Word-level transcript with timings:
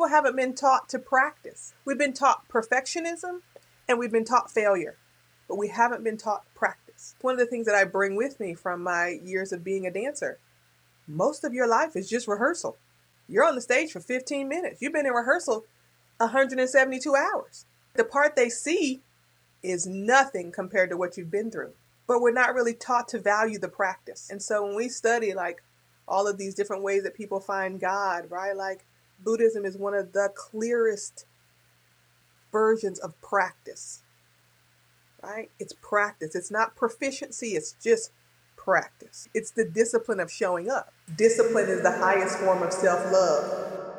people 0.00 0.08
haven't 0.08 0.34
been 0.34 0.54
taught 0.54 0.88
to 0.88 0.98
practice. 0.98 1.74
We've 1.84 1.98
been 1.98 2.14
taught 2.14 2.48
perfectionism 2.48 3.40
and 3.86 3.98
we've 3.98 4.10
been 4.10 4.24
taught 4.24 4.50
failure, 4.50 4.96
but 5.46 5.58
we 5.58 5.68
haven't 5.68 6.02
been 6.02 6.16
taught 6.16 6.44
practice. 6.54 7.14
One 7.20 7.34
of 7.34 7.38
the 7.38 7.44
things 7.44 7.66
that 7.66 7.74
I 7.74 7.84
bring 7.84 8.16
with 8.16 8.40
me 8.40 8.54
from 8.54 8.82
my 8.82 9.18
years 9.22 9.52
of 9.52 9.62
being 9.62 9.86
a 9.86 9.90
dancer 9.90 10.38
most 11.06 11.44
of 11.44 11.52
your 11.52 11.68
life 11.68 11.96
is 11.96 12.08
just 12.08 12.26
rehearsal. 12.26 12.78
You're 13.28 13.44
on 13.44 13.56
the 13.56 13.60
stage 13.60 13.92
for 13.92 14.00
15 14.00 14.48
minutes. 14.48 14.80
You've 14.80 14.94
been 14.94 15.04
in 15.04 15.12
rehearsal 15.12 15.66
172 16.16 17.14
hours. 17.14 17.66
The 17.94 18.04
part 18.04 18.36
they 18.36 18.48
see 18.48 19.02
is 19.62 19.86
nothing 19.86 20.50
compared 20.50 20.88
to 20.88 20.96
what 20.96 21.18
you've 21.18 21.30
been 21.30 21.50
through. 21.50 21.72
But 22.06 22.22
we're 22.22 22.32
not 22.32 22.54
really 22.54 22.72
taught 22.72 23.08
to 23.08 23.18
value 23.18 23.58
the 23.58 23.68
practice. 23.68 24.30
And 24.30 24.42
so 24.42 24.64
when 24.64 24.76
we 24.76 24.88
study 24.88 25.34
like 25.34 25.62
all 26.08 26.26
of 26.26 26.38
these 26.38 26.54
different 26.54 26.84
ways 26.84 27.02
that 27.02 27.14
people 27.14 27.40
find 27.40 27.78
God, 27.78 28.30
right? 28.30 28.56
Like 28.56 28.86
Buddhism 29.24 29.64
is 29.64 29.76
one 29.76 29.94
of 29.94 30.12
the 30.12 30.30
clearest 30.34 31.26
versions 32.52 32.98
of 32.98 33.20
practice. 33.20 34.02
Right? 35.22 35.50
It's 35.58 35.74
practice. 35.82 36.34
It's 36.34 36.50
not 36.50 36.76
proficiency, 36.76 37.48
it's 37.48 37.74
just 37.82 38.12
practice. 38.56 39.28
It's 39.34 39.50
the 39.50 39.64
discipline 39.64 40.20
of 40.20 40.30
showing 40.30 40.70
up. 40.70 40.92
Discipline 41.16 41.68
is 41.68 41.82
the 41.82 41.92
highest 41.92 42.38
form 42.38 42.62
of 42.62 42.72
self 42.72 43.12
love. 43.12 43.89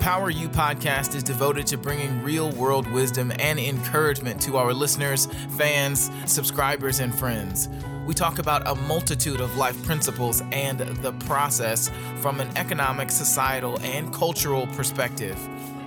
Empower 0.00 0.30
You 0.30 0.48
podcast 0.48 1.14
is 1.14 1.22
devoted 1.22 1.66
to 1.66 1.76
bringing 1.76 2.22
real 2.22 2.50
world 2.52 2.90
wisdom 2.90 3.30
and 3.38 3.60
encouragement 3.60 4.40
to 4.40 4.56
our 4.56 4.72
listeners, 4.72 5.26
fans, 5.58 6.10
subscribers, 6.24 7.00
and 7.00 7.14
friends. 7.14 7.68
We 8.06 8.14
talk 8.14 8.38
about 8.38 8.66
a 8.66 8.74
multitude 8.74 9.42
of 9.42 9.58
life 9.58 9.80
principles 9.84 10.42
and 10.52 10.80
the 10.80 11.12
process 11.26 11.90
from 12.22 12.40
an 12.40 12.48
economic, 12.56 13.10
societal, 13.10 13.78
and 13.80 14.10
cultural 14.10 14.66
perspective. 14.68 15.38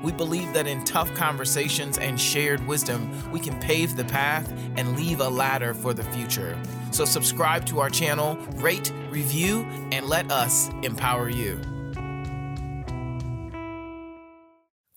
We 0.03 0.11
believe 0.11 0.53
that 0.53 0.67
in 0.67 0.85
tough 0.85 1.11
conversations 1.15 1.97
and 1.97 2.21
shared 2.21 2.67
wisdom, 2.67 3.31
we 3.31 3.39
can 3.39 3.59
pave 3.59 3.95
the 3.95 4.05
path 4.05 4.47
and 4.77 4.95
leave 4.95 5.21
a 5.21 5.27
ladder 5.27 5.73
for 5.73 5.91
the 5.91 6.03
future. 6.03 6.55
So, 6.91 7.03
subscribe 7.05 7.65
to 7.65 7.79
our 7.79 7.89
channel, 7.89 8.35
rate, 8.57 8.93
review, 9.09 9.63
and 9.91 10.05
let 10.05 10.31
us 10.31 10.69
empower 10.83 11.29
you. 11.29 11.59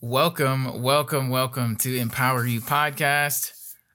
Welcome, 0.03 0.83
welcome, 0.83 1.31
welcome 1.31 1.75
to 1.77 1.97
Empower 1.97 2.45
You 2.45 2.61
Podcast. 2.61 3.53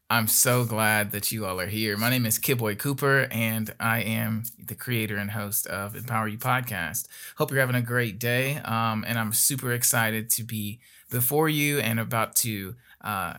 I'm 0.09 0.27
so 0.27 0.65
glad 0.65 1.11
that 1.11 1.31
you 1.31 1.45
all 1.45 1.59
are 1.59 1.67
here. 1.67 1.95
My 1.95 2.09
name 2.09 2.25
is 2.25 2.39
Kibwe 2.39 2.79
Cooper, 2.79 3.27
and 3.29 3.71
I 3.79 3.99
am 4.01 4.45
the 4.57 4.73
creator 4.73 5.17
and 5.17 5.29
host 5.29 5.67
of 5.67 5.95
Empower 5.95 6.27
You 6.27 6.39
Podcast. 6.39 7.07
Hope 7.37 7.51
you're 7.51 7.59
having 7.59 7.75
a 7.75 7.83
great 7.83 8.17
day, 8.17 8.57
um, 8.65 9.05
and 9.07 9.19
I'm 9.19 9.31
super 9.31 9.73
excited 9.73 10.31
to 10.31 10.43
be 10.43 10.79
before 11.11 11.49
you 11.49 11.77
and 11.77 11.99
about 11.99 12.35
to 12.37 12.75
uh, 13.01 13.35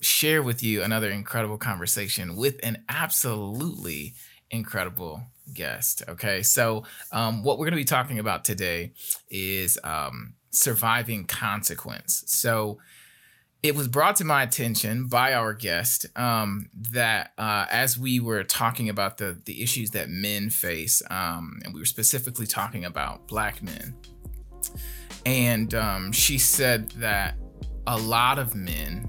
share 0.00 0.42
with 0.42 0.62
you 0.62 0.82
another 0.82 1.10
incredible 1.10 1.58
conversation 1.58 2.34
with 2.34 2.58
an 2.62 2.82
absolutely 2.88 4.14
incredible 4.50 5.20
guest. 5.52 6.02
Okay, 6.08 6.42
so 6.42 6.84
um, 7.12 7.42
what 7.42 7.58
we're 7.58 7.66
going 7.66 7.72
to 7.72 7.76
be 7.76 7.84
talking 7.84 8.18
about 8.18 8.42
today 8.42 8.92
is 9.28 9.78
um, 9.84 10.32
surviving 10.56 11.26
consequence. 11.26 12.24
So 12.26 12.78
it 13.62 13.74
was 13.74 13.88
brought 13.88 14.16
to 14.16 14.24
my 14.24 14.42
attention 14.42 15.06
by 15.08 15.34
our 15.34 15.52
guest 15.52 16.06
um, 16.16 16.68
that 16.90 17.32
uh, 17.36 17.66
as 17.70 17.98
we 17.98 18.20
were 18.20 18.44
talking 18.44 18.88
about 18.88 19.18
the 19.18 19.40
the 19.44 19.62
issues 19.62 19.90
that 19.90 20.08
men 20.08 20.50
face, 20.50 21.02
um, 21.10 21.60
and 21.64 21.74
we 21.74 21.80
were 21.80 21.86
specifically 21.86 22.46
talking 22.46 22.84
about 22.84 23.26
black 23.26 23.62
men, 23.62 23.96
and 25.24 25.74
um, 25.74 26.12
she 26.12 26.38
said 26.38 26.90
that 26.92 27.36
a 27.86 27.98
lot 27.98 28.38
of 28.38 28.54
men 28.54 29.08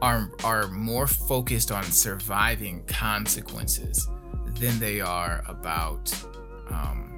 are 0.00 0.30
are 0.42 0.68
more 0.68 1.06
focused 1.06 1.70
on 1.70 1.84
surviving 1.84 2.84
consequences 2.86 4.08
than 4.58 4.78
they 4.80 5.00
are 5.00 5.44
about 5.46 6.12
um, 6.70 7.11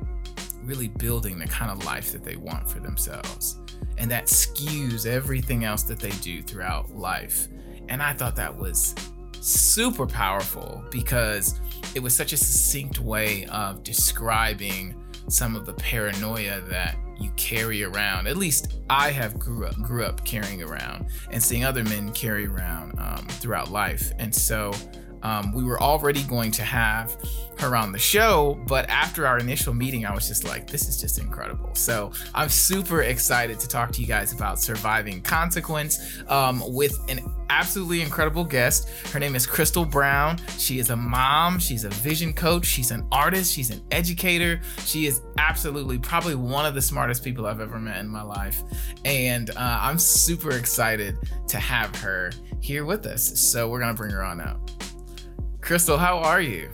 really 0.64 0.88
building 0.88 1.38
the 1.38 1.46
kind 1.46 1.70
of 1.70 1.84
life 1.84 2.12
that 2.12 2.24
they 2.24 2.36
want 2.36 2.68
for 2.68 2.80
themselves. 2.80 3.60
And 3.98 4.10
that 4.10 4.26
skews 4.26 5.06
everything 5.06 5.64
else 5.64 5.82
that 5.84 6.00
they 6.00 6.10
do 6.10 6.42
throughout 6.42 6.94
life. 6.94 7.48
And 7.88 8.02
I 8.02 8.12
thought 8.12 8.36
that 8.36 8.56
was 8.56 8.94
super 9.40 10.06
powerful 10.06 10.82
because 10.90 11.60
it 11.94 12.00
was 12.00 12.16
such 12.16 12.32
a 12.32 12.36
succinct 12.36 12.98
way 12.98 13.44
of 13.46 13.82
describing 13.82 15.00
some 15.28 15.54
of 15.56 15.66
the 15.66 15.74
paranoia 15.74 16.60
that 16.62 16.96
you 17.20 17.30
carry 17.36 17.84
around. 17.84 18.26
At 18.26 18.36
least 18.36 18.74
I 18.90 19.10
have 19.10 19.38
grew 19.38 19.66
up 19.66 19.76
grew 19.76 20.04
up 20.04 20.24
carrying 20.24 20.62
around 20.62 21.06
and 21.30 21.42
seeing 21.42 21.64
other 21.64 21.84
men 21.84 22.12
carry 22.12 22.46
around 22.46 22.98
um, 22.98 23.26
throughout 23.28 23.70
life. 23.70 24.12
And 24.18 24.34
so 24.34 24.72
um, 25.24 25.52
we 25.52 25.64
were 25.64 25.80
already 25.82 26.22
going 26.22 26.50
to 26.52 26.62
have 26.62 27.16
her 27.58 27.76
on 27.76 27.92
the 27.92 27.98
show, 27.98 28.60
but 28.66 28.88
after 28.88 29.26
our 29.26 29.38
initial 29.38 29.72
meeting, 29.72 30.04
I 30.04 30.14
was 30.14 30.28
just 30.28 30.44
like, 30.44 30.68
this 30.68 30.88
is 30.88 31.00
just 31.00 31.18
incredible. 31.18 31.74
So 31.74 32.12
I'm 32.34 32.48
super 32.48 33.02
excited 33.02 33.58
to 33.60 33.68
talk 33.68 33.92
to 33.92 34.00
you 34.00 34.06
guys 34.06 34.32
about 34.32 34.60
surviving 34.60 35.22
consequence 35.22 36.22
um, 36.28 36.62
with 36.66 36.98
an 37.08 37.20
absolutely 37.48 38.02
incredible 38.02 38.44
guest. 38.44 38.88
Her 39.12 39.18
name 39.18 39.36
is 39.36 39.46
Crystal 39.46 39.84
Brown. 39.84 40.38
She 40.58 40.78
is 40.78 40.90
a 40.90 40.96
mom, 40.96 41.58
she's 41.58 41.84
a 41.84 41.90
vision 41.90 42.32
coach, 42.32 42.66
she's 42.66 42.90
an 42.90 43.06
artist, 43.12 43.52
she's 43.52 43.70
an 43.70 43.82
educator. 43.90 44.60
She 44.84 45.06
is 45.06 45.22
absolutely 45.38 45.98
probably 45.98 46.34
one 46.34 46.66
of 46.66 46.74
the 46.74 46.82
smartest 46.82 47.22
people 47.22 47.46
I've 47.46 47.60
ever 47.60 47.78
met 47.78 47.98
in 47.98 48.08
my 48.08 48.22
life. 48.22 48.62
And 49.04 49.50
uh, 49.50 49.78
I'm 49.80 49.98
super 49.98 50.50
excited 50.50 51.16
to 51.48 51.58
have 51.58 51.94
her 51.96 52.32
here 52.60 52.84
with 52.84 53.06
us. 53.06 53.40
So 53.40 53.68
we're 53.68 53.80
going 53.80 53.94
to 53.94 53.96
bring 53.96 54.10
her 54.10 54.24
on 54.24 54.40
out. 54.40 54.58
Crystal, 55.64 55.96
how 55.96 56.18
are 56.18 56.42
you? 56.42 56.68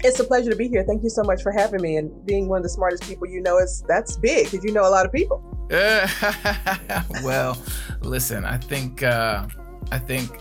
It's 0.00 0.20
a 0.20 0.24
pleasure 0.24 0.50
to 0.50 0.56
be 0.56 0.68
here. 0.68 0.84
Thank 0.86 1.02
you 1.02 1.08
so 1.08 1.22
much 1.22 1.42
for 1.42 1.50
having 1.50 1.80
me 1.80 1.96
and 1.96 2.26
being 2.26 2.46
one 2.46 2.58
of 2.58 2.62
the 2.62 2.68
smartest 2.68 3.04
people 3.04 3.26
you 3.26 3.40
know 3.40 3.56
is 3.56 3.82
that's 3.88 4.18
big 4.18 4.50
because 4.50 4.62
you 4.62 4.70
know 4.70 4.82
a 4.82 4.90
lot 4.90 5.06
of 5.06 5.12
people. 5.12 5.42
well, 7.24 7.56
listen, 8.02 8.44
I 8.44 8.58
think 8.58 9.02
uh, 9.02 9.46
I 9.90 9.98
think 9.98 10.40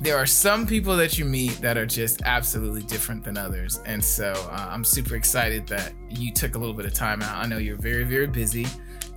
there 0.00 0.16
are 0.16 0.24
some 0.24 0.66
people 0.66 0.96
that 0.96 1.18
you 1.18 1.26
meet 1.26 1.60
that 1.60 1.76
are 1.76 1.84
just 1.84 2.22
absolutely 2.22 2.84
different 2.84 3.22
than 3.22 3.36
others, 3.36 3.80
and 3.84 4.02
so 4.02 4.32
uh, 4.50 4.68
I'm 4.70 4.82
super 4.82 5.14
excited 5.14 5.66
that 5.66 5.92
you 6.08 6.32
took 6.32 6.54
a 6.54 6.58
little 6.58 6.74
bit 6.74 6.86
of 6.86 6.94
time 6.94 7.20
out. 7.20 7.36
I 7.36 7.46
know 7.46 7.58
you're 7.58 7.76
very 7.76 8.04
very 8.04 8.28
busy. 8.28 8.66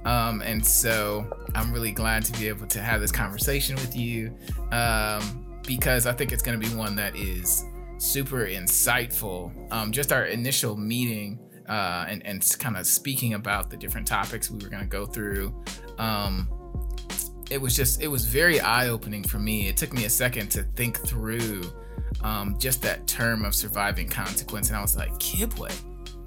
Um, 0.04 0.42
and 0.42 0.66
so 0.66 1.26
I'm 1.56 1.74
really 1.74 1.92
glad 1.92 2.24
to 2.26 2.40
be 2.40 2.48
able 2.48 2.68
to 2.68 2.82
have 2.82 3.02
this 3.02 3.12
conversation 3.12 3.76
with 3.76 3.96
you. 3.96 4.34
Um, 4.72 5.49
because 5.70 6.08
I 6.08 6.14
think 6.14 6.32
it's 6.32 6.42
going 6.42 6.60
to 6.60 6.68
be 6.68 6.76
one 6.76 6.96
that 6.96 7.16
is 7.16 7.64
super 8.00 8.48
insightful. 8.48 9.54
Um, 9.72 9.92
just 9.92 10.12
our 10.12 10.26
initial 10.26 10.76
meeting 10.76 11.38
uh, 11.70 12.08
and, 12.10 12.26
and 12.26 12.44
kind 12.58 12.76
of 12.76 12.88
speaking 12.88 13.36
about 13.36 13.70
the 13.70 13.78
different 13.78 14.08
topics 14.08 14.50
we 14.50 14.58
were 14.64 14.70
going 14.70 14.82
to 14.82 14.90
go 14.90 15.06
through. 15.06 15.54
Um, 16.00 16.50
it 17.52 17.62
was 17.62 17.76
just, 17.76 18.02
it 18.02 18.08
was 18.08 18.26
very 18.26 18.60
eye 18.60 18.88
opening 18.88 19.24
for 19.24 19.38
me. 19.38 19.68
It 19.68 19.78
took 19.78 19.94
me 19.94 20.06
a 20.06 20.10
second 20.10 20.50
to 20.54 20.64
think 20.76 20.98
through 20.98 21.62
um, 22.24 22.58
just 22.58 22.82
that 22.82 23.06
term 23.06 23.46
of 23.46 23.54
surviving 23.54 24.10
consequence. 24.10 24.70
And 24.70 24.78
I 24.78 24.82
was 24.82 24.98
like, 24.98 25.12
Kibwe, 25.20 25.72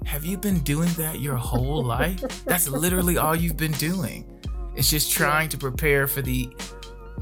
have 0.05 0.23
you 0.23 0.37
been 0.37 0.61
doing 0.61 0.89
that 0.93 1.19
your 1.19 1.35
whole 1.35 1.83
life? 1.83 2.45
That's 2.45 2.69
literally 2.69 3.17
all 3.17 3.35
you've 3.35 3.57
been 3.57 3.73
doing. 3.73 4.25
It's 4.73 4.89
just 4.89 5.11
trying 5.11 5.49
to 5.49 5.57
prepare 5.57 6.07
for 6.07 6.21
the 6.21 6.49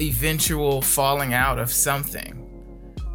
eventual 0.08 0.82
falling 0.82 1.34
out 1.34 1.58
of 1.58 1.72
something. 1.72 2.38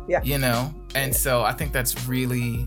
Yeah. 0.08 0.22
You 0.24 0.38
know? 0.38 0.74
And 0.96 1.14
so 1.14 1.44
I 1.44 1.52
think 1.52 1.72
that's 1.72 2.08
really, 2.08 2.66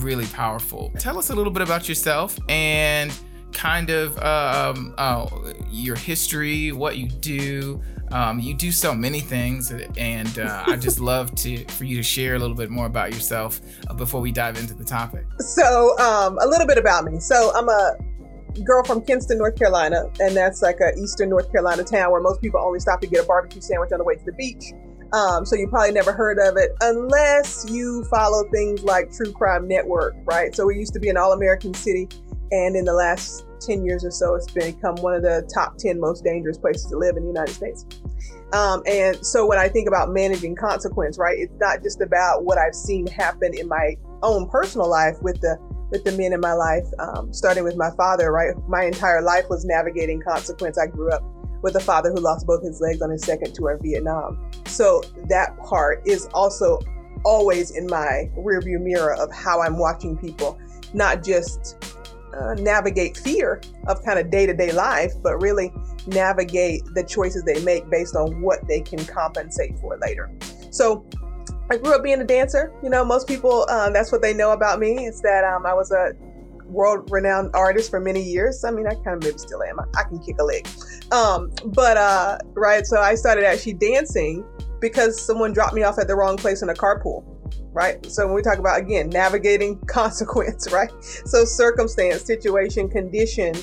really 0.00 0.26
powerful. 0.26 0.92
Tell 0.98 1.18
us 1.18 1.30
a 1.30 1.34
little 1.34 1.52
bit 1.52 1.62
about 1.62 1.88
yourself 1.88 2.38
and 2.48 3.12
kind 3.52 3.90
of 3.90 4.18
um, 4.18 4.94
uh, 4.98 5.26
your 5.70 5.96
history, 5.96 6.72
what 6.72 6.98
you 6.98 7.08
do. 7.08 7.82
Um, 8.12 8.40
you 8.40 8.54
do 8.54 8.72
so 8.72 8.92
many 8.92 9.20
things, 9.20 9.70
and 9.70 10.38
uh, 10.40 10.64
I 10.66 10.74
just 10.74 10.98
love 11.12 11.32
to 11.36 11.64
for 11.66 11.84
you 11.84 11.96
to 11.96 12.02
share 12.02 12.34
a 12.34 12.38
little 12.40 12.56
bit 12.56 12.68
more 12.68 12.86
about 12.86 13.12
yourself 13.12 13.60
uh, 13.88 13.94
before 13.94 14.20
we 14.20 14.32
dive 14.32 14.58
into 14.58 14.74
the 14.74 14.84
topic. 14.84 15.26
So, 15.38 15.96
um, 16.00 16.36
a 16.40 16.46
little 16.46 16.66
bit 16.66 16.76
about 16.76 17.04
me. 17.04 17.20
So, 17.20 17.52
I'm 17.54 17.68
a 17.68 17.96
girl 18.64 18.84
from 18.84 19.02
Kinston, 19.02 19.38
North 19.38 19.56
Carolina, 19.56 20.04
and 20.20 20.36
that's 20.36 20.62
like 20.62 20.78
a 20.80 20.98
eastern 20.98 21.30
North 21.30 21.50
Carolina 21.50 21.84
town 21.84 22.10
where 22.10 22.20
most 22.20 22.40
people 22.40 22.60
only 22.60 22.80
stop 22.80 23.00
to 23.00 23.06
get 23.06 23.24
a 23.24 23.26
barbecue 23.26 23.60
sandwich 23.60 23.92
on 23.92 23.98
the 23.98 24.04
way 24.04 24.16
to 24.16 24.24
the 24.24 24.32
beach. 24.32 24.72
Um, 25.12 25.44
so 25.44 25.56
you 25.56 25.66
probably 25.66 25.92
never 25.92 26.12
heard 26.12 26.38
of 26.38 26.56
it 26.56 26.70
unless 26.82 27.68
you 27.68 28.04
follow 28.04 28.48
things 28.50 28.84
like 28.84 29.12
True 29.12 29.32
Crime 29.32 29.66
Network, 29.66 30.14
right? 30.24 30.54
So 30.54 30.66
we 30.66 30.76
used 30.76 30.92
to 30.94 31.00
be 31.00 31.08
an 31.08 31.16
all-American 31.16 31.74
city, 31.74 32.08
and 32.52 32.76
in 32.76 32.84
the 32.84 32.92
last 32.92 33.44
10 33.60 33.84
years 33.84 34.04
or 34.04 34.10
so, 34.10 34.34
it's 34.34 34.50
become 34.50 34.94
one 34.96 35.14
of 35.14 35.22
the 35.22 35.48
top 35.52 35.76
10 35.78 35.98
most 35.98 36.24
dangerous 36.24 36.58
places 36.58 36.86
to 36.86 36.96
live 36.96 37.16
in 37.16 37.24
the 37.24 37.28
United 37.28 37.52
States. 37.52 37.84
Um, 38.52 38.82
and 38.86 39.24
so 39.24 39.46
when 39.46 39.58
I 39.58 39.68
think 39.68 39.86
about 39.86 40.10
managing 40.10 40.56
consequence, 40.56 41.18
right, 41.18 41.38
it's 41.38 41.54
not 41.60 41.82
just 41.82 42.00
about 42.00 42.44
what 42.44 42.58
I've 42.58 42.74
seen 42.74 43.06
happen 43.06 43.52
in 43.54 43.68
my 43.68 43.96
own 44.22 44.48
personal 44.48 44.88
life 44.88 45.16
with 45.22 45.40
the 45.40 45.56
with 45.90 46.04
the 46.04 46.12
men 46.12 46.32
in 46.32 46.40
my 46.40 46.52
life, 46.52 46.86
um, 46.98 47.32
starting 47.32 47.64
with 47.64 47.76
my 47.76 47.90
father, 47.96 48.32
right? 48.32 48.54
My 48.68 48.84
entire 48.84 49.22
life 49.22 49.46
was 49.50 49.64
navigating 49.64 50.20
consequence. 50.20 50.78
I 50.78 50.86
grew 50.86 51.10
up 51.10 51.22
with 51.62 51.74
a 51.76 51.80
father 51.80 52.10
who 52.10 52.20
lost 52.20 52.46
both 52.46 52.62
his 52.62 52.80
legs 52.80 53.02
on 53.02 53.10
his 53.10 53.22
second 53.22 53.54
tour 53.54 53.72
of 53.72 53.82
Vietnam. 53.82 54.50
So 54.66 55.02
that 55.28 55.58
part 55.58 56.02
is 56.06 56.26
also 56.32 56.78
always 57.24 57.72
in 57.72 57.86
my 57.86 58.30
rearview 58.38 58.80
mirror 58.80 59.14
of 59.14 59.30
how 59.32 59.60
I'm 59.60 59.78
watching 59.78 60.16
people, 60.16 60.58
not 60.94 61.22
just 61.22 61.76
uh, 62.34 62.54
navigate 62.54 63.16
fear 63.16 63.60
of 63.88 64.02
kind 64.04 64.18
of 64.18 64.30
day 64.30 64.46
to 64.46 64.54
day 64.54 64.72
life, 64.72 65.12
but 65.22 65.40
really 65.42 65.72
navigate 66.06 66.82
the 66.94 67.04
choices 67.04 67.42
they 67.44 67.62
make 67.64 67.88
based 67.90 68.16
on 68.16 68.40
what 68.40 68.66
they 68.68 68.80
can 68.80 69.04
compensate 69.04 69.78
for 69.80 69.98
later. 69.98 70.30
So 70.70 71.04
I 71.70 71.76
grew 71.76 71.94
up 71.94 72.02
being 72.02 72.20
a 72.20 72.24
dancer. 72.24 72.72
You 72.82 72.90
know, 72.90 73.04
most 73.04 73.28
people, 73.28 73.64
um, 73.70 73.92
that's 73.92 74.10
what 74.10 74.22
they 74.22 74.34
know 74.34 74.50
about 74.50 74.80
me 74.80 75.06
is 75.06 75.20
that 75.22 75.44
um, 75.44 75.64
I 75.64 75.72
was 75.72 75.92
a 75.92 76.12
world 76.64 77.08
renowned 77.10 77.50
artist 77.54 77.90
for 77.90 78.00
many 78.00 78.22
years. 78.22 78.64
I 78.64 78.72
mean, 78.72 78.88
I 78.88 78.94
kind 78.94 79.16
of 79.16 79.22
maybe 79.22 79.38
still 79.38 79.62
am. 79.62 79.78
I, 79.78 79.84
I 80.00 80.02
can 80.04 80.18
kick 80.18 80.36
a 80.40 80.44
leg. 80.44 80.66
Um, 81.12 81.52
but, 81.66 81.96
uh, 81.96 82.38
right, 82.54 82.84
so 82.84 83.00
I 83.00 83.14
started 83.14 83.44
actually 83.44 83.74
dancing 83.74 84.44
because 84.80 85.20
someone 85.20 85.52
dropped 85.52 85.74
me 85.74 85.84
off 85.84 85.98
at 85.98 86.08
the 86.08 86.16
wrong 86.16 86.36
place 86.36 86.62
in 86.62 86.68
a 86.68 86.74
carpool 86.74 87.24
right? 87.72 88.04
So 88.06 88.26
when 88.26 88.34
we 88.34 88.42
talk 88.42 88.58
about 88.58 88.80
again 88.80 89.10
navigating 89.10 89.78
consequence, 89.86 90.72
right? 90.72 90.90
So 91.00 91.44
circumstance, 91.44 92.22
situation, 92.22 92.88
condition, 92.88 93.54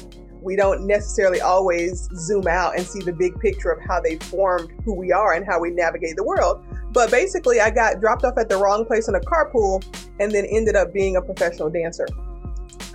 we 0.41 0.55
don't 0.55 0.87
necessarily 0.87 1.41
always 1.41 2.07
zoom 2.15 2.47
out 2.47 2.77
and 2.77 2.85
see 2.85 3.01
the 3.01 3.11
big 3.11 3.37
picture 3.39 3.69
of 3.69 3.81
how 3.85 3.99
they 3.99 4.17
formed 4.17 4.71
who 4.85 4.93
we 4.93 5.11
are 5.11 5.33
and 5.33 5.45
how 5.45 5.59
we 5.59 5.71
navigate 5.71 6.15
the 6.15 6.23
world. 6.23 6.63
But 6.97 7.11
basically, 7.11 7.59
I 7.59 7.69
got 7.69 8.01
dropped 8.01 8.25
off 8.25 8.39
at 8.39 8.49
the 8.49 8.57
wrong 8.57 8.83
place 8.83 9.07
in 9.07 9.13
a 9.13 9.19
carpool 9.19 9.85
and 10.19 10.31
then 10.31 10.45
ended 10.45 10.75
up 10.75 10.91
being 10.91 11.15
a 11.15 11.21
professional 11.21 11.69
dancer. 11.69 12.07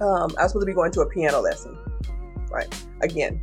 Um, 0.01 0.35
I 0.37 0.43
was 0.43 0.51
supposed 0.51 0.63
to 0.63 0.67
be 0.67 0.73
going 0.73 0.91
to 0.91 1.03
a 1.03 1.09
piano 1.09 1.39
lesson, 1.39 1.79
right? 2.51 2.67
Again, 3.01 3.41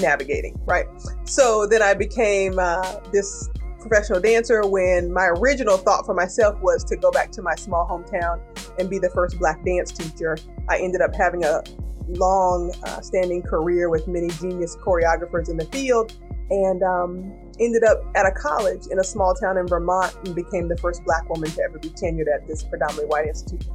navigating, 0.00 0.58
right? 0.64 0.86
So 1.24 1.66
then 1.66 1.82
I 1.82 1.92
became 1.92 2.58
uh, 2.58 2.98
this 3.12 3.50
professional 3.78 4.22
dancer 4.22 4.66
when 4.66 5.12
my 5.12 5.26
original 5.26 5.76
thought 5.76 6.06
for 6.06 6.14
myself 6.14 6.58
was 6.62 6.82
to 6.84 6.96
go 6.96 7.10
back 7.10 7.30
to 7.32 7.42
my 7.42 7.54
small 7.54 7.86
hometown 7.86 8.40
and 8.78 8.88
be 8.88 8.98
the 8.98 9.10
first 9.10 9.38
black 9.38 9.62
dance 9.66 9.92
teacher. 9.92 10.38
I 10.66 10.78
ended 10.78 11.02
up 11.02 11.14
having 11.14 11.44
a 11.44 11.62
long 12.08 12.74
uh, 12.86 13.02
standing 13.02 13.42
career 13.42 13.90
with 13.90 14.08
many 14.08 14.28
genius 14.28 14.76
choreographers 14.76 15.50
in 15.50 15.58
the 15.58 15.66
field 15.66 16.14
and 16.48 16.82
um, 16.82 17.43
ended 17.60 17.84
up 17.84 18.02
at 18.14 18.26
a 18.26 18.32
college 18.32 18.86
in 18.90 18.98
a 18.98 19.04
small 19.04 19.34
town 19.34 19.58
in 19.58 19.66
Vermont 19.66 20.14
and 20.24 20.34
became 20.34 20.68
the 20.68 20.76
first 20.76 21.04
black 21.04 21.28
woman 21.28 21.50
to 21.50 21.62
ever 21.62 21.78
be 21.78 21.90
tenured 21.90 22.32
at 22.32 22.46
this 22.46 22.62
predominantly 22.62 23.06
white 23.06 23.26
institution. 23.26 23.72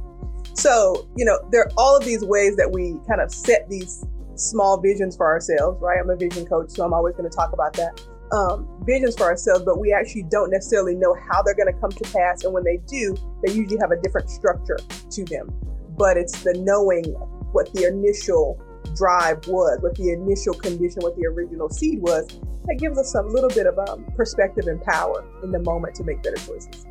So, 0.54 1.08
you 1.16 1.24
know, 1.24 1.38
there 1.50 1.62
are 1.62 1.70
all 1.76 1.96
of 1.96 2.04
these 2.04 2.24
ways 2.24 2.56
that 2.56 2.70
we 2.70 2.96
kind 3.08 3.20
of 3.20 3.32
set 3.32 3.68
these 3.68 4.04
small 4.34 4.80
visions 4.80 5.16
for 5.16 5.26
ourselves, 5.26 5.78
right? 5.80 5.98
I'm 6.00 6.10
a 6.10 6.16
vision 6.16 6.46
coach, 6.46 6.70
so 6.70 6.84
I'm 6.84 6.92
always 6.92 7.14
going 7.14 7.28
to 7.30 7.34
talk 7.34 7.52
about 7.52 7.72
that 7.74 8.02
um, 8.32 8.68
visions 8.84 9.16
for 9.16 9.24
ourselves, 9.24 9.62
but 9.64 9.78
we 9.80 9.92
actually 9.92 10.22
don't 10.24 10.50
necessarily 10.50 10.94
know 10.94 11.16
how 11.28 11.42
they're 11.42 11.54
going 11.54 11.72
to 11.72 11.80
come 11.80 11.90
to 11.90 12.04
pass. 12.12 12.44
And 12.44 12.52
when 12.52 12.64
they 12.64 12.78
do, 12.86 13.16
they 13.44 13.52
usually 13.52 13.78
have 13.80 13.90
a 13.90 14.00
different 14.00 14.30
structure 14.30 14.78
to 15.10 15.24
them. 15.24 15.48
But 15.96 16.16
it's 16.16 16.42
the 16.42 16.54
knowing 16.54 17.04
what 17.52 17.72
the 17.74 17.86
initial 17.86 18.60
drive 18.94 19.46
was, 19.48 19.78
what 19.80 19.94
the 19.96 20.12
initial 20.12 20.54
condition, 20.54 21.00
what 21.02 21.16
the 21.16 21.26
original 21.26 21.68
seed 21.68 22.00
was, 22.00 22.26
that 22.66 22.76
gives 22.78 22.98
us 22.98 23.14
a 23.14 23.22
little 23.22 23.48
bit 23.50 23.66
of 23.66 23.78
um, 23.88 24.04
perspective 24.16 24.66
and 24.66 24.82
power 24.82 25.24
in 25.42 25.50
the 25.50 25.58
moment 25.58 25.94
to 25.96 26.04
make 26.04 26.22
better 26.22 26.36
choices. 26.36 26.86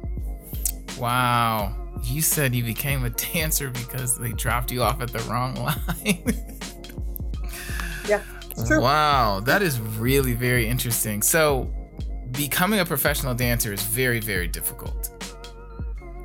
Wow. 0.97 1.75
You 2.03 2.21
said 2.21 2.56
you 2.56 2.63
became 2.63 3.06
a 3.06 3.09
dancer 3.09 3.69
because 3.69 4.18
they 4.18 4.31
dropped 4.31 4.71
you 4.71 4.83
off 4.83 5.01
at 5.01 5.12
the 5.12 5.19
wrong 5.30 5.56
line. 5.56 6.24
yeah. 8.07 8.21
True. 8.68 8.81
Wow, 8.81 9.39
that 9.42 9.62
is 9.62 9.80
really 9.80 10.33
very 10.33 10.68
interesting. 10.68 11.21
So, 11.21 11.71
becoming 12.31 12.80
a 12.81 12.85
professional 12.85 13.33
dancer 13.33 13.71
is 13.71 13.81
very, 13.83 14.19
very 14.19 14.47
difficult. 14.47 15.12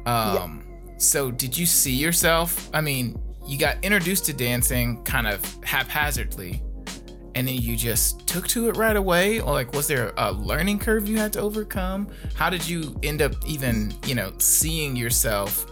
Um, 0.07 0.65
yeah. 0.67 0.95
so 0.99 1.31
did 1.31 1.57
you 1.57 1.65
see 1.65 1.95
yourself? 1.95 2.69
I 2.75 2.81
mean, 2.81 3.19
you 3.47 3.59
got 3.59 3.83
introduced 3.85 4.25
to 4.27 4.33
dancing 4.33 5.03
kind 5.05 5.27
of 5.27 5.43
haphazardly, 5.65 6.63
and 7.35 7.49
then 7.49 7.57
you 7.57 7.77
just 7.77 8.27
took 8.27 8.47
to 8.49 8.69
it 8.69 8.77
right 8.77 8.97
away, 8.97 9.41
or 9.41 9.53
like, 9.53 9.73
was 9.73 9.87
there 9.87 10.13
a 10.17 10.33
learning 10.33 10.79
curve 10.79 11.09
you 11.09 11.19
had 11.19 11.33
to 11.35 11.41
overcome? 11.41 12.09
How 12.35 12.51
did 12.51 12.67
you 12.67 12.99
end 13.03 13.23
up 13.23 13.35
even, 13.47 13.95
you 14.07 14.15
know, 14.15 14.33
seeing 14.39 14.97
yourself 14.97 15.67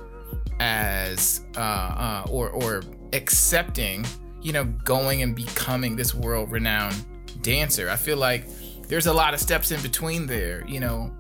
as, 0.61 1.45
uh, 1.57 1.61
uh 1.61 2.27
or 2.31 2.51
or 2.51 2.83
accepting 3.13 4.05
you 4.43 4.53
know, 4.53 4.65
going 4.85 5.23
and 5.23 5.35
becoming 5.35 5.97
this 5.97 6.15
world 6.15 6.51
renowned 6.51 7.05
dancer. 7.43 7.89
I 7.89 7.97
feel 7.97 8.17
like 8.17 8.47
there's 8.89 9.07
a 9.07 9.13
lot 9.13 9.35
of 9.35 9.41
steps 9.41 9.71
in 9.71 9.81
between 9.81 10.27
there, 10.27 10.67
you 10.67 10.81
know. 10.81 11.15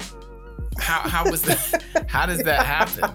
How 0.78 1.00
how 1.00 1.30
was 1.30 1.42
that 1.42 1.82
how 2.08 2.26
does 2.26 2.42
that 2.42 2.66
happen? 2.66 3.10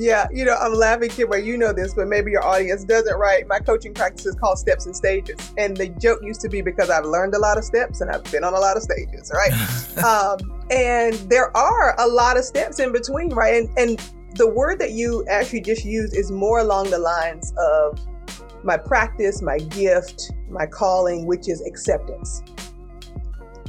Yeah, 0.00 0.28
you 0.32 0.44
know, 0.44 0.54
I'm 0.54 0.74
laughing, 0.74 1.10
kid, 1.10 1.24
where 1.24 1.40
you 1.40 1.58
know 1.58 1.72
this, 1.72 1.92
but 1.92 2.06
maybe 2.06 2.30
your 2.30 2.46
audience 2.46 2.84
doesn't, 2.84 3.18
right? 3.18 3.44
My 3.48 3.58
coaching 3.58 3.92
practice 3.92 4.26
is 4.26 4.36
called 4.36 4.56
Steps 4.56 4.86
and 4.86 4.94
Stages. 4.94 5.52
And 5.58 5.76
the 5.76 5.88
joke 5.88 6.20
used 6.22 6.40
to 6.42 6.48
be 6.48 6.62
because 6.62 6.88
I've 6.88 7.04
learned 7.04 7.34
a 7.34 7.38
lot 7.40 7.58
of 7.58 7.64
steps 7.64 8.00
and 8.00 8.08
I've 8.08 8.22
been 8.30 8.44
on 8.44 8.54
a 8.54 8.60
lot 8.60 8.76
of 8.76 8.84
stages, 8.84 9.32
right? 9.34 9.52
um, 10.04 10.38
and 10.70 11.14
there 11.28 11.54
are 11.56 11.96
a 11.98 12.06
lot 12.06 12.36
of 12.36 12.44
steps 12.44 12.78
in 12.78 12.92
between, 12.92 13.30
right? 13.30 13.54
And, 13.54 13.76
and 13.76 14.12
the 14.36 14.48
word 14.48 14.78
that 14.78 14.92
you 14.92 15.26
actually 15.28 15.62
just 15.62 15.84
used 15.84 16.16
is 16.16 16.30
more 16.30 16.60
along 16.60 16.90
the 16.90 16.98
lines 16.98 17.52
of 17.58 17.98
my 18.62 18.76
practice, 18.76 19.42
my 19.42 19.58
gift, 19.58 20.30
my 20.48 20.66
calling, 20.66 21.26
which 21.26 21.48
is 21.48 21.60
acceptance. 21.66 22.44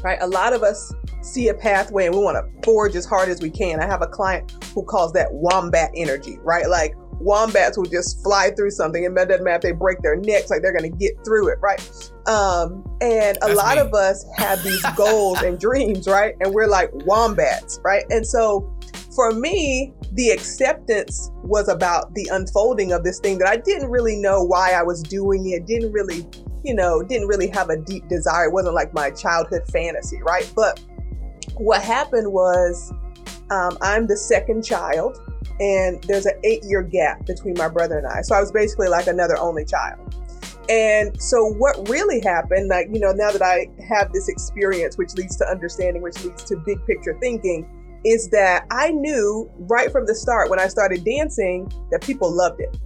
Right? 0.04 0.20
A 0.22 0.28
lot 0.28 0.54
of 0.54 0.62
us 0.62 0.94
see 1.22 1.50
a 1.50 1.54
pathway 1.54 2.06
and 2.06 2.16
we 2.16 2.22
want 2.22 2.38
to 2.38 2.62
forge 2.64 2.96
as 2.96 3.06
hard 3.06 3.30
as 3.30 3.42
we 3.42 3.50
can. 3.50 3.80
I 3.80 3.86
have 3.86 4.02
a 4.02 4.08
client 4.08 4.52
who 4.74 4.84
calls 4.84 5.14
that 5.14 5.28
wombat 5.32 5.92
energy, 5.96 6.38
right? 6.44 6.68
Like 6.70 6.96
wombats 7.20 7.78
will 7.78 7.86
just 7.86 8.24
fly 8.24 8.52
through 8.56 8.72
something 8.72 9.06
and 9.06 9.18
it 9.18 9.28
doesn't 9.28 9.44
matter 9.44 9.56
if 9.58 9.62
they 9.62 9.72
break 9.72 10.02
their 10.02 10.16
necks, 10.16 10.50
like 10.50 10.62
they're 10.62 10.78
going 10.78 10.90
to 10.90 10.98
get 10.98 11.14
through 11.26 11.50
it, 11.50 11.60
right? 11.62 11.80
Um, 12.28 12.84
and 13.02 13.38
a 13.42 13.48
That's 13.48 13.58
lot 13.58 13.76
me. 13.76 13.82
of 13.82 13.94
us 13.94 14.26
have 14.38 14.64
these 14.64 14.84
goals 14.96 15.42
and 15.42 15.60
dreams, 15.60 16.08
right? 16.08 16.36
And 16.40 16.54
we're 16.54 16.68
like 16.68 16.90
wombats, 17.06 17.80
right? 17.84 18.06
And 18.10 18.26
so 18.26 18.74
for 19.14 19.34
me, 19.34 19.94
the 20.14 20.30
acceptance 20.30 21.32
was 21.44 21.68
about 21.68 22.14
the 22.16 22.30
unfolding 22.32 22.94
of 22.94 23.04
this 23.04 23.20
thing 23.20 23.38
that 23.40 23.48
I 23.48 23.58
didn't 23.58 23.90
really 23.90 24.16
know 24.16 24.44
why 24.44 24.72
I 24.72 24.82
was 24.82 25.04
doing 25.04 25.50
it, 25.50 25.66
didn't 25.66 25.92
really, 25.92 26.26
you 26.64 26.74
know, 26.74 27.04
didn't 27.04 27.28
really 27.28 27.48
have 27.50 27.70
a 27.70 27.78
deep 27.78 28.08
desire. 28.08 28.46
It 28.46 28.54
wasn't 28.54 28.76
like 28.76 28.94
my 28.94 29.12
childhood 29.12 29.64
fantasy, 29.72 30.22
right? 30.24 30.50
But 30.56 30.80
what 31.56 31.82
happened 31.82 32.32
was 32.32 32.92
um, 33.52 33.78
I'm 33.82 34.08
the 34.08 34.18
second 34.18 34.64
child, 34.64 35.20
and 35.60 36.02
there's 36.04 36.26
an 36.26 36.40
eight 36.44 36.64
year 36.64 36.82
gap 36.82 37.26
between 37.26 37.56
my 37.58 37.68
brother 37.68 37.98
and 37.98 38.08
I. 38.08 38.22
So 38.22 38.36
I 38.36 38.40
was 38.40 38.52
basically 38.52 38.88
like 38.88 39.08
another 39.08 39.38
only 39.38 39.66
child. 39.66 40.16
And 40.70 41.20
so, 41.20 41.48
what 41.54 41.90
really 41.90 42.22
happened, 42.22 42.68
like, 42.68 42.90
you 42.94 43.00
know, 43.00 43.12
now 43.12 43.32
that 43.32 43.42
I 43.42 43.68
have 43.88 44.14
this 44.14 44.30
experience, 44.30 45.00
which 45.00 45.16
leads 45.16 45.36
to 45.38 45.46
understanding, 45.46 46.04
which 46.04 46.24
leads 46.24 46.44
to 46.44 46.58
big 46.58 46.78
picture 46.86 47.18
thinking, 47.20 47.68
is 48.06 48.30
that 48.30 48.68
I 48.70 48.92
knew 48.92 49.50
right 49.58 49.92
from 49.92 50.06
the 50.06 50.14
start 50.14 50.50
when 50.50 50.60
I 50.60 50.68
started 50.68 51.04
dancing 51.04 51.72
that 51.90 52.02
people 52.04 52.32
loved 52.32 52.62
it. 52.62 52.78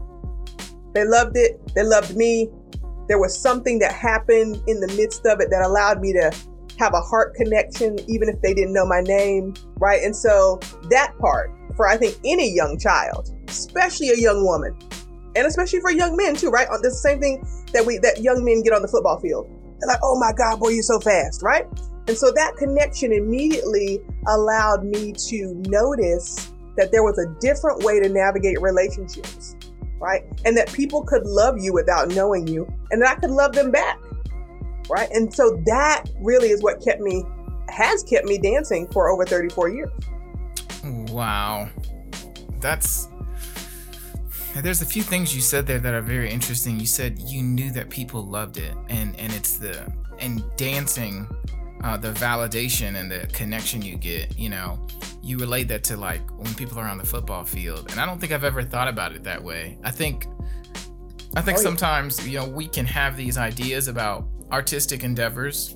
They 0.93 1.03
loved 1.03 1.35
it, 1.35 1.59
they 1.75 1.83
loved 1.83 2.15
me. 2.15 2.49
There 3.09 3.19
was 3.19 3.37
something 3.37 3.79
that 3.79 3.91
happened 3.91 4.63
in 4.67 4.79
the 4.79 4.87
midst 4.95 5.25
of 5.25 5.41
it 5.41 5.49
that 5.49 5.61
allowed 5.61 5.99
me 5.99 6.13
to 6.13 6.31
have 6.79 6.93
a 6.93 7.01
heart 7.01 7.35
connection, 7.35 7.99
even 8.09 8.29
if 8.29 8.41
they 8.41 8.53
didn't 8.53 8.73
know 8.73 8.85
my 8.85 9.01
name, 9.01 9.53
right? 9.77 10.01
And 10.03 10.15
so 10.15 10.59
that 10.89 11.17
part 11.19 11.51
for 11.75 11.87
I 11.87 11.97
think 11.97 12.17
any 12.23 12.53
young 12.53 12.77
child, 12.79 13.29
especially 13.47 14.09
a 14.09 14.17
young 14.17 14.43
woman, 14.45 14.75
and 15.35 15.47
especially 15.47 15.79
for 15.81 15.91
young 15.91 16.15
men 16.15 16.35
too, 16.35 16.49
right? 16.49 16.67
Uh, 16.67 16.77
That's 16.81 17.01
the 17.01 17.09
same 17.09 17.19
thing 17.19 17.45
that 17.73 17.85
we 17.85 17.97
that 17.99 18.21
young 18.21 18.43
men 18.43 18.61
get 18.61 18.73
on 18.73 18.81
the 18.81 18.87
football 18.87 19.19
field. 19.19 19.47
They're 19.79 19.87
like, 19.87 19.99
"Oh 20.03 20.19
my 20.19 20.31
God, 20.33 20.59
boy, 20.59 20.69
you're 20.69 20.83
so 20.83 20.99
fast," 20.99 21.41
right? 21.41 21.65
And 22.07 22.17
so 22.17 22.31
that 22.31 22.55
connection 22.57 23.13
immediately 23.13 23.99
allowed 24.27 24.83
me 24.83 25.13
to 25.29 25.53
notice 25.67 26.51
that 26.75 26.91
there 26.91 27.03
was 27.03 27.17
a 27.17 27.27
different 27.39 27.83
way 27.83 27.99
to 27.99 28.09
navigate 28.09 28.61
relationships, 28.61 29.55
right? 29.99 30.23
And 30.45 30.57
that 30.57 30.71
people 30.73 31.03
could 31.03 31.25
love 31.25 31.59
you 31.59 31.73
without 31.73 32.09
knowing 32.09 32.47
you, 32.47 32.67
and 32.91 33.01
that 33.01 33.09
I 33.09 33.15
could 33.15 33.31
love 33.31 33.53
them 33.53 33.71
back, 33.71 33.97
right? 34.89 35.09
And 35.11 35.33
so 35.33 35.61
that 35.65 36.05
really 36.19 36.49
is 36.49 36.61
what 36.61 36.83
kept 36.83 37.01
me, 37.01 37.23
has 37.69 38.03
kept 38.03 38.25
me 38.25 38.37
dancing 38.37 38.87
for 38.87 39.09
over 39.09 39.25
34 39.25 39.69
years. 39.69 39.91
Wow. 40.83 41.69
That's 42.59 43.07
there's 44.61 44.81
a 44.81 44.85
few 44.85 45.01
things 45.01 45.35
you 45.35 45.41
said 45.41 45.65
there 45.65 45.79
that 45.79 45.93
are 45.93 46.01
very 46.01 46.29
interesting. 46.29 46.79
You 46.79 46.85
said 46.85 47.19
you 47.19 47.41
knew 47.41 47.71
that 47.71 47.89
people 47.89 48.23
loved 48.23 48.57
it, 48.57 48.73
and 48.89 49.19
and 49.19 49.33
it's 49.33 49.57
the 49.57 49.91
and 50.19 50.43
dancing, 50.57 51.27
uh, 51.83 51.97
the 51.97 52.11
validation 52.11 52.95
and 52.95 53.09
the 53.09 53.27
connection 53.33 53.81
you 53.81 53.97
get. 53.97 54.37
You 54.37 54.49
know, 54.49 54.79
you 55.23 55.39
relate 55.39 55.67
that 55.69 55.83
to 55.85 55.97
like 55.97 56.21
when 56.37 56.53
people 56.53 56.77
are 56.77 56.87
on 56.87 56.99
the 56.99 57.05
football 57.05 57.43
field, 57.43 57.89
and 57.91 57.99
I 57.99 58.05
don't 58.05 58.19
think 58.19 58.31
I've 58.31 58.43
ever 58.43 58.61
thought 58.61 58.87
about 58.87 59.13
it 59.13 59.23
that 59.23 59.43
way. 59.43 59.77
I 59.83 59.89
think, 59.89 60.27
I 61.35 61.41
think 61.41 61.57
oh, 61.57 61.61
yeah. 61.61 61.63
sometimes 61.63 62.27
you 62.27 62.37
know 62.37 62.47
we 62.47 62.67
can 62.67 62.85
have 62.85 63.17
these 63.17 63.37
ideas 63.37 63.87
about 63.87 64.27
artistic 64.53 65.03
endeavors, 65.03 65.75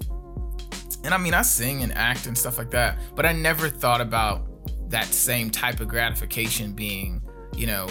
and 1.04 1.14
I 1.14 1.18
mean 1.18 1.34
I 1.34 1.42
sing 1.42 1.84
and 1.84 1.92
act 1.94 2.28
and 2.28 2.38
stuff 2.38 2.58
like 2.58 2.72
that, 2.72 3.00
but 3.16 3.26
I 3.26 3.34
never 3.34 3.70
thought 3.70 4.02
about 4.02 4.48
that 4.90 5.06
same 5.06 5.50
type 5.50 5.80
of 5.80 5.88
gratification 5.88 6.74
being, 6.74 7.22
you 7.56 7.68
know, 7.68 7.88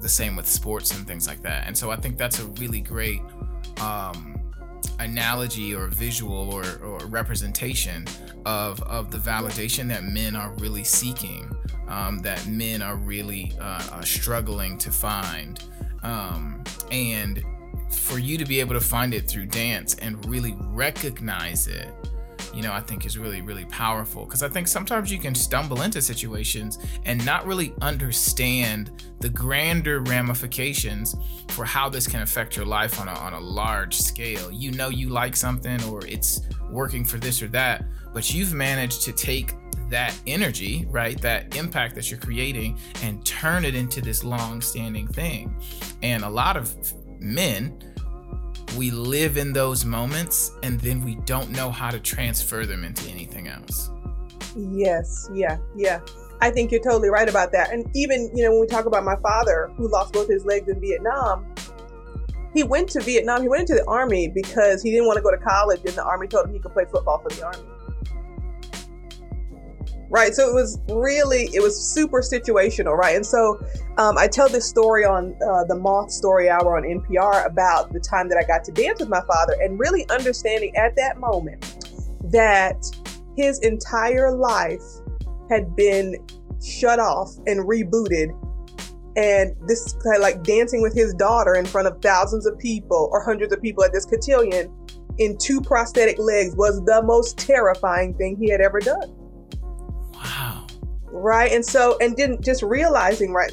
the 0.00 0.08
same 0.08 0.36
with 0.36 0.46
sports 0.46 0.96
and 0.96 1.06
things 1.06 1.26
like 1.26 1.42
that. 1.42 1.66
And 1.66 1.76
so 1.76 1.90
I 1.90 1.96
think 1.96 2.18
that's 2.18 2.38
a 2.38 2.44
really 2.60 2.80
great 2.80 3.22
um, 3.80 4.38
analogy 4.98 5.74
or 5.74 5.88
visual 5.88 6.52
or, 6.52 6.64
or 6.84 6.98
representation 7.06 8.06
of, 8.44 8.80
of 8.82 9.10
the 9.10 9.18
validation 9.18 9.88
that 9.88 10.04
men 10.04 10.36
are 10.36 10.52
really 10.58 10.84
seeking, 10.84 11.50
um, 11.88 12.18
that 12.18 12.46
men 12.46 12.82
are 12.82 12.96
really 12.96 13.52
uh, 13.58 13.82
uh, 13.90 14.02
struggling 14.02 14.78
to 14.78 14.90
find. 14.90 15.64
Um, 16.02 16.62
and 16.92 17.42
for 17.90 18.18
you 18.18 18.38
to 18.38 18.44
be 18.44 18.60
able 18.60 18.74
to 18.74 18.80
find 18.80 19.14
it 19.14 19.28
through 19.28 19.46
dance 19.46 19.94
and 19.96 20.24
really 20.26 20.56
recognize 20.60 21.66
it 21.66 21.88
you 22.56 22.62
know, 22.62 22.72
I 22.72 22.80
think 22.80 23.04
is 23.04 23.18
really, 23.18 23.42
really 23.42 23.66
powerful. 23.66 24.24
Because 24.24 24.42
I 24.42 24.48
think 24.48 24.66
sometimes 24.66 25.12
you 25.12 25.18
can 25.18 25.34
stumble 25.34 25.82
into 25.82 26.00
situations 26.00 26.78
and 27.04 27.24
not 27.26 27.46
really 27.46 27.74
understand 27.82 28.90
the 29.20 29.28
grander 29.28 30.00
ramifications 30.00 31.14
for 31.48 31.66
how 31.66 31.90
this 31.90 32.06
can 32.06 32.22
affect 32.22 32.56
your 32.56 32.64
life 32.64 32.98
on 32.98 33.08
a, 33.08 33.12
on 33.12 33.34
a 33.34 33.40
large 33.40 33.98
scale. 33.98 34.50
You 34.50 34.72
know, 34.72 34.88
you 34.88 35.10
like 35.10 35.36
something 35.36 35.82
or 35.84 36.04
it's 36.06 36.40
working 36.70 37.04
for 37.04 37.18
this 37.18 37.42
or 37.42 37.48
that, 37.48 37.84
but 38.14 38.32
you've 38.32 38.54
managed 38.54 39.02
to 39.02 39.12
take 39.12 39.52
that 39.90 40.18
energy, 40.26 40.86
right? 40.90 41.20
That 41.20 41.56
impact 41.56 41.94
that 41.94 42.10
you're 42.10 42.18
creating 42.18 42.78
and 43.02 43.24
turn 43.24 43.66
it 43.66 43.74
into 43.74 44.00
this 44.00 44.24
long 44.24 44.62
standing 44.62 45.06
thing. 45.06 45.54
And 46.02 46.24
a 46.24 46.30
lot 46.30 46.56
of 46.56 46.74
men, 47.20 47.78
we 48.76 48.90
live 48.90 49.36
in 49.36 49.52
those 49.52 49.84
moments 49.84 50.52
and 50.62 50.80
then 50.80 51.04
we 51.04 51.16
don't 51.24 51.50
know 51.50 51.70
how 51.70 51.90
to 51.90 51.98
transfer 51.98 52.66
them 52.66 52.84
into 52.84 53.08
anything 53.10 53.48
else. 53.48 53.90
Yes, 54.56 55.28
yeah, 55.32 55.58
yeah. 55.76 56.00
I 56.40 56.50
think 56.50 56.70
you're 56.70 56.82
totally 56.82 57.08
right 57.08 57.28
about 57.28 57.52
that. 57.52 57.72
And 57.72 57.88
even, 57.94 58.30
you 58.34 58.44
know, 58.44 58.50
when 58.50 58.60
we 58.60 58.66
talk 58.66 58.86
about 58.86 59.04
my 59.04 59.16
father 59.16 59.70
who 59.76 59.88
lost 59.88 60.12
both 60.12 60.28
his 60.28 60.44
legs 60.44 60.68
in 60.68 60.80
Vietnam, 60.80 61.46
he 62.52 62.62
went 62.62 62.88
to 62.90 63.00
Vietnam, 63.00 63.42
he 63.42 63.48
went 63.48 63.62
into 63.62 63.74
the 63.74 63.84
army 63.86 64.28
because 64.28 64.82
he 64.82 64.90
didn't 64.90 65.06
want 65.06 65.16
to 65.16 65.22
go 65.22 65.30
to 65.30 65.38
college 65.38 65.80
and 65.84 65.94
the 65.94 66.04
army 66.04 66.26
told 66.26 66.46
him 66.46 66.52
he 66.52 66.58
could 66.58 66.72
play 66.72 66.84
football 66.90 67.18
for 67.18 67.28
the 67.28 67.44
army 67.44 67.75
right? 70.08 70.34
So 70.34 70.48
it 70.48 70.54
was 70.54 70.78
really 70.88 71.48
it 71.52 71.62
was 71.62 71.92
super 71.92 72.20
situational 72.20 72.96
right? 72.96 73.16
And 73.16 73.26
so 73.26 73.60
um, 73.98 74.18
i 74.18 74.26
tell 74.26 74.48
this 74.48 74.68
story 74.68 75.04
on 75.04 75.36
uh, 75.46 75.64
the 75.64 75.74
moth 75.74 76.10
story 76.10 76.48
hour 76.48 76.76
on 76.76 76.82
npr 76.82 77.46
about 77.46 77.92
the 77.92 78.00
time 78.00 78.28
that 78.28 78.38
i 78.38 78.46
got 78.46 78.64
to 78.64 78.72
dance 78.72 79.00
with 79.00 79.08
my 79.08 79.22
father 79.26 79.56
and 79.60 79.78
really 79.78 80.08
understanding 80.10 80.74
at 80.76 80.94
that 80.96 81.18
moment 81.18 81.86
that 82.24 82.76
his 83.36 83.58
entire 83.60 84.32
life 84.32 84.82
had 85.50 85.74
been 85.76 86.16
shut 86.62 86.98
off 86.98 87.30
and 87.46 87.60
rebooted 87.68 88.28
and 89.16 89.54
this 89.66 89.94
kind 90.04 90.16
of 90.16 90.22
like 90.22 90.42
dancing 90.42 90.82
with 90.82 90.94
his 90.94 91.14
daughter 91.14 91.54
in 91.54 91.64
front 91.64 91.88
of 91.88 92.00
thousands 92.02 92.46
of 92.46 92.58
people 92.58 93.08
or 93.12 93.22
hundreds 93.24 93.52
of 93.52 93.62
people 93.62 93.84
at 93.84 93.92
this 93.92 94.04
cotillion 94.04 94.70
in 95.18 95.36
two 95.38 95.60
prosthetic 95.60 96.18
legs 96.18 96.54
was 96.56 96.84
the 96.84 97.02
most 97.04 97.38
terrifying 97.38 98.12
thing 98.14 98.36
he 98.36 98.50
had 98.50 98.60
ever 98.60 98.80
done 98.80 99.14
right 101.04 101.52
and 101.52 101.64
so 101.64 101.96
and 102.00 102.16
didn't 102.16 102.42
just 102.44 102.62
realizing 102.62 103.32
right 103.32 103.52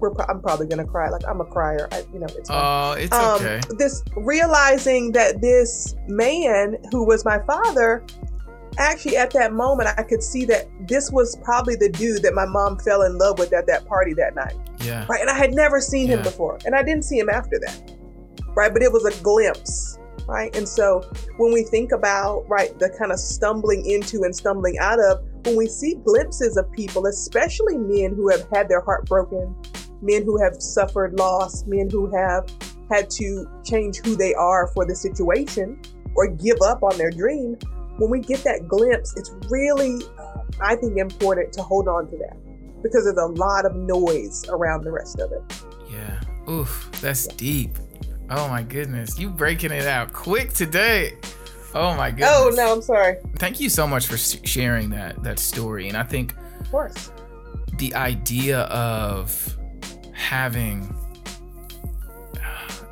we're, 0.00 0.12
I'm 0.28 0.40
probably 0.40 0.66
gonna 0.66 0.86
cry. 0.86 1.08
Like 1.08 1.22
I'm 1.28 1.40
a 1.40 1.44
crier. 1.44 1.88
I, 1.92 2.04
you 2.12 2.18
know, 2.18 2.26
it's. 2.30 2.50
Oh, 2.50 2.54
uh, 2.54 2.96
it's 2.98 3.12
um, 3.12 3.36
okay. 3.36 3.60
This 3.78 4.02
realizing 4.16 5.12
that 5.12 5.40
this 5.40 5.94
man 6.08 6.78
who 6.90 7.06
was 7.06 7.24
my 7.24 7.38
father, 7.40 8.04
actually 8.78 9.16
at 9.16 9.30
that 9.32 9.52
moment, 9.52 9.90
I 9.96 10.02
could 10.02 10.22
see 10.22 10.44
that 10.46 10.68
this 10.88 11.10
was 11.10 11.36
probably 11.44 11.76
the 11.76 11.88
dude 11.88 12.22
that 12.22 12.34
my 12.34 12.46
mom 12.46 12.78
fell 12.78 13.02
in 13.02 13.18
love 13.18 13.38
with 13.38 13.52
at 13.52 13.66
that 13.66 13.86
party 13.86 14.14
that 14.14 14.34
night. 14.34 14.56
Yeah. 14.82 15.06
Right, 15.08 15.20
and 15.20 15.30
I 15.30 15.34
had 15.34 15.52
never 15.52 15.80
seen 15.80 16.08
yeah. 16.08 16.16
him 16.16 16.22
before, 16.22 16.58
and 16.64 16.74
I 16.74 16.82
didn't 16.82 17.04
see 17.04 17.18
him 17.18 17.28
after 17.28 17.58
that. 17.60 17.92
Right, 18.56 18.72
but 18.72 18.82
it 18.82 18.90
was 18.90 19.04
a 19.04 19.22
glimpse. 19.22 19.98
Right, 20.26 20.54
and 20.54 20.68
so 20.68 21.02
when 21.38 21.52
we 21.52 21.64
think 21.64 21.92
about 21.92 22.44
right 22.48 22.78
the 22.78 22.90
kind 22.98 23.10
of 23.10 23.18
stumbling 23.18 23.84
into 23.84 24.22
and 24.22 24.34
stumbling 24.34 24.78
out 24.78 25.00
of 25.00 25.24
when 25.44 25.56
we 25.56 25.66
see 25.66 25.94
glimpses 26.04 26.56
of 26.56 26.70
people, 26.72 27.06
especially 27.06 27.78
men 27.78 28.14
who 28.14 28.28
have 28.30 28.46
had 28.52 28.68
their 28.68 28.80
heart 28.80 29.06
broken, 29.06 29.54
men 30.02 30.24
who 30.24 30.40
have 30.42 30.60
suffered 30.60 31.18
loss, 31.18 31.64
men 31.66 31.88
who 31.90 32.14
have 32.14 32.50
had 32.90 33.08
to 33.10 33.46
change 33.64 33.98
who 34.04 34.16
they 34.16 34.34
are 34.34 34.66
for 34.68 34.84
the 34.84 34.94
situation 34.94 35.80
or 36.14 36.28
give 36.28 36.58
up 36.62 36.82
on 36.82 36.96
their 36.98 37.10
dream, 37.10 37.56
when 37.98 38.10
we 38.10 38.20
get 38.20 38.42
that 38.44 38.66
glimpse, 38.66 39.14
it's 39.16 39.30
really, 39.50 40.02
uh, 40.18 40.42
I 40.60 40.76
think, 40.76 40.98
important 40.98 41.52
to 41.54 41.62
hold 41.62 41.86
on 41.86 42.10
to 42.10 42.16
that 42.16 42.36
because 42.82 43.04
there's 43.04 43.18
a 43.18 43.26
lot 43.26 43.66
of 43.66 43.76
noise 43.76 44.48
around 44.48 44.84
the 44.84 44.90
rest 44.90 45.20
of 45.20 45.30
it. 45.32 45.42
Yeah. 45.90 46.20
Oof, 46.50 46.88
that's 47.00 47.26
yeah. 47.26 47.34
deep. 47.36 47.70
Oh 48.30 48.48
my 48.48 48.62
goodness. 48.62 49.18
You 49.18 49.28
breaking 49.28 49.72
it 49.72 49.86
out 49.86 50.12
quick 50.12 50.52
today. 50.52 51.18
Oh 51.74 51.94
my 51.94 52.10
goodness. 52.10 52.30
Oh 52.32 52.50
no, 52.54 52.72
I'm 52.74 52.82
sorry. 52.82 53.16
Thank 53.36 53.60
you 53.60 53.68
so 53.68 53.86
much 53.86 54.06
for 54.06 54.16
sharing 54.16 54.90
that 54.90 55.22
that 55.22 55.38
story, 55.38 55.88
and 55.88 55.96
I 55.96 56.02
think, 56.02 56.34
of 56.60 56.70
course, 56.70 57.12
the 57.78 57.94
idea 57.94 58.60
of 58.62 59.56
having 60.12 60.94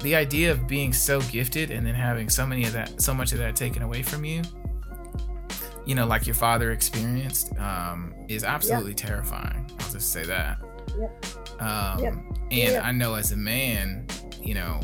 the 0.01 0.15
idea 0.15 0.53
of 0.53 0.69
being 0.69 0.93
so 0.93 1.21
gifted 1.23 1.71
and 1.71 1.87
then 1.87 1.95
having 1.95 2.29
so 2.31 2.47
many 2.47 2.65
of 2.65 2.73
that, 2.73 3.01
so 3.03 3.13
much 3.13 3.33
of 3.33 3.39
that 3.39 3.57
taken 3.57 3.83
away 3.83 4.03
from 4.03 4.25
you, 4.25 4.43
you 5.85 5.95
know, 5.95 6.07
like 6.07 6.27
your 6.27 6.35
father 6.35 6.71
experienced, 6.71 7.57
um, 7.59 8.15
is 8.29 8.45
absolutely 8.45 8.93
yeah. 8.93 8.97
terrifying. 8.97 9.69
I'll 9.81 9.91
just 9.91 10.13
say 10.13 10.25
that. 10.25 10.59
Yeah. 10.97 11.09
Um, 11.59 12.01
yeah. 12.51 12.77
And. 12.77 12.87
I 12.87 12.93
know 12.93 13.15
as 13.15 13.33
a 13.33 13.37
man, 13.37 14.07
you 14.41 14.55
know, 14.55 14.81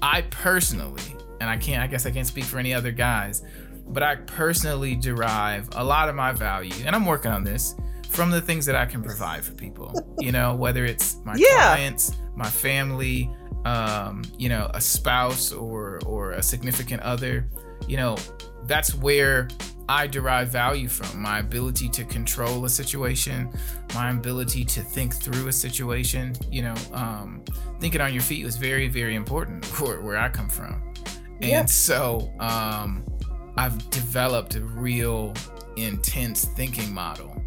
I 0.00 0.22
personally 0.22 1.14
and 1.40 1.48
I 1.48 1.56
can't, 1.56 1.82
I 1.82 1.86
guess 1.86 2.06
I 2.06 2.10
can't 2.10 2.26
speak 2.26 2.44
for 2.44 2.58
any 2.58 2.72
other 2.74 2.92
guys, 2.92 3.42
but 3.86 4.02
I 4.02 4.16
personally 4.16 4.94
derive 4.94 5.68
a 5.72 5.84
lot 5.84 6.08
of 6.08 6.14
my 6.14 6.32
value, 6.32 6.74
and 6.86 6.94
I'm 6.94 7.06
working 7.06 7.30
on 7.30 7.44
this 7.44 7.74
from 8.10 8.30
the 8.30 8.40
things 8.40 8.66
that 8.66 8.76
I 8.76 8.86
can 8.86 9.02
provide 9.02 9.44
for 9.44 9.52
people. 9.52 9.94
You 10.20 10.32
know, 10.32 10.54
whether 10.54 10.84
it's 10.84 11.16
my 11.24 11.34
yeah. 11.34 11.74
clients, 11.74 12.14
my 12.36 12.46
family, 12.46 13.30
um, 13.64 14.22
you 14.36 14.50
know, 14.50 14.70
a 14.74 14.80
spouse 14.80 15.50
or 15.50 15.98
or 16.04 16.32
a 16.32 16.42
significant 16.42 17.00
other. 17.00 17.48
You 17.88 17.96
know, 17.96 18.18
that's 18.64 18.94
where 18.94 19.48
I 19.88 20.06
derive 20.06 20.48
value 20.48 20.88
from. 20.88 21.22
My 21.22 21.38
ability 21.38 21.88
to 21.88 22.04
control 22.04 22.66
a 22.66 22.68
situation, 22.68 23.50
my 23.94 24.10
ability 24.10 24.64
to 24.66 24.82
think 24.82 25.14
through 25.14 25.48
a 25.48 25.52
situation. 25.52 26.34
You 26.50 26.62
know, 26.62 26.74
um, 26.92 27.42
thinking 27.80 28.02
on 28.02 28.12
your 28.12 28.22
feet 28.22 28.44
was 28.44 28.58
very, 28.58 28.88
very 28.88 29.14
important 29.14 29.64
where, 29.80 30.02
where 30.02 30.18
I 30.18 30.28
come 30.28 30.50
from. 30.50 30.82
And 31.42 31.68
so 31.68 32.32
um, 32.38 33.04
I've 33.56 33.90
developed 33.90 34.54
a 34.56 34.60
real 34.60 35.34
intense 35.76 36.44
thinking 36.44 36.92
model. 36.92 37.42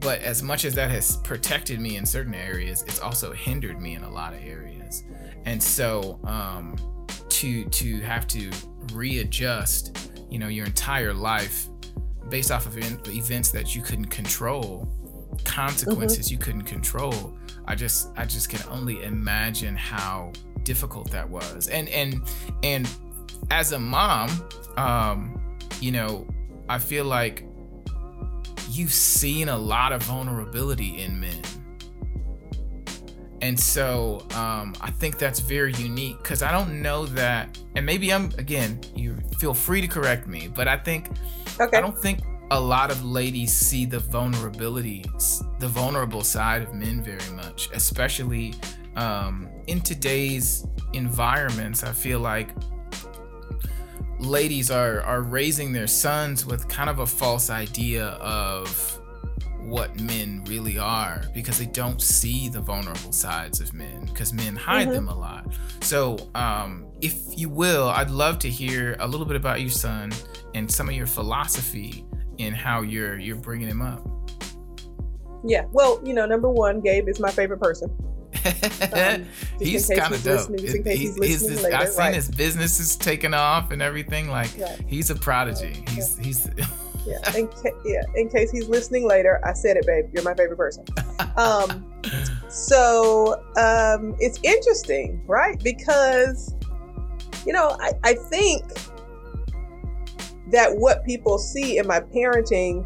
But 0.00 0.22
as 0.22 0.42
much 0.42 0.64
as 0.64 0.74
that 0.74 0.90
has 0.90 1.18
protected 1.18 1.78
me 1.78 1.96
in 1.96 2.06
certain 2.06 2.34
areas, 2.34 2.82
it's 2.84 3.00
also 3.00 3.32
hindered 3.32 3.80
me 3.80 3.94
in 3.94 4.02
a 4.02 4.10
lot 4.10 4.32
of 4.32 4.42
areas. 4.42 5.04
And 5.44 5.62
so 5.62 6.18
um, 6.24 6.76
to 7.28 7.64
to 7.64 8.00
have 8.00 8.26
to 8.28 8.50
readjust, 8.92 10.12
you 10.30 10.38
know, 10.38 10.48
your 10.48 10.66
entire 10.66 11.12
life 11.12 11.68
based 12.28 12.50
off 12.50 12.66
of 12.66 12.78
events 12.78 13.50
that 13.50 13.74
you 13.74 13.82
couldn't 13.82 14.06
control, 14.06 14.88
consequences 15.44 16.26
mm-hmm. 16.26 16.32
you 16.32 16.38
couldn't 16.38 16.62
control. 16.62 17.36
I 17.66 17.74
just 17.74 18.08
I 18.16 18.24
just 18.24 18.48
can 18.48 18.62
only 18.70 19.02
imagine 19.02 19.76
how 19.76 20.32
difficult 20.62 21.10
that 21.10 21.28
was. 21.28 21.68
And 21.68 21.88
and 21.90 22.22
and 22.62 22.88
as 23.50 23.72
a 23.72 23.78
mom, 23.78 24.30
um, 24.76 25.58
you 25.80 25.92
know, 25.92 26.26
I 26.68 26.78
feel 26.78 27.04
like 27.04 27.44
you've 28.70 28.92
seen 28.92 29.48
a 29.48 29.56
lot 29.56 29.92
of 29.92 30.02
vulnerability 30.02 31.02
in 31.02 31.20
men. 31.20 31.42
And 33.42 33.58
so 33.58 34.26
um, 34.34 34.74
I 34.80 34.90
think 34.90 35.18
that's 35.18 35.40
very 35.40 35.72
unique 35.74 36.18
because 36.18 36.42
I 36.42 36.52
don't 36.52 36.82
know 36.82 37.06
that, 37.06 37.58
and 37.74 37.86
maybe 37.86 38.12
I'm, 38.12 38.26
again, 38.36 38.80
you 38.94 39.16
feel 39.38 39.54
free 39.54 39.80
to 39.80 39.88
correct 39.88 40.26
me, 40.26 40.48
but 40.48 40.68
I 40.68 40.76
think, 40.76 41.08
okay. 41.58 41.78
I 41.78 41.80
don't 41.80 41.96
think 41.96 42.20
a 42.50 42.60
lot 42.60 42.90
of 42.90 43.04
ladies 43.04 43.52
see 43.52 43.86
the 43.86 43.98
vulnerability, 43.98 45.04
the 45.58 45.68
vulnerable 45.68 46.22
side 46.22 46.62
of 46.62 46.74
men 46.74 47.02
very 47.02 47.30
much, 47.34 47.70
especially 47.72 48.54
um, 48.96 49.48
in 49.68 49.80
today's 49.80 50.66
environments, 50.92 51.82
I 51.82 51.92
feel 51.92 52.18
like 52.20 52.50
ladies 54.20 54.70
are 54.70 55.00
are 55.02 55.22
raising 55.22 55.72
their 55.72 55.86
sons 55.86 56.46
with 56.46 56.68
kind 56.68 56.90
of 56.90 57.00
a 57.00 57.06
false 57.06 57.50
idea 57.50 58.06
of 58.06 59.00
what 59.60 60.00
men 60.00 60.42
really 60.46 60.78
are 60.78 61.22
because 61.34 61.58
they 61.58 61.66
don't 61.66 62.00
see 62.02 62.48
the 62.48 62.60
vulnerable 62.60 63.12
sides 63.12 63.60
of 63.60 63.72
men 63.72 64.04
because 64.06 64.32
men 64.32 64.56
hide 64.56 64.86
mm-hmm. 64.86 64.94
them 64.94 65.08
a 65.08 65.16
lot. 65.16 65.52
So, 65.80 66.18
um, 66.34 66.86
if 67.00 67.14
you 67.38 67.48
will, 67.48 67.88
I'd 67.88 68.10
love 68.10 68.38
to 68.40 68.50
hear 68.50 68.96
a 69.00 69.06
little 69.06 69.26
bit 69.26 69.36
about 69.36 69.60
your 69.60 69.70
son 69.70 70.12
and 70.54 70.70
some 70.70 70.88
of 70.88 70.94
your 70.94 71.06
philosophy 71.06 72.04
in 72.38 72.54
how 72.54 72.82
you're 72.82 73.18
you're 73.18 73.36
bringing 73.36 73.68
him 73.68 73.82
up. 73.82 74.06
Yeah, 75.44 75.64
well, 75.70 76.00
you 76.04 76.12
know, 76.12 76.26
number 76.26 76.50
one, 76.50 76.80
Gabe 76.80 77.08
is 77.08 77.20
my 77.20 77.30
favorite 77.30 77.60
person. 77.60 77.90
Um, 78.92 79.26
he's 79.58 79.88
kind 79.88 80.14
of 80.14 80.22
dope. 80.22 80.50
It, 80.50 80.86
he's, 80.86 81.16
his, 81.16 81.62
later, 81.62 81.76
I've 81.76 81.88
seen 81.88 81.98
right. 81.98 82.14
his 82.14 82.28
business 82.28 82.80
is 82.80 82.96
taking 82.96 83.34
off 83.34 83.70
and 83.70 83.82
everything. 83.82 84.28
Like 84.28 84.50
he's 84.86 85.10
a 85.10 85.14
prodigy. 85.14 85.84
He's 85.88 86.16
yeah. 86.18 86.24
he's. 86.24 86.50
yeah. 87.06 87.36
In 87.36 87.48
ca- 87.48 87.78
yeah. 87.84 88.02
In 88.14 88.28
case 88.28 88.50
he's 88.50 88.68
listening 88.68 89.06
later, 89.06 89.40
I 89.44 89.52
said 89.52 89.76
it, 89.76 89.86
babe. 89.86 90.06
You're 90.12 90.24
my 90.24 90.34
favorite 90.34 90.56
person. 90.56 90.84
Um, 91.36 91.86
so 92.48 93.34
um, 93.56 94.16
it's 94.18 94.38
interesting, 94.42 95.22
right? 95.26 95.62
Because 95.62 96.54
you 97.46 97.52
know, 97.52 97.76
I, 97.80 97.92
I 98.04 98.14
think 98.14 98.64
that 100.50 100.76
what 100.76 101.04
people 101.04 101.38
see 101.38 101.78
in 101.78 101.86
my 101.86 102.00
parenting 102.00 102.84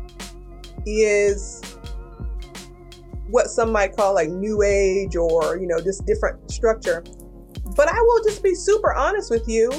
is 0.86 1.62
what 3.34 3.48
some 3.48 3.72
might 3.72 3.96
call 3.96 4.14
like 4.14 4.28
new 4.28 4.62
age 4.62 5.16
or 5.16 5.56
you 5.56 5.66
know 5.66 5.80
just 5.80 6.06
different 6.06 6.48
structure. 6.48 7.02
But 7.76 7.88
i 7.88 8.00
will 8.00 8.22
just 8.22 8.44
be 8.44 8.54
super 8.54 8.94
honest 8.94 9.28
with 9.28 9.48
you 9.48 9.70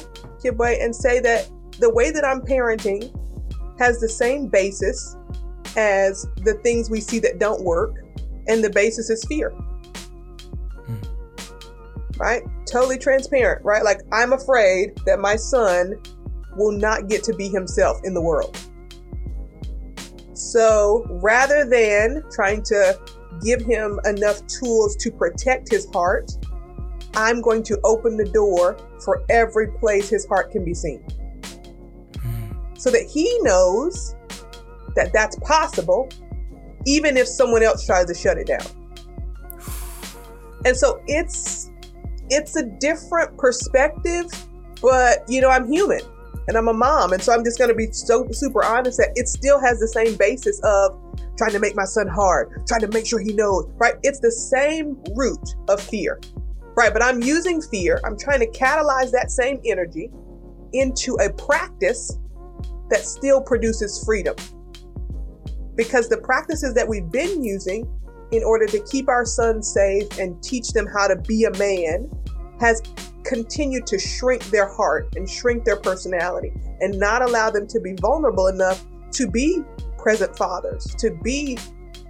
Kibwe 0.43 0.83
and 0.83 0.93
say 0.93 1.21
that 1.21 1.49
the 1.79 1.89
way 1.89 2.11
that 2.11 2.25
i'm 2.25 2.41
parenting 2.41 3.01
has 3.79 4.01
the 4.01 4.09
same 4.09 4.47
basis 4.47 5.15
as 5.77 6.27
the 6.43 6.55
things 6.63 6.89
we 6.89 6.99
see 6.99 7.19
that 7.19 7.39
don't 7.39 7.63
work 7.63 8.03
and 8.47 8.61
the 8.61 8.69
basis 8.69 9.09
is 9.09 9.23
fear. 9.23 9.51
Hmm. 9.51 10.97
right? 12.17 12.43
Totally 12.69 12.97
transparent 12.97 13.63
right? 13.63 13.85
Like 13.85 14.01
i'm 14.11 14.33
afraid 14.33 14.97
that 15.05 15.19
my 15.19 15.37
son 15.37 15.95
will 16.57 16.73
not 16.73 17.07
get 17.07 17.23
to 17.23 17.33
be 17.33 17.47
himself 17.47 18.01
in 18.03 18.13
the 18.13 18.21
world. 18.21 18.57
So 20.33 21.05
rather 21.23 21.63
than 21.63 22.21
trying 22.31 22.61
to 22.63 22.99
give 23.43 23.61
him 23.61 23.99
enough 24.05 24.45
tools 24.47 24.95
to 24.97 25.11
protect 25.11 25.71
his 25.71 25.87
heart, 25.91 26.31
I'm 27.15 27.41
going 27.41 27.63
to 27.63 27.79
open 27.83 28.17
the 28.17 28.25
door 28.25 28.77
for 29.03 29.23
every 29.29 29.71
place 29.71 30.09
his 30.09 30.25
heart 30.25 30.51
can 30.51 30.65
be 30.65 30.73
seen. 30.73 30.99
Hmm. 32.19 32.51
So 32.77 32.91
that 32.91 33.09
he 33.09 33.39
knows 33.41 34.15
that 34.95 35.11
that's 35.13 35.37
possible, 35.39 36.09
even 36.85 37.17
if 37.17 37.27
someone 37.27 37.63
else 37.63 37.85
tries 37.85 38.07
to 38.07 38.13
shut 38.13 38.37
it 38.37 38.47
down. 38.47 38.65
And 40.65 40.75
so 40.75 40.99
it's 41.05 41.69
it's 42.31 42.55
a 42.55 42.65
different 42.65 43.37
perspective, 43.37 44.25
but 44.81 45.23
you 45.27 45.39
know, 45.39 45.49
I'm 45.49 45.71
human 45.71 46.01
and 46.47 46.57
I'm 46.57 46.67
a 46.67 46.73
mom. 46.73 47.13
And 47.13 47.21
so 47.21 47.33
I'm 47.33 47.43
just 47.43 47.57
going 47.57 47.69
to 47.69 47.75
be 47.75 47.91
so 47.91 48.27
super 48.31 48.63
honest 48.63 48.97
that 48.97 49.11
it 49.15 49.27
still 49.27 49.59
has 49.59 49.79
the 49.79 49.87
same 49.87 50.15
basis 50.15 50.59
of 50.63 50.99
trying 51.37 51.51
to 51.51 51.59
make 51.59 51.75
my 51.75 51.85
son 51.85 52.07
hard, 52.07 52.65
trying 52.67 52.81
to 52.81 52.87
make 52.87 53.05
sure 53.05 53.19
he 53.19 53.33
knows, 53.33 53.69
right? 53.77 53.95
It's 54.03 54.19
the 54.19 54.31
same 54.31 55.01
root 55.15 55.55
of 55.69 55.81
fear, 55.81 56.19
right? 56.75 56.93
But 56.93 57.03
I'm 57.03 57.21
using 57.21 57.61
fear, 57.61 57.99
I'm 58.05 58.17
trying 58.17 58.39
to 58.39 58.47
catalyze 58.47 59.11
that 59.11 59.31
same 59.31 59.59
energy 59.65 60.09
into 60.73 61.15
a 61.15 61.31
practice 61.33 62.17
that 62.89 63.01
still 63.01 63.41
produces 63.41 64.03
freedom. 64.03 64.35
Because 65.75 66.07
the 66.07 66.17
practices 66.17 66.73
that 66.73 66.87
we've 66.87 67.11
been 67.11 67.43
using 67.43 67.89
in 68.31 68.43
order 68.43 68.65
to 68.65 68.79
keep 68.89 69.09
our 69.09 69.25
sons 69.25 69.71
safe 69.71 70.17
and 70.19 70.41
teach 70.41 70.69
them 70.69 70.87
how 70.87 71.07
to 71.07 71.15
be 71.15 71.43
a 71.43 71.57
man 71.57 72.09
has 72.59 72.81
continued 73.23 73.85
to 73.87 73.99
shrink 73.99 74.43
their 74.45 74.67
heart 74.67 75.13
and 75.15 75.29
shrink 75.29 75.63
their 75.65 75.75
personality 75.75 76.53
and 76.79 76.97
not 76.99 77.21
allow 77.21 77.49
them 77.49 77.67
to 77.67 77.79
be 77.79 77.93
vulnerable 77.99 78.47
enough 78.47 78.85
to 79.11 79.29
be 79.29 79.61
present 80.05 80.37
fathers, 80.37 80.85
to 80.99 81.09
be 81.23 81.57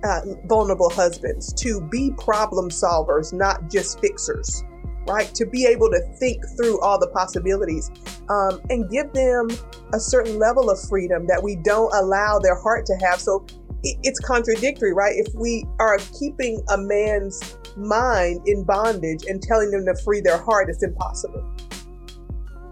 uh, 0.04 0.20
vulnerable 0.48 0.90
husbands, 0.90 1.54
to 1.54 1.80
be 1.90 2.12
problem 2.18 2.70
solvers, 2.70 3.32
not 3.32 3.72
just 3.72 4.02
fixers, 4.02 4.66
right? 5.08 5.34
To 5.34 5.46
be 5.46 5.66
able 5.66 5.90
to 5.92 6.02
think 6.20 6.44
through 6.58 6.82
all 6.82 7.00
the 7.00 7.08
possibilities 7.08 7.90
um, 8.28 8.60
and 8.70 8.90
give 8.92 9.14
them 9.14 9.48
a 9.94 10.00
certain 10.02 10.38
level 10.38 10.70
of 10.70 10.78
freedom 10.90 11.26
that 11.28 11.42
we 11.42 11.56
don't 11.56 11.90
allow 11.96 12.38
their 12.38 12.60
heart 12.60 12.86
to 12.88 12.96
have. 12.96 13.22
So 13.22 13.46
it's 13.84 14.20
contradictory, 14.20 14.94
right? 14.94 15.16
If 15.16 15.34
we 15.34 15.64
are 15.80 15.98
keeping 16.20 16.62
a 16.74 16.78
man's 16.78 17.58
mind 17.78 18.46
in 18.46 18.66
bondage 18.66 19.24
and 19.26 19.42
telling 19.42 19.72
them 19.72 19.86
to 19.86 19.96
free 20.04 20.20
their 20.20 20.44
heart, 20.44 20.70
it's 20.70 20.84
impossible. 20.84 21.50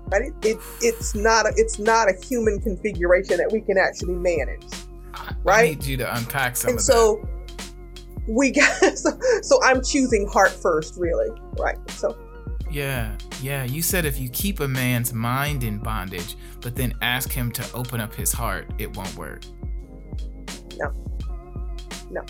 Right? 0.08 0.24
It, 0.24 0.48
it, 0.50 0.58
it's 0.82 1.16
not 1.16 1.46
a, 1.46 1.54
it's 1.56 1.80
not 1.80 2.10
a 2.10 2.14
human 2.26 2.60
configuration 2.60 3.38
that 3.38 3.54
we 3.54 3.62
can 3.62 3.78
actually 3.78 4.16
manage 4.16 4.66
right? 5.44 5.60
I 5.60 5.70
need 5.70 5.86
you 5.86 5.98
to 5.98 6.16
unpack 6.16 6.56
some 6.56 6.72
and 6.72 6.82
so 6.82 7.22
that. 7.58 7.70
we 8.28 8.52
got 8.52 8.72
so, 8.98 9.12
so 9.42 9.64
I'm 9.64 9.84
choosing 9.84 10.28
heart 10.28 10.52
first, 10.52 10.96
really, 10.98 11.30
right? 11.58 11.78
So 11.92 12.18
yeah, 12.72 13.16
yeah. 13.42 13.64
You 13.64 13.82
said 13.84 14.06
if 14.06 14.20
you 14.20 14.30
keep 14.30 14.60
a 14.60 14.68
man's 14.68 15.14
mind 15.14 15.64
in 15.64 15.78
bondage, 15.78 16.36
but 16.62 16.76
then 16.76 16.96
ask 17.02 17.32
him 17.32 17.52
to 17.52 17.74
open 17.74 18.02
up 18.02 18.16
his 18.16 18.32
heart, 18.32 18.68
it 18.80 18.96
won't 18.98 19.16
work. 19.16 19.44
No. 20.78 20.92
No. 22.10 22.24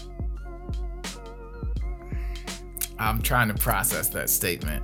I'm 3.00 3.22
trying 3.22 3.48
to 3.48 3.54
process 3.54 4.10
that 4.10 4.30
statement. 4.30 4.84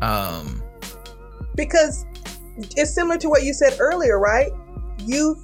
Um 0.00 0.62
because 1.54 2.06
it's 2.76 2.94
similar 2.94 3.18
to 3.18 3.28
what 3.28 3.42
you 3.42 3.52
said 3.52 3.76
earlier, 3.80 4.18
right? 4.18 4.52
You 4.98 5.36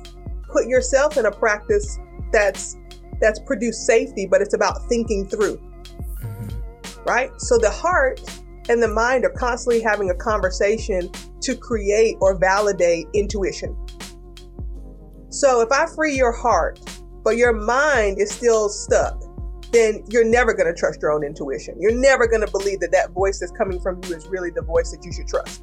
put 0.54 0.68
yourself 0.68 1.16
in 1.16 1.26
a 1.26 1.30
practice 1.30 1.98
that's 2.32 2.76
that's 3.20 3.38
produced 3.40 3.86
safety, 3.86 4.26
but 4.26 4.40
it's 4.40 4.54
about 4.54 4.88
thinking 4.88 5.26
through. 5.26 5.56
Mm-hmm. 5.56 7.02
Right? 7.04 7.30
So 7.38 7.58
the 7.58 7.70
heart 7.70 8.20
and 8.68 8.82
the 8.82 8.88
mind 8.88 9.24
are 9.24 9.30
constantly 9.30 9.82
having 9.82 10.10
a 10.10 10.14
conversation 10.14 11.10
to 11.42 11.56
create 11.56 12.16
or 12.20 12.38
validate 12.38 13.06
intuition. 13.14 13.76
So 15.28 15.60
if 15.60 15.70
I 15.72 15.86
free 15.94 16.16
your 16.16 16.32
heart, 16.32 16.80
but 17.22 17.36
your 17.36 17.52
mind 17.52 18.20
is 18.20 18.30
still 18.30 18.68
stuck, 18.68 19.20
then 19.72 20.04
you're 20.08 20.24
never 20.24 20.54
going 20.54 20.72
to 20.72 20.78
trust 20.78 21.02
your 21.02 21.12
own 21.12 21.24
intuition. 21.24 21.74
You're 21.80 21.98
never 21.98 22.26
going 22.28 22.44
to 22.44 22.50
believe 22.50 22.80
that 22.80 22.92
that 22.92 23.10
voice 23.10 23.40
that's 23.40 23.52
coming 23.52 23.80
from 23.80 24.00
you 24.04 24.14
is 24.14 24.26
really 24.28 24.50
the 24.50 24.62
voice 24.62 24.92
that 24.92 25.04
you 25.04 25.12
should 25.12 25.26
trust. 25.26 25.62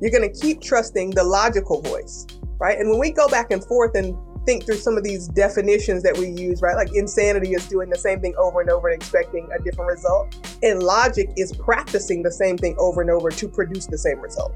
You're 0.00 0.12
going 0.12 0.32
to 0.32 0.40
keep 0.40 0.60
trusting 0.60 1.10
the 1.10 1.24
logical 1.24 1.82
voice 1.82 2.26
right? 2.58 2.78
And 2.78 2.90
when 2.90 2.98
we 2.98 3.10
go 3.10 3.28
back 3.28 3.50
and 3.50 3.64
forth 3.64 3.94
and 3.94 4.16
think 4.46 4.64
through 4.64 4.76
some 4.76 4.96
of 4.96 5.02
these 5.02 5.28
definitions 5.28 6.02
that 6.04 6.16
we 6.16 6.28
use, 6.28 6.62
right? 6.62 6.76
Like 6.76 6.94
insanity 6.94 7.52
is 7.52 7.66
doing 7.66 7.90
the 7.90 7.98
same 7.98 8.20
thing 8.20 8.34
over 8.38 8.60
and 8.60 8.70
over 8.70 8.88
and 8.88 9.00
expecting 9.00 9.48
a 9.52 9.62
different 9.62 9.90
result. 9.90 10.36
And 10.62 10.82
logic 10.82 11.30
is 11.36 11.52
practicing 11.56 12.22
the 12.22 12.30
same 12.30 12.56
thing 12.56 12.76
over 12.78 13.00
and 13.00 13.10
over 13.10 13.30
to 13.30 13.48
produce 13.48 13.86
the 13.86 13.98
same 13.98 14.20
result. 14.20 14.54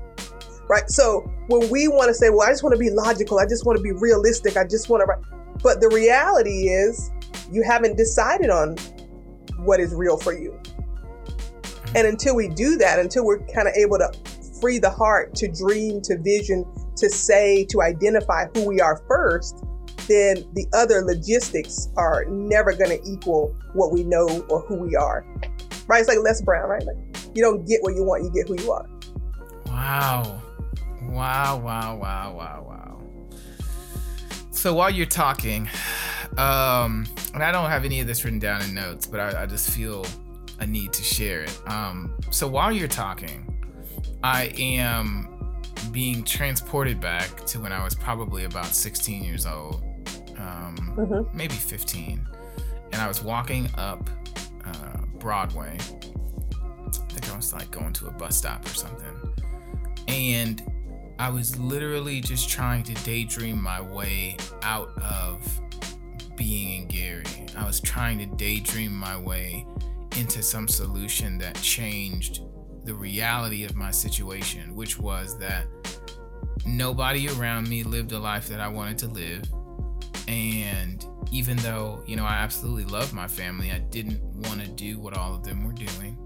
Right? 0.69 0.89
So 0.89 1.29
when 1.49 1.69
we 1.69 1.89
want 1.89 2.09
to 2.09 2.15
say, 2.15 2.31
well, 2.31 2.43
I 2.43 2.51
just 2.51 2.63
want 2.63 2.75
to 2.75 2.79
be 2.79 2.91
logical, 2.91 3.41
I 3.41 3.47
just 3.47 3.67
want 3.67 3.77
to 3.77 3.83
be 3.83 3.91
realistic, 3.91 4.57
I 4.57 4.65
just 4.65 4.89
want 4.89 5.03
to 5.03 5.41
but 5.63 5.81
the 5.81 5.89
reality 5.89 6.69
is 6.69 7.11
you 7.51 7.63
haven't 7.63 7.97
decided 7.97 8.51
on 8.51 8.77
what 9.59 9.81
is 9.81 9.95
real 9.95 10.17
for 10.17 10.33
you. 10.33 10.53
Mm-hmm. 10.53 11.97
And 11.97 12.07
until 12.07 12.37
we 12.37 12.49
do 12.49 12.77
that, 12.79 12.99
until 12.99 13.27
we're 13.27 13.41
kind 13.49 13.69
of 13.69 13.75
able 13.75 13.99
to 13.99 14.11
free 14.61 14.79
the 14.79 14.91
heart 14.91 15.35
to 15.37 15.49
dream, 15.49 16.01
to 16.03 16.19
vision, 16.19 16.65
to 17.01 17.11
say, 17.11 17.65
to 17.67 17.83
identify 17.83 18.47
who 18.55 18.67
we 18.67 18.81
are 18.81 19.03
first, 19.09 19.65
then 20.09 20.45
the 20.55 20.67
other 20.73 21.03
logistics 21.03 21.89
are 21.97 22.25
never 22.27 22.73
going 22.73 22.91
to 22.91 23.01
equal 23.09 23.55
what 23.75 23.93
we 23.93 24.03
know 24.05 24.45
or 24.49 24.61
who 24.63 24.77
we 24.77 24.97
are. 24.97 25.25
Right? 25.87 26.01
It's 26.01 26.09
like 26.09 26.19
Les 26.19 26.43
Brown, 26.43 26.69
right? 26.69 26.85
Like 26.85 26.97
you 27.35 27.43
don't 27.43 27.67
get 27.67 27.83
what 27.83 27.95
you 27.95 28.05
want, 28.05 28.25
you 28.25 28.31
get 28.31 28.49
who 28.49 28.61
you 28.63 28.73
are. 28.73 28.87
Wow. 29.67 30.41
Wow, 31.03 31.59
wow, 31.59 31.97
wow, 31.97 32.35
wow, 32.37 32.65
wow. 32.69 33.03
So 34.51 34.75
while 34.75 34.91
you're 34.91 35.07
talking, 35.07 35.69
um, 36.37 37.07
and 37.35 37.43
I 37.43 37.51
don't 37.51 37.71
have 37.71 37.85
any 37.85 38.01
of 38.01 38.07
this 38.07 38.25
written 38.25 38.39
down 38.39 38.63
in 38.63 38.75
notes, 38.75 39.07
but 39.07 39.21
I, 39.21 39.43
I 39.43 39.47
just 39.47 39.71
feel 39.71 40.05
a 40.61 40.67
need 40.67 40.93
to 40.93 41.03
share 41.03 41.43
it. 41.43 41.61
Um, 41.67 42.15
so 42.31 42.47
while 42.47 42.71
you're 42.71 42.89
talking, 42.89 43.47
I 44.23 44.53
am 44.59 45.40
being 45.93 46.25
transported 46.25 47.01
back 47.01 47.45
to 47.47 47.61
when 47.61 47.73
I 47.73 47.85
was 47.85 47.95
probably 47.95 48.45
about 48.45 48.67
16 48.67 49.23
years 49.23 49.47
old, 49.47 49.83
um, 50.39 50.77
mm-hmm. 50.97 51.37
maybe 51.37 51.55
15, 51.55 52.27
and 52.93 53.03
I 53.03 53.09
was 53.09 53.23
walking 53.23 53.69
up 53.77 54.09
uh, 54.65 54.99
Broadway, 55.19 55.77
I 55.79 57.13
think 57.13 57.33
I 57.33 57.37
was 57.37 57.53
like 57.53 57.71
going 57.71 57.93
to 57.95 58.07
a 58.07 58.11
bus 58.11 58.37
stop 58.37 58.65
or 58.65 58.75
something. 58.75 59.35
And 60.09 60.63
I 61.19 61.29
was 61.29 61.59
literally 61.59 62.21
just 62.21 62.49
trying 62.49 62.83
to 62.85 62.95
daydream 63.05 63.63
my 63.63 63.81
way 63.81 64.37
out 64.63 64.91
of 64.99 65.61
being 66.37 66.83
in 66.83 66.89
Gary. 66.89 67.47
I 67.57 67.67
was 67.67 67.81
trying 67.81 68.19
to 68.19 68.27
daydream 68.37 68.95
my 68.95 69.19
way 69.19 69.67
into 70.17 70.43
some 70.43 70.67
solution 70.67 71.39
that 71.39 71.55
changed 71.57 72.41
the 72.85 72.95
reality 72.95 73.65
of 73.65 73.75
my 73.77 73.91
situation, 73.91 74.75
which 74.75 74.99
was 74.99 75.39
that 75.39 75.67
nobody 76.67 77.29
around 77.29 77.69
me 77.69 77.83
lived 77.83 78.13
a 78.13 78.19
life 78.19 78.49
that 78.49 78.61
I 78.61 78.69
wanted 78.69 78.99
to 78.99 79.07
live. 79.09 79.43
And 80.29 81.05
even 81.33 81.57
though, 81.59 82.03
you 82.07 82.17
know, 82.17 82.25
I 82.25 82.35
absolutely 82.35 82.85
love 82.85 83.13
my 83.13 83.29
family, 83.29 83.71
I 83.71 83.79
didn't 83.79 84.23
want 84.49 84.61
to 84.61 84.69
do 84.69 84.99
what 84.99 85.17
all 85.17 85.35
of 85.35 85.43
them 85.43 85.65
were 85.65 85.73
doing. 85.73 86.17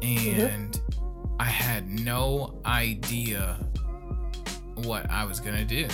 Mm-hmm. 0.00 0.40
And 0.40 0.72
mm-hmm. 0.72 1.36
I 1.40 1.44
had 1.44 1.88
no 1.88 2.60
idea 2.64 3.58
what 4.74 5.10
I 5.10 5.24
was 5.24 5.40
going 5.40 5.56
to 5.56 5.64
do. 5.64 5.88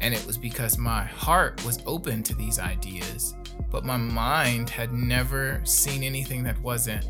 And 0.00 0.14
it 0.14 0.24
was 0.26 0.38
because 0.38 0.78
my 0.78 1.02
heart 1.02 1.64
was 1.64 1.80
open 1.86 2.22
to 2.24 2.34
these 2.34 2.60
ideas, 2.60 3.34
but 3.70 3.84
my 3.84 3.96
mind 3.96 4.70
had 4.70 4.92
never 4.92 5.60
seen 5.64 6.04
anything 6.04 6.44
that 6.44 6.58
wasn't 6.60 7.04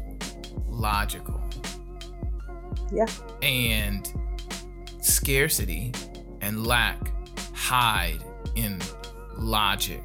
logical. 0.66 1.40
Yeah. 2.92 3.06
And 3.42 4.10
scarcity 5.00 5.92
and 6.40 6.66
lack 6.66 7.12
hide 7.54 8.24
in 8.54 8.80
logic 9.36 10.02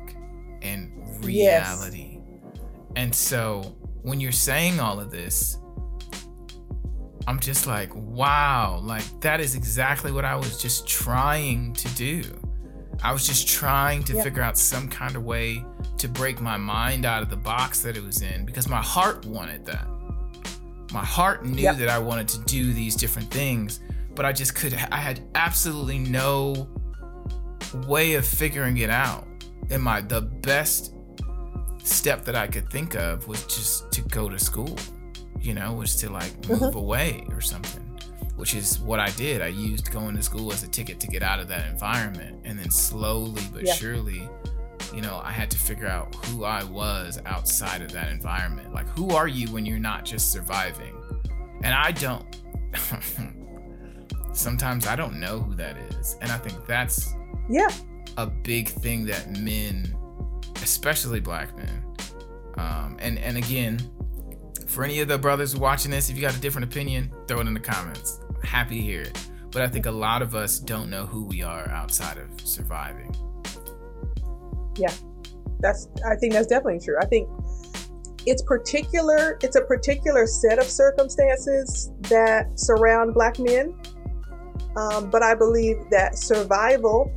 and 0.62 0.92
reality. 1.24 2.20
Yes. 2.20 2.52
And 2.96 3.14
so 3.16 3.76
when 4.02 4.20
you're 4.20 4.32
saying 4.32 4.80
all 4.80 5.00
of 5.00 5.12
this, 5.12 5.58
I'm 7.26 7.40
just 7.40 7.68
like, 7.68 7.94
wow, 7.96 8.82
like 8.84 9.04
that 9.22 9.40
is 9.40 9.56
exactly 9.56 10.12
what 10.12 10.26
I 10.26 10.36
was 10.36 10.62
just 10.62 10.88
trying 10.88 11.74
to 11.74 11.88
do. 11.96 12.24
I 13.02 13.12
was 13.12 13.26
just 13.26 13.48
trying 13.48 14.04
to 14.04 14.22
figure 14.22 14.42
out 14.42 14.58
some 14.58 14.88
kind 14.88 15.16
of 15.16 15.24
way 15.24 15.64
to 15.98 16.08
break 16.08 16.42
my 16.42 16.58
mind 16.58 17.06
out 17.06 17.24
of 17.24 17.30
the 17.30 17.38
box 17.38 17.82
that 17.82 17.98
it 17.98 18.04
was 18.04 18.22
in 18.22 18.46
because 18.46 18.68
my 18.68 18.82
heart 18.82 19.26
wanted 19.26 19.66
that. 19.66 19.88
My 20.94 21.04
heart 21.04 21.44
knew 21.44 21.64
yep. 21.64 21.78
that 21.78 21.90
I 21.90 21.98
wanted 21.98 22.28
to 22.30 22.40
do 22.42 22.72
these 22.72 22.96
different 22.96 23.32
things, 23.32 23.80
but 24.14 24.26
I 24.26 24.32
just 24.32 24.54
could 24.54 24.76
I 24.92 24.98
had 24.98 25.22
absolutely 25.34 25.98
no 25.98 26.70
way 27.88 28.14
of 28.14 28.28
figuring 28.28 28.78
it 28.78 28.92
out. 28.92 29.28
And 29.72 29.82
my 29.82 30.02
the 30.02 30.22
best 30.22 30.94
step 31.84 32.24
that 32.26 32.36
I 32.36 32.46
could 32.46 32.70
think 32.70 32.94
of 32.96 33.28
was 33.28 33.44
just 33.46 33.92
to 33.92 34.02
go 34.04 34.30
to 34.30 34.38
school. 34.38 34.78
You 35.42 35.56
know, 35.56 35.74
was 35.74 35.96
to 35.98 36.12
like 36.12 36.32
move 36.48 36.60
mm-hmm. 36.60 36.78
away 36.78 37.26
or 37.32 37.42
something. 37.42 37.82
Which 38.36 38.54
is 38.54 38.80
what 38.80 39.00
I 39.00 39.10
did. 39.12 39.42
I 39.42 39.48
used 39.48 39.92
going 39.92 40.16
to 40.16 40.24
school 40.24 40.52
as 40.52 40.64
a 40.64 40.68
ticket 40.68 41.00
to 41.00 41.08
get 41.08 41.24
out 41.24 41.40
of 41.40 41.48
that 41.48 41.70
environment. 41.70 42.40
And 42.44 42.58
then 42.58 42.70
slowly 42.70 43.42
but 43.52 43.68
surely, 43.68 44.30
you 44.94 45.02
know, 45.02 45.22
I 45.24 45.32
had 45.32 45.50
to 45.52 45.58
figure 45.58 45.88
out 45.88 46.14
who 46.26 46.44
I 46.44 46.64
was 46.64 47.20
outside 47.26 47.82
of 47.82 47.92
that 47.92 48.12
environment. 48.12 48.74
Like 48.74 48.88
who 48.90 49.10
are 49.12 49.28
you 49.28 49.48
when 49.52 49.66
you're 49.66 49.80
not 49.80 50.06
just 50.06 50.32
surviving? 50.32 50.96
And 51.64 51.74
I 51.74 51.92
don't 51.92 52.26
sometimes 54.34 54.88
I 54.88 54.96
don't 54.96 55.20
know 55.20 55.40
who 55.40 55.56
that 55.56 55.78
is. 55.78 56.18
And 56.22 56.32
I 56.32 56.38
think 56.38 56.66
that's 56.66 57.14
yeah 57.50 57.70
a 58.18 58.28
big 58.28 58.70
thing 58.70 59.06
that 59.06 59.38
men, 59.40 59.96
especially 60.62 61.20
black 61.20 61.56
men, 61.58 61.86
um, 62.58 62.98
and 63.00 63.18
and 63.20 63.38
again, 63.38 63.80
for 64.68 64.84
any 64.84 65.00
of 65.00 65.08
the 65.08 65.18
brothers 65.18 65.56
watching 65.56 65.92
this, 65.92 66.10
if 66.10 66.16
you 66.16 66.22
got 66.22 66.36
a 66.36 66.42
different 66.42 66.66
opinion, 66.66 67.12
throw 67.28 67.40
it 67.40 67.48
in 67.48 67.54
the 67.54 67.60
comments. 67.60 68.20
Happy 68.44 68.78
to 68.78 68.82
hear 68.82 69.02
it. 69.02 69.28
But 69.52 69.62
I 69.62 69.68
think 69.68 69.86
a 69.86 69.92
lot 69.92 70.22
of 70.22 70.36
us 70.36 70.60
don't 70.60 70.90
know 70.90 71.06
who 71.06 71.26
we 71.26 71.44
are 71.44 71.70
outside 71.70 72.18
of 72.18 72.30
surviving. 72.42 73.16
Yeah, 74.76 74.94
that's. 75.60 75.88
I 76.06 76.16
think 76.16 76.34
that's 76.34 76.48
definitely 76.48 76.80
true. 76.80 76.98
I 77.02 77.06
think 77.06 77.30
it's 78.26 78.42
particular. 78.44 79.38
It's 79.42 79.56
a 79.56 79.62
particular 79.62 80.28
set 80.28 80.60
of 80.60 80.66
circumstances 80.66 81.92
that 82.10 82.60
surround 82.60 83.14
Black 83.14 83.40
men 83.40 83.76
um, 84.76 85.10
but 85.10 85.22
I 85.22 85.36
believe 85.36 85.78
that 85.92 86.18
survival 86.18 87.12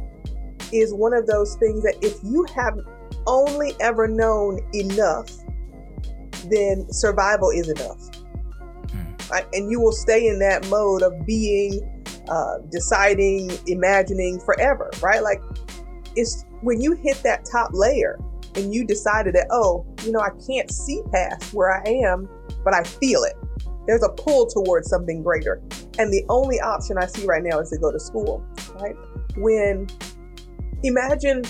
is 0.72 0.92
one 0.92 1.14
of 1.14 1.26
those 1.26 1.56
things 1.56 1.82
that 1.84 1.96
if 2.02 2.18
you 2.22 2.46
have 2.54 2.78
only 3.26 3.74
ever 3.80 4.06
known 4.06 4.60
enough, 4.74 5.30
then 6.50 6.86
survival 6.92 7.50
is 7.50 7.68
enough. 7.68 8.10
Mm. 8.88 9.30
Right? 9.30 9.46
And 9.52 9.70
you 9.70 9.80
will 9.80 9.92
stay 9.92 10.26
in 10.26 10.38
that 10.40 10.68
mode 10.68 11.02
of 11.02 11.24
being, 11.24 12.04
uh, 12.28 12.58
deciding, 12.70 13.50
imagining 13.66 14.38
forever, 14.40 14.90
right? 15.00 15.22
Like 15.22 15.40
it's 16.14 16.44
when 16.62 16.80
you 16.80 16.92
hit 16.92 17.22
that 17.22 17.44
top 17.44 17.70
layer 17.72 18.18
and 18.54 18.74
you 18.74 18.86
decided 18.86 19.34
that, 19.34 19.46
oh, 19.50 19.86
you 20.04 20.12
know, 20.12 20.20
I 20.20 20.30
can't 20.46 20.70
see 20.70 21.02
past 21.12 21.52
where 21.52 21.72
I 21.72 21.88
am, 21.88 22.28
but 22.64 22.74
I 22.74 22.82
feel 22.82 23.22
it. 23.24 23.34
There's 23.86 24.02
a 24.02 24.08
pull 24.08 24.46
towards 24.46 24.88
something 24.88 25.22
greater. 25.22 25.62
And 25.98 26.12
the 26.12 26.24
only 26.28 26.60
option 26.60 26.98
I 26.98 27.06
see 27.06 27.24
right 27.26 27.42
now 27.42 27.60
is 27.60 27.70
to 27.70 27.78
go 27.78 27.92
to 27.92 28.00
school, 28.00 28.44
right? 28.80 28.96
When 29.36 29.86
imagine 30.82 31.42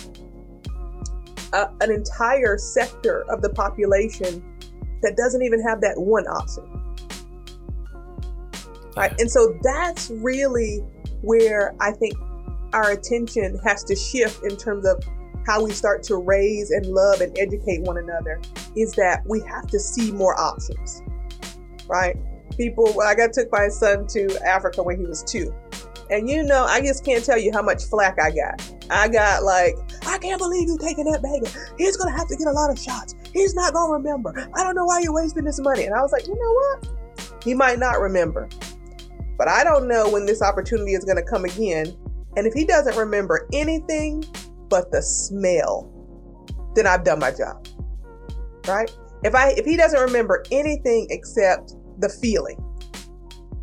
a, 1.52 1.68
an 1.80 1.90
entire 1.90 2.58
sector 2.58 3.24
of 3.30 3.42
the 3.42 3.50
population 3.50 4.44
that 5.02 5.16
doesn't 5.16 5.42
even 5.42 5.62
have 5.62 5.80
that 5.80 5.94
one 5.96 6.26
option. 6.26 6.64
Right? 8.96 9.14
And 9.18 9.30
so 9.30 9.58
that's 9.62 10.10
really 10.10 10.78
where 11.22 11.74
I 11.80 11.92
think 11.92 12.14
our 12.76 12.92
attention 12.92 13.58
has 13.64 13.82
to 13.84 13.96
shift 13.96 14.44
in 14.44 14.56
terms 14.56 14.86
of 14.86 15.02
how 15.46 15.64
we 15.64 15.72
start 15.72 16.02
to 16.04 16.16
raise 16.16 16.70
and 16.70 16.86
love 16.86 17.20
and 17.20 17.36
educate 17.38 17.82
one 17.82 17.98
another 17.98 18.40
is 18.76 18.92
that 18.92 19.22
we 19.26 19.40
have 19.40 19.66
to 19.66 19.80
see 19.80 20.12
more 20.12 20.38
options 20.40 21.02
right? 21.88 22.16
People, 22.56 22.92
well, 22.94 23.06
I 23.06 23.14
got 23.14 23.32
took 23.32 23.50
my 23.52 23.68
son 23.68 24.06
to 24.08 24.28
Africa 24.44 24.82
when 24.82 24.98
he 24.98 25.06
was 25.06 25.22
two. 25.22 25.54
And 26.08 26.30
you 26.30 26.44
know, 26.44 26.64
I 26.64 26.80
just 26.80 27.04
can't 27.04 27.24
tell 27.24 27.38
you 27.38 27.52
how 27.52 27.62
much 27.62 27.84
flack 27.84 28.20
I 28.20 28.30
got. 28.30 28.72
I 28.90 29.08
got 29.08 29.42
like, 29.42 29.76
I 30.06 30.18
can't 30.18 30.38
believe 30.38 30.68
you 30.68 30.78
taking 30.80 31.04
that 31.10 31.20
baby. 31.20 31.46
He's 31.76 31.96
gonna 31.96 32.16
have 32.16 32.28
to 32.28 32.36
get 32.36 32.46
a 32.46 32.52
lot 32.52 32.70
of 32.70 32.78
shots. 32.78 33.14
He's 33.32 33.54
not 33.54 33.74
gonna 33.74 33.92
remember. 33.92 34.48
I 34.54 34.62
don't 34.62 34.76
know 34.76 34.84
why 34.84 35.00
you're 35.00 35.12
wasting 35.12 35.44
this 35.44 35.60
money. 35.60 35.84
And 35.84 35.94
I 35.94 36.02
was 36.02 36.12
like, 36.12 36.26
you 36.26 36.34
know 36.34 36.52
what? 36.52 37.42
He 37.42 37.54
might 37.54 37.78
not 37.78 38.00
remember. 38.00 38.48
But 39.36 39.48
I 39.48 39.64
don't 39.64 39.88
know 39.88 40.08
when 40.08 40.26
this 40.26 40.42
opportunity 40.42 40.92
is 40.92 41.04
gonna 41.04 41.24
come 41.24 41.44
again. 41.44 41.96
And 42.36 42.46
if 42.46 42.52
he 42.52 42.64
doesn't 42.64 42.96
remember 42.96 43.48
anything 43.52 44.24
but 44.68 44.92
the 44.92 45.02
smell, 45.02 45.92
then 46.74 46.86
I've 46.86 47.04
done 47.04 47.18
my 47.18 47.30
job. 47.30 47.66
Right? 48.66 48.90
If 49.24 49.34
I 49.34 49.50
if 49.50 49.64
he 49.64 49.76
doesn't 49.76 50.00
remember 50.00 50.44
anything 50.50 51.06
except 51.10 51.74
the 51.98 52.08
feeling, 52.08 52.58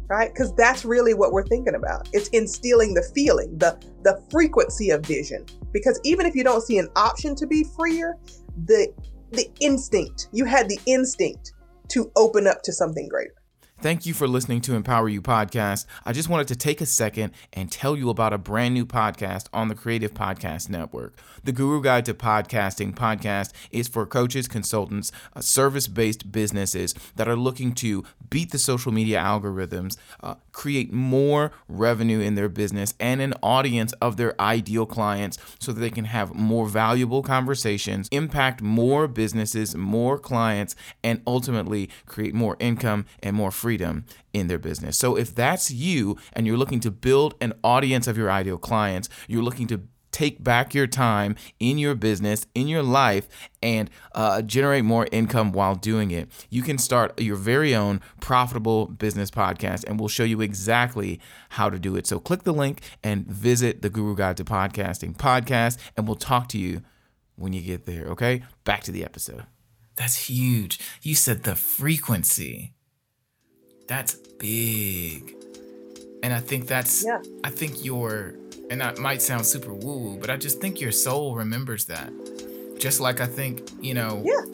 right? 0.09 0.33
Because 0.33 0.53
that's 0.55 0.83
really 0.83 1.13
what 1.13 1.31
we're 1.31 1.45
thinking 1.45 1.75
about. 1.75 2.09
It's 2.13 2.29
instilling 2.29 2.93
the 2.93 3.03
feeling, 3.13 3.57
the 3.57 3.77
the 4.03 4.21
frequency 4.31 4.89
of 4.89 5.05
vision. 5.05 5.45
Because 5.71 5.99
even 6.03 6.25
if 6.25 6.35
you 6.35 6.43
don't 6.43 6.61
see 6.61 6.77
an 6.77 6.89
option 6.95 7.35
to 7.35 7.47
be 7.47 7.65
freer, 7.75 8.17
the 8.65 8.93
the 9.31 9.49
instinct, 9.59 10.29
you 10.31 10.45
had 10.45 10.67
the 10.67 10.79
instinct 10.85 11.53
to 11.89 12.11
open 12.15 12.47
up 12.47 12.61
to 12.63 12.71
something 12.71 13.07
greater. 13.07 13.35
Thank 13.83 14.05
you 14.05 14.13
for 14.13 14.29
listening 14.29 14.61
to 14.61 14.75
Empower 14.75 15.09
You 15.09 15.21
podcast. 15.21 15.87
I 16.05 16.13
just 16.13 16.29
wanted 16.29 16.47
to 16.47 16.55
take 16.55 16.79
a 16.79 16.85
second 16.85 17.33
and 17.51 17.69
tell 17.69 17.97
you 17.97 18.09
about 18.09 18.31
a 18.31 18.37
brand 18.37 18.73
new 18.73 18.85
podcast 18.85 19.47
on 19.51 19.67
the 19.67 19.75
Creative 19.75 20.13
Podcast 20.13 20.69
Network. 20.69 21.17
The 21.43 21.51
Guru 21.51 21.81
Guide 21.81 22.05
to 22.05 22.13
Podcasting 22.13 22.95
podcast 22.95 23.51
is 23.71 23.89
for 23.89 24.05
coaches, 24.05 24.47
consultants, 24.47 25.11
uh, 25.35 25.41
service 25.41 25.87
based 25.87 26.31
businesses 26.31 26.95
that 27.17 27.27
are 27.27 27.35
looking 27.35 27.73
to 27.73 28.05
beat 28.29 28.51
the 28.51 28.57
social 28.57 28.93
media 28.93 29.19
algorithms, 29.19 29.97
uh, 30.21 30.35
create 30.53 30.93
more 30.93 31.51
revenue 31.67 32.21
in 32.21 32.35
their 32.35 32.47
business, 32.47 32.93
and 33.01 33.19
an 33.19 33.33
audience 33.43 33.91
of 33.99 34.15
their 34.15 34.39
ideal 34.39 34.85
clients 34.85 35.37
so 35.59 35.73
that 35.73 35.81
they 35.81 35.89
can 35.89 36.05
have 36.05 36.33
more 36.33 36.67
valuable 36.67 37.21
conversations, 37.21 38.07
impact 38.13 38.61
more 38.61 39.09
businesses, 39.09 39.75
more 39.75 40.17
clients, 40.17 40.73
and 41.03 41.21
ultimately 41.27 41.89
create 42.05 42.33
more 42.33 42.55
income 42.61 43.05
and 43.21 43.35
more 43.35 43.51
freedom 43.51 43.72
freedom 43.73 44.05
in 44.33 44.47
their 44.47 44.59
business. 44.59 44.95
So 44.99 45.15
if 45.15 45.33
that's 45.33 45.71
you 45.71 46.17
and 46.33 46.45
you're 46.45 46.57
looking 46.57 46.79
to 46.81 46.91
build 46.91 47.33
an 47.41 47.53
audience 47.63 48.07
of 48.07 48.15
your 48.15 48.29
ideal 48.29 48.59
clients, 48.59 49.09
you're 49.27 49.41
looking 49.41 49.65
to 49.67 49.81
take 50.11 50.43
back 50.43 50.75
your 50.75 50.85
time 50.85 51.35
in 51.59 51.79
your 51.79 51.95
business, 51.95 52.45
in 52.53 52.67
your 52.67 52.83
life, 52.83 53.27
and 53.63 53.89
uh, 54.13 54.43
generate 54.43 54.83
more 54.83 55.07
income 55.11 55.51
while 55.51 55.73
doing 55.73 56.11
it, 56.11 56.29
you 56.51 56.61
can 56.61 56.77
start 56.77 57.19
your 57.19 57.35
very 57.35 57.73
own 57.73 57.99
profitable 58.21 58.85
business 58.85 59.31
podcast, 59.31 59.83
and 59.85 59.99
we'll 59.99 60.07
show 60.07 60.23
you 60.23 60.39
exactly 60.39 61.19
how 61.49 61.67
to 61.67 61.79
do 61.79 61.95
it. 61.95 62.05
So 62.05 62.19
click 62.19 62.43
the 62.43 62.53
link 62.53 62.81
and 63.03 63.25
visit 63.25 63.81
the 63.81 63.89
Guru 63.89 64.15
Guide 64.15 64.37
to 64.37 64.43
Podcasting 64.43 65.17
podcast, 65.17 65.79
and 65.97 66.07
we'll 66.07 66.15
talk 66.15 66.47
to 66.49 66.59
you 66.59 66.83
when 67.37 67.53
you 67.53 67.61
get 67.61 67.87
there. 67.87 68.05
Okay, 68.09 68.43
back 68.65 68.83
to 68.83 68.91
the 68.91 69.03
episode. 69.03 69.47
That's 69.95 70.29
huge. 70.29 70.79
You 71.01 71.15
said 71.15 71.41
the 71.41 71.55
frequency 71.55 72.72
That's 73.87 74.15
big. 74.15 75.35
And 76.21 76.33
I 76.33 76.39
think 76.39 76.67
that's 76.67 77.03
Yeah. 77.05 77.21
I 77.43 77.49
think 77.49 77.83
your 77.83 78.35
and 78.69 78.79
that 78.81 78.97
might 78.97 79.21
sound 79.21 79.45
super 79.45 79.73
woo 79.73 79.97
woo, 79.99 80.17
but 80.17 80.29
I 80.29 80.37
just 80.37 80.59
think 80.61 80.79
your 80.81 80.91
soul 80.91 81.35
remembers 81.35 81.85
that. 81.85 82.11
Just 82.79 82.99
like 82.99 83.19
I 83.21 83.25
think, 83.27 83.69
you 83.81 83.93
know, 83.93 84.23
Yeah. 84.25 84.45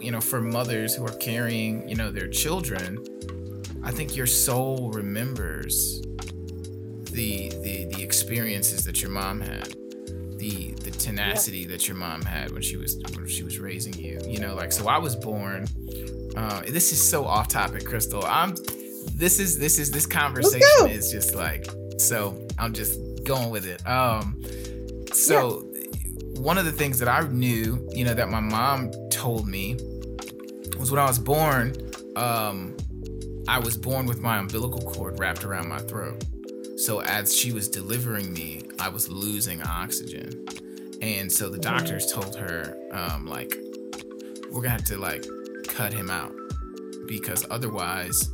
you 0.00 0.10
know, 0.10 0.20
for 0.20 0.40
mothers 0.40 0.94
who 0.94 1.04
are 1.06 1.16
carrying, 1.18 1.88
you 1.88 1.94
know, 1.96 2.10
their 2.10 2.28
children, 2.28 2.98
I 3.82 3.92
think 3.92 4.16
your 4.16 4.26
soul 4.26 4.90
remembers 4.92 6.02
the 7.12 7.48
the 7.62 7.86
the 7.94 8.02
experiences 8.02 8.84
that 8.84 9.00
your 9.00 9.10
mom 9.10 9.40
had, 9.40 9.68
the 10.38 10.72
the 10.82 10.90
tenacity 10.90 11.64
that 11.66 11.86
your 11.88 11.96
mom 11.96 12.22
had 12.22 12.50
when 12.50 12.62
she 12.62 12.76
was 12.76 12.96
when 13.14 13.26
she 13.28 13.42
was 13.44 13.58
raising 13.58 13.94
you. 13.94 14.20
You 14.26 14.40
know, 14.40 14.54
like 14.54 14.72
so 14.72 14.88
I 14.88 14.98
was 14.98 15.14
born. 15.16 15.66
Uh, 16.36 16.60
this 16.68 16.92
is 16.92 17.08
so 17.08 17.24
off 17.24 17.48
topic, 17.48 17.86
Crystal. 17.86 18.24
I'm. 18.24 18.54
This 19.14 19.40
is 19.40 19.58
this 19.58 19.78
is 19.78 19.90
this 19.90 20.06
conversation 20.06 20.88
is 20.88 21.10
just 21.10 21.34
like 21.34 21.66
so. 21.98 22.46
I'm 22.58 22.72
just 22.72 23.00
going 23.24 23.50
with 23.50 23.66
it. 23.66 23.86
Um, 23.86 24.42
so 25.12 25.60
one 26.36 26.58
of 26.58 26.64
the 26.64 26.72
things 26.72 26.98
that 26.98 27.08
I 27.08 27.26
knew, 27.28 27.88
you 27.92 28.04
know, 28.04 28.14
that 28.14 28.28
my 28.28 28.40
mom 28.40 28.90
told 29.10 29.48
me 29.48 29.74
was 30.78 30.90
when 30.90 31.00
I 31.00 31.06
was 31.06 31.18
born. 31.18 31.74
Um, 32.16 32.76
I 33.48 33.58
was 33.58 33.76
born 33.76 34.06
with 34.06 34.20
my 34.20 34.38
umbilical 34.38 34.80
cord 34.80 35.18
wrapped 35.18 35.44
around 35.44 35.68
my 35.68 35.78
throat. 35.78 36.24
So 36.76 37.00
as 37.02 37.34
she 37.34 37.52
was 37.52 37.68
delivering 37.68 38.32
me, 38.32 38.62
I 38.80 38.88
was 38.88 39.08
losing 39.08 39.62
oxygen. 39.62 40.46
And 41.00 41.30
so 41.30 41.48
the 41.48 41.58
doctors 41.58 42.10
told 42.12 42.36
her, 42.36 42.76
um, 42.92 43.26
like, 43.26 43.54
we're 44.50 44.62
gonna 44.62 44.70
have 44.70 44.84
to 44.86 44.98
like 44.98 45.24
cut 45.76 45.92
him 45.92 46.10
out 46.10 46.34
because 47.06 47.44
otherwise, 47.50 48.32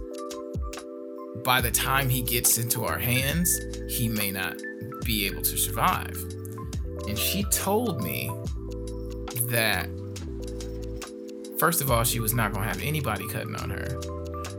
by 1.45 1.61
the 1.61 1.71
time 1.73 2.09
he 2.09 2.23
gets 2.23 2.57
into 2.57 2.85
our 2.85 2.99
hands, 2.99 3.59
he 3.89 4.09
may 4.09 4.31
not 4.31 4.57
be 5.05 5.27
able 5.27 5.43
to 5.43 5.57
survive. 5.57 6.17
And 7.09 7.19
she 7.19 7.43
told 7.51 8.01
me 8.01 8.31
that, 9.51 9.89
first 11.59 11.81
of 11.81 11.91
all, 11.91 12.05
she 12.05 12.21
was 12.21 12.33
not 12.33 12.53
gonna 12.53 12.65
have 12.67 12.81
anybody 12.81 13.27
cutting 13.29 13.57
on 13.57 13.71
her. 13.71 13.89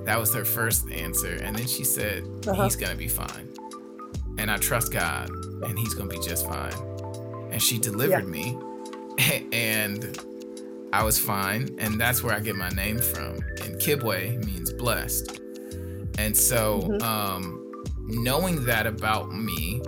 That 0.03 0.19
was 0.19 0.33
her 0.33 0.43
first 0.43 0.91
answer. 0.91 1.35
And 1.41 1.55
then 1.55 1.67
she 1.67 1.85
said, 1.85 2.25
Uh-huh. 2.45 2.65
he's 2.65 2.75
gonna 2.75 2.95
be 2.95 3.07
fine. 3.07 3.47
And 4.37 4.51
I 4.51 4.57
trust 4.57 4.91
God, 4.91 5.29
and 5.29 5.79
he's 5.79 5.93
gonna 5.93 6.09
be 6.09 6.19
just 6.19 6.45
fine. 6.45 6.73
And 7.49 7.61
she 7.61 7.79
delivered 7.79 8.27
me, 8.27 8.57
and 9.53 10.19
I 10.93 11.03
was 11.03 11.17
fine. 11.17 11.75
And 11.79 11.99
that's 11.99 12.21
where 12.23 12.35
I 12.35 12.39
get 12.39 12.55
my 12.55 12.69
name 12.69 12.99
from. 12.99 13.39
And 13.63 13.75
Kibwe 13.81 14.45
means 14.45 14.71
blessed. 14.71 15.39
And 16.19 16.37
so, 16.37 16.81
Mhm. 16.83 17.01
um, 17.01 17.83
knowing 18.07 18.65
that 18.65 18.85
about 18.85 19.33
me, 19.35 19.81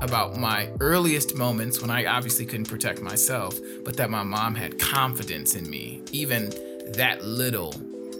about 0.00 0.36
my 0.36 0.68
earliest 0.80 1.36
moments 1.36 1.80
when 1.80 1.90
I 1.90 2.06
obviously 2.06 2.44
couldn't 2.44 2.68
protect 2.68 3.00
myself, 3.00 3.58
but 3.84 3.96
that 3.98 4.10
my 4.10 4.24
mom 4.24 4.56
had 4.56 4.78
confidence 4.80 5.54
in 5.54 5.70
me, 5.70 6.02
even 6.10 6.52
that 6.94 7.24
little, 7.24 7.72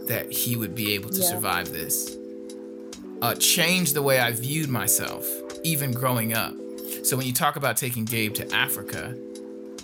that 0.07 0.31
he 0.31 0.55
would 0.55 0.74
be 0.77 0.94
able 0.94 1.11
to 1.11 1.20
Yeah. 1.20 1.29
survive 1.31 1.72
this, 1.72 2.16
uh, 3.20 3.35
changed 3.35 3.94
the 3.94 4.03
way 4.03 4.20
I 4.20 4.31
viewed 4.33 4.68
myself, 4.68 5.27
even 5.64 5.90
growing 5.92 6.35
up. 6.35 6.55
So 7.03 7.16
when 7.16 7.27
you 7.27 7.33
talk 7.33 7.57
about 7.57 7.77
taking 7.77 8.05
Gabe 8.05 8.35
to 8.35 8.55
Africa, 8.55 9.16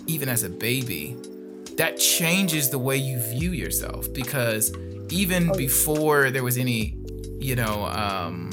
even 0.07 0.29
as 0.29 0.43
a 0.43 0.49
baby, 0.49 1.17
that 1.77 1.97
changes 1.97 2.69
the 2.69 2.79
way 2.79 2.97
you 2.97 3.19
view 3.19 3.51
yourself 3.51 4.11
because 4.13 4.73
even 5.09 5.51
before 5.57 6.31
there 6.31 6.43
was 6.43 6.57
any, 6.57 6.97
you 7.39 7.55
know, 7.55 7.85
um, 7.85 8.51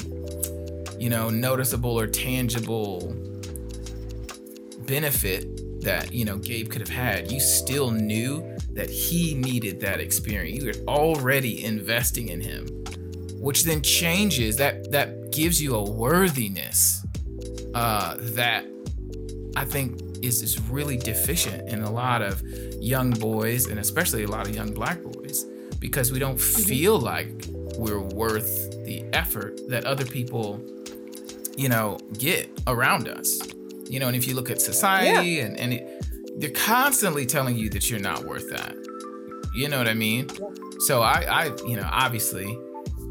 you 0.99 1.09
know, 1.09 1.29
noticeable 1.29 1.99
or 1.99 2.07
tangible 2.07 3.15
benefit 4.85 5.81
that 5.81 6.13
you 6.13 6.25
know 6.25 6.37
Gabe 6.37 6.69
could 6.69 6.81
have 6.81 6.89
had, 6.89 7.31
you 7.31 7.39
still 7.39 7.91
knew 7.91 8.57
that 8.71 8.89
he 8.89 9.33
needed 9.35 9.79
that 9.81 9.99
experience. 9.99 10.63
You 10.63 10.67
were 10.67 10.91
already 10.93 11.63
investing 11.63 12.29
in 12.29 12.41
him, 12.41 12.67
which 13.39 13.63
then 13.63 13.81
changes 13.81 14.57
that 14.57 14.91
that 14.91 15.31
gives 15.31 15.61
you 15.61 15.75
a 15.75 15.83
worthiness 15.83 17.05
uh, 17.73 18.15
that 18.19 18.65
I 19.55 19.65
think 19.65 19.99
is 20.23 20.41
is 20.41 20.59
really 20.69 20.97
deficient 20.97 21.67
in 21.69 21.83
a 21.83 21.91
lot 21.91 22.21
of 22.21 22.41
young 22.81 23.11
boys 23.11 23.67
and 23.67 23.79
especially 23.79 24.23
a 24.23 24.27
lot 24.27 24.47
of 24.47 24.55
young 24.55 24.71
black 24.71 25.01
boys 25.01 25.45
because 25.79 26.11
we 26.11 26.19
don't 26.19 26.37
mm-hmm. 26.37 26.63
feel 26.63 26.97
like 26.97 27.45
we're 27.77 27.99
worth 27.99 28.71
the 28.85 29.03
effort 29.13 29.59
that 29.67 29.85
other 29.85 30.05
people 30.05 30.63
you 31.57 31.69
know 31.69 31.97
get 32.17 32.49
around 32.67 33.07
us. 33.07 33.39
You 33.89 33.99
know 33.99 34.07
and 34.07 34.15
if 34.15 34.27
you 34.27 34.33
look 34.33 34.49
at 34.49 34.61
society 34.61 35.41
and 35.41 35.59
and 35.59 35.73
it, 35.73 36.05
they're 36.37 36.49
constantly 36.51 37.25
telling 37.25 37.57
you 37.57 37.69
that 37.71 37.89
you're 37.89 37.99
not 37.99 38.23
worth 38.25 38.49
that. 38.49 38.75
You 39.55 39.69
know 39.69 39.77
what 39.77 39.87
i 39.87 39.93
mean? 39.93 40.29
Yeah. 40.29 40.47
so 40.79 41.01
i 41.03 41.25
i 41.29 41.45
you 41.67 41.75
know 41.75 41.87
obviously 41.91 42.57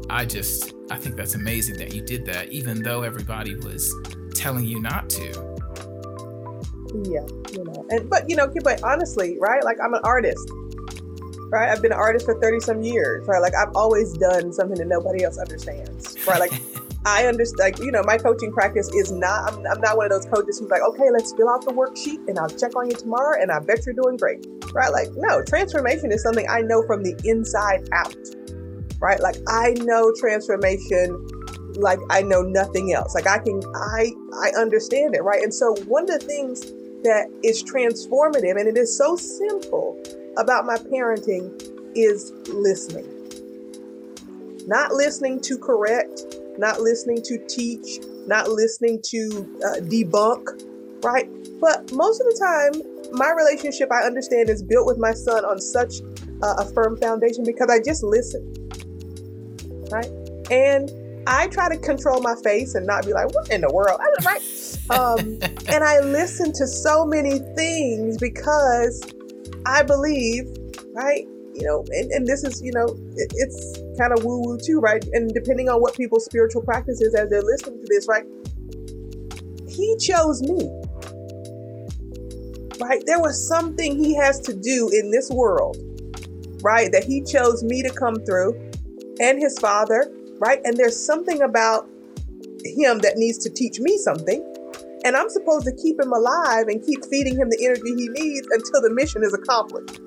i 0.09 0.25
just 0.25 0.73
i 0.91 0.97
think 0.97 1.15
that's 1.15 1.35
amazing 1.35 1.77
that 1.77 1.93
you 1.93 2.01
did 2.01 2.25
that 2.25 2.49
even 2.49 2.83
though 2.83 3.03
everybody 3.03 3.55
was 3.55 3.93
telling 4.35 4.65
you 4.65 4.81
not 4.81 5.09
to 5.09 5.52
Yeah, 6.93 7.25
you 7.51 7.63
know, 7.63 7.85
and 7.89 8.09
but 8.09 8.29
you 8.29 8.35
know, 8.35 8.47
Boy, 8.47 8.75
honestly, 8.83 9.37
right? 9.39 9.63
Like 9.63 9.77
I'm 9.83 9.95
an 9.95 10.01
artist, 10.03 10.47
right? 11.49 11.69
I've 11.69 11.81
been 11.81 11.91
an 11.91 11.97
artist 11.97 12.25
for 12.25 12.39
thirty 12.39 12.59
some 12.59 12.83
years, 12.83 13.27
right? 13.27 13.41
Like 13.41 13.55
I've 13.55 13.75
always 13.75 14.13
done 14.13 14.53
something 14.53 14.77
that 14.77 14.87
nobody 14.87 15.23
else 15.23 15.39
understands, 15.39 16.15
right? 16.27 16.39
Like 16.39 16.53
I 17.05 17.25
understand, 17.25 17.59
like 17.59 17.79
you 17.79 17.91
know, 17.91 18.03
my 18.03 18.17
coaching 18.17 18.51
practice 18.51 18.89
is 18.93 19.11
not. 19.11 19.51
I'm, 19.51 19.65
I'm 19.65 19.81
not 19.81 19.97
one 19.97 20.05
of 20.05 20.11
those 20.11 20.25
coaches 20.31 20.59
who's 20.59 20.69
like, 20.69 20.81
okay, 20.81 21.09
let's 21.11 21.33
fill 21.33 21.49
out 21.49 21.65
the 21.65 21.73
worksheet 21.73 22.27
and 22.27 22.37
I'll 22.37 22.49
check 22.49 22.75
on 22.75 22.89
you 22.89 22.95
tomorrow, 22.95 23.41
and 23.41 23.51
I 23.51 23.59
bet 23.59 23.85
you're 23.87 23.95
doing 23.95 24.17
great, 24.17 24.45
right? 24.73 24.91
Like 24.91 25.09
no, 25.15 25.43
transformation 25.43 26.11
is 26.11 26.21
something 26.21 26.45
I 26.47 26.61
know 26.61 26.83
from 26.85 27.01
the 27.01 27.19
inside 27.25 27.89
out, 27.91 28.15
right? 29.01 29.19
Like 29.19 29.37
I 29.47 29.73
know 29.81 30.13
transformation 30.19 31.27
like 31.75 31.99
I 32.09 32.21
know 32.21 32.41
nothing 32.41 32.93
else. 32.93 33.15
Like 33.15 33.27
I 33.27 33.39
can 33.39 33.61
I 33.75 34.11
I 34.41 34.51
understand 34.59 35.15
it, 35.15 35.23
right? 35.23 35.41
And 35.41 35.53
so 35.53 35.75
one 35.87 36.03
of 36.03 36.19
the 36.19 36.25
things 36.25 36.71
that 37.03 37.29
is 37.43 37.63
transformative 37.63 38.59
and 38.59 38.67
it 38.67 38.77
is 38.77 38.95
so 38.97 39.15
simple 39.15 40.01
about 40.37 40.65
my 40.65 40.77
parenting 40.77 41.51
is 41.95 42.31
listening. 42.47 43.09
Not 44.67 44.93
listening 44.93 45.41
to 45.41 45.57
correct, 45.57 46.37
not 46.57 46.79
listening 46.79 47.21
to 47.23 47.37
teach, 47.47 47.99
not 48.27 48.49
listening 48.49 49.01
to 49.09 49.49
uh, 49.65 49.79
debunk, 49.81 50.47
right? 51.03 51.29
But 51.59 51.91
most 51.91 52.21
of 52.21 52.27
the 52.27 52.39
time, 52.39 53.17
my 53.17 53.31
relationship 53.31 53.91
I 53.91 54.03
understand 54.03 54.49
is 54.49 54.63
built 54.63 54.87
with 54.87 54.97
my 54.97 55.13
son 55.13 55.45
on 55.45 55.59
such 55.59 55.95
uh, 56.41 56.55
a 56.59 56.65
firm 56.73 56.97
foundation 56.97 57.43
because 57.43 57.69
I 57.69 57.79
just 57.79 58.03
listen, 58.03 58.53
right? 59.91 60.09
And 60.49 60.91
I 61.27 61.47
try 61.47 61.69
to 61.69 61.77
control 61.77 62.21
my 62.21 62.35
face 62.43 62.75
and 62.75 62.85
not 62.85 63.05
be 63.05 63.13
like, 63.13 63.33
"What 63.33 63.49
in 63.49 63.61
the 63.61 63.71
world?" 63.71 63.99
I 64.01 64.23
right? 64.23 64.41
Um, 64.89 65.19
and 65.67 65.83
I 65.83 65.99
listen 65.99 66.51
to 66.53 66.67
so 66.67 67.05
many 67.05 67.39
things 67.55 68.17
because 68.17 69.03
I 69.65 69.83
believe, 69.83 70.45
right? 70.93 71.27
You 71.53 71.61
know, 71.63 71.85
and, 71.89 72.11
and 72.11 72.27
this 72.27 72.43
is, 72.43 72.61
you 72.61 72.71
know, 72.73 72.85
it, 73.15 73.31
it's 73.35 73.79
kind 73.97 74.11
of 74.11 74.25
woo 74.25 74.41
woo 74.41 74.57
too, 74.57 74.79
right? 74.79 75.03
And 75.13 75.33
depending 75.33 75.69
on 75.69 75.81
what 75.81 75.95
people's 75.95 76.25
spiritual 76.25 76.63
practice 76.63 76.99
is 77.01 77.13
as 77.13 77.29
they're 77.29 77.41
listening 77.41 77.79
to 77.79 77.87
this, 77.87 78.07
right? 78.07 78.25
He 79.67 79.95
chose 79.97 80.41
me, 80.41 80.69
right? 82.79 83.03
There 83.05 83.19
was 83.19 83.47
something 83.47 83.97
he 83.97 84.15
has 84.15 84.39
to 84.41 84.53
do 84.53 84.89
in 84.93 85.11
this 85.11 85.29
world, 85.29 85.77
right? 86.61 86.91
That 86.91 87.03
he 87.03 87.21
chose 87.21 87.63
me 87.63 87.83
to 87.83 87.89
come 87.89 88.15
through 88.25 88.71
and 89.19 89.39
his 89.39 89.57
father, 89.59 90.11
right? 90.39 90.59
And 90.63 90.75
there's 90.77 90.99
something 91.03 91.41
about 91.41 91.87
him 92.65 92.99
that 92.99 93.17
needs 93.17 93.37
to 93.39 93.49
teach 93.49 93.79
me 93.79 93.97
something. 93.97 94.41
And 95.03 95.15
I'm 95.17 95.29
supposed 95.29 95.65
to 95.65 95.73
keep 95.75 95.99
him 95.99 96.11
alive 96.11 96.67
and 96.67 96.83
keep 96.83 97.03
feeding 97.05 97.35
him 97.35 97.49
the 97.49 97.65
energy 97.65 97.93
he 97.95 98.07
needs 98.09 98.47
until 98.51 98.81
the 98.81 98.93
mission 98.93 99.23
is 99.23 99.33
accomplished. 99.33 99.99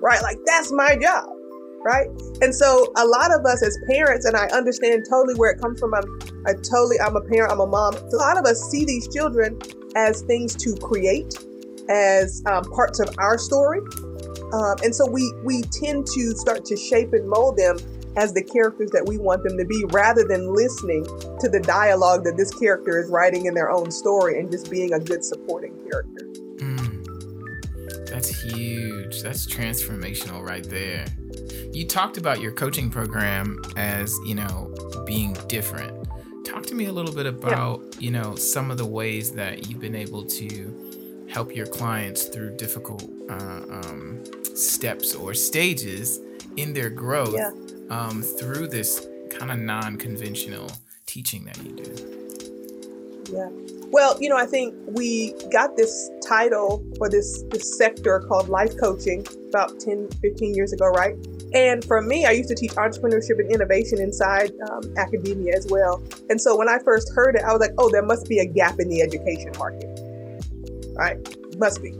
Right? 0.00 0.22
Like 0.22 0.38
that's 0.46 0.72
my 0.72 0.96
job. 0.96 1.28
Right? 1.82 2.08
And 2.42 2.54
so 2.54 2.92
a 2.96 3.06
lot 3.06 3.32
of 3.32 3.46
us 3.46 3.62
as 3.62 3.78
parents, 3.88 4.26
and 4.26 4.36
I 4.36 4.46
understand 4.48 5.04
totally 5.08 5.34
where 5.34 5.50
it 5.50 5.60
comes 5.60 5.80
from. 5.80 5.94
I'm 5.94 6.04
I 6.46 6.52
totally 6.54 7.00
I'm 7.00 7.16
a 7.16 7.22
parent, 7.22 7.52
I'm 7.52 7.60
a 7.60 7.66
mom. 7.66 7.94
A 7.94 8.16
lot 8.16 8.36
of 8.36 8.44
us 8.44 8.60
see 8.70 8.84
these 8.84 9.08
children 9.08 9.58
as 9.96 10.22
things 10.22 10.54
to 10.56 10.76
create, 10.76 11.34
as 11.88 12.42
um, 12.46 12.64
parts 12.64 13.00
of 13.00 13.14
our 13.18 13.38
story. 13.38 13.80
Um, 14.52 14.76
and 14.82 14.94
so 14.94 15.08
we 15.08 15.32
we 15.44 15.62
tend 15.62 16.06
to 16.06 16.32
start 16.36 16.64
to 16.66 16.76
shape 16.76 17.12
and 17.12 17.28
mold 17.28 17.56
them 17.56 17.78
as 18.16 18.32
the 18.32 18.42
characters 18.42 18.90
that 18.90 19.06
we 19.06 19.18
want 19.18 19.42
them 19.44 19.56
to 19.56 19.64
be 19.64 19.84
rather 19.88 20.24
than 20.26 20.52
listening 20.52 21.04
to 21.38 21.48
the 21.48 21.60
dialogue 21.60 22.24
that 22.24 22.36
this 22.36 22.52
character 22.54 22.98
is 22.98 23.08
writing 23.10 23.46
in 23.46 23.54
their 23.54 23.70
own 23.70 23.90
story 23.90 24.38
and 24.38 24.50
just 24.50 24.70
being 24.70 24.92
a 24.92 24.98
good 24.98 25.24
supporting 25.24 25.76
character. 25.88 26.26
Mm. 26.56 28.08
That's 28.08 28.42
huge. 28.42 29.22
That's 29.22 29.46
transformational 29.46 30.42
right 30.42 30.68
there. 30.68 31.06
You 31.72 31.86
talked 31.86 32.18
about 32.18 32.40
your 32.40 32.52
coaching 32.52 32.90
program 32.90 33.60
as, 33.76 34.16
you 34.26 34.34
know, 34.34 34.74
being 35.06 35.34
different. 35.46 36.08
Talk 36.44 36.66
to 36.66 36.74
me 36.74 36.86
a 36.86 36.92
little 36.92 37.14
bit 37.14 37.26
about, 37.26 37.80
yeah. 37.80 38.00
you 38.00 38.10
know, 38.10 38.34
some 38.34 38.72
of 38.72 38.78
the 38.78 38.86
ways 38.86 39.32
that 39.32 39.68
you've 39.68 39.80
been 39.80 39.94
able 39.94 40.24
to 40.24 41.26
help 41.30 41.54
your 41.54 41.66
clients 41.66 42.24
through 42.24 42.56
difficult 42.56 43.04
uh, 43.30 43.62
um, 43.70 44.20
steps 44.56 45.14
or 45.14 45.32
stages 45.32 46.18
in 46.56 46.72
their 46.72 46.90
growth 46.90 47.34
yeah. 47.34 47.50
Um, 47.90 48.22
through 48.22 48.68
this 48.68 49.06
kind 49.30 49.50
of 49.50 49.58
non-conventional 49.58 50.70
teaching 51.06 51.44
that 51.44 51.56
you 51.58 51.72
do. 51.72 52.20
Yeah. 53.32 53.48
Well, 53.92 54.20
you 54.20 54.28
know, 54.28 54.36
I 54.36 54.46
think 54.46 54.74
we 54.86 55.34
got 55.52 55.76
this 55.76 56.10
title 56.26 56.84
for 56.96 57.08
this, 57.08 57.42
this 57.50 57.76
sector 57.76 58.20
called 58.20 58.48
life 58.48 58.72
coaching 58.78 59.26
about 59.48 59.80
10, 59.80 60.08
15 60.22 60.54
years 60.54 60.72
ago, 60.72 60.86
right? 60.86 61.14
And 61.52 61.84
for 61.84 62.00
me, 62.00 62.24
I 62.24 62.30
used 62.30 62.48
to 62.50 62.54
teach 62.54 62.72
entrepreneurship 62.72 63.40
and 63.40 63.50
innovation 63.50 64.00
inside 64.00 64.52
um, 64.70 64.82
academia 64.96 65.56
as 65.56 65.66
well. 65.68 66.02
And 66.28 66.40
so 66.40 66.56
when 66.56 66.68
I 66.68 66.78
first 66.84 67.12
heard 67.12 67.34
it, 67.34 67.42
I 67.42 67.52
was 67.52 67.60
like, 67.60 67.72
oh, 67.78 67.90
there 67.90 68.04
must 68.04 68.28
be 68.28 68.38
a 68.38 68.46
gap 68.46 68.78
in 68.78 68.88
the 68.88 69.02
education 69.02 69.52
market. 69.58 69.88
Right? 70.94 71.18
Must 71.58 71.82
be. 71.82 71.92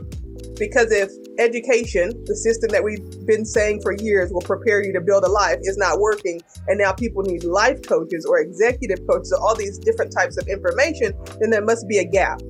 Because 0.57 0.91
if 0.91 1.09
education, 1.39 2.11
the 2.25 2.35
system 2.35 2.69
that 2.71 2.83
we've 2.83 3.25
been 3.25 3.45
saying 3.45 3.81
for 3.81 3.93
years 3.93 4.31
will 4.31 4.41
prepare 4.41 4.83
you 4.83 4.93
to 4.93 5.01
build 5.01 5.23
a 5.23 5.29
life, 5.29 5.57
is 5.61 5.77
not 5.77 5.99
working, 5.99 6.41
and 6.67 6.77
now 6.77 6.91
people 6.91 7.23
need 7.23 7.43
life 7.43 7.81
coaches 7.87 8.25
or 8.25 8.39
executive 8.39 8.99
coaches 9.07 9.31
or 9.31 9.39
all 9.41 9.55
these 9.55 9.77
different 9.77 10.11
types 10.11 10.37
of 10.37 10.47
information, 10.47 11.13
then 11.39 11.49
there 11.49 11.63
must 11.63 11.87
be 11.87 11.97
a 11.97 12.05
gap. 12.05 12.41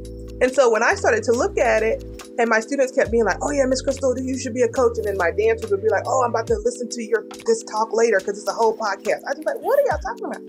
And 0.42 0.52
so 0.52 0.72
when 0.72 0.82
I 0.82 0.96
started 0.96 1.24
to 1.26 1.34
look 1.34 1.58
at 1.60 1.84
it, 1.84 2.04
and 2.40 2.50
my 2.50 2.60
students 2.60 2.92
kept 2.92 3.12
being 3.12 3.26
like, 3.26 3.38
"Oh 3.44 3.52
yeah, 3.52 3.66
Miss 3.66 3.82
Crystal, 3.82 4.18
you 4.18 4.40
should 4.40 4.56
be 4.56 4.64
a 4.64 4.68
coach," 4.68 4.98
and 4.98 5.06
then 5.06 5.16
my 5.16 5.30
dancers 5.30 5.70
would 5.70 5.84
be 5.84 5.90
like, 5.90 6.04
"Oh, 6.08 6.24
I'm 6.24 6.32
about 6.32 6.48
to 6.48 6.58
listen 6.66 6.90
to 6.90 7.04
your 7.04 7.26
this 7.46 7.64
talk 7.64 7.94
later 7.94 8.18
because 8.18 8.40
it's 8.40 8.48
a 8.48 8.54
whole 8.54 8.76
podcast." 8.76 9.22
I 9.28 9.38
was 9.38 9.46
like, 9.46 9.62
"What 9.62 9.78
are 9.78 9.84
y'all 9.86 10.00
talking 10.02 10.26
about?" 10.26 10.42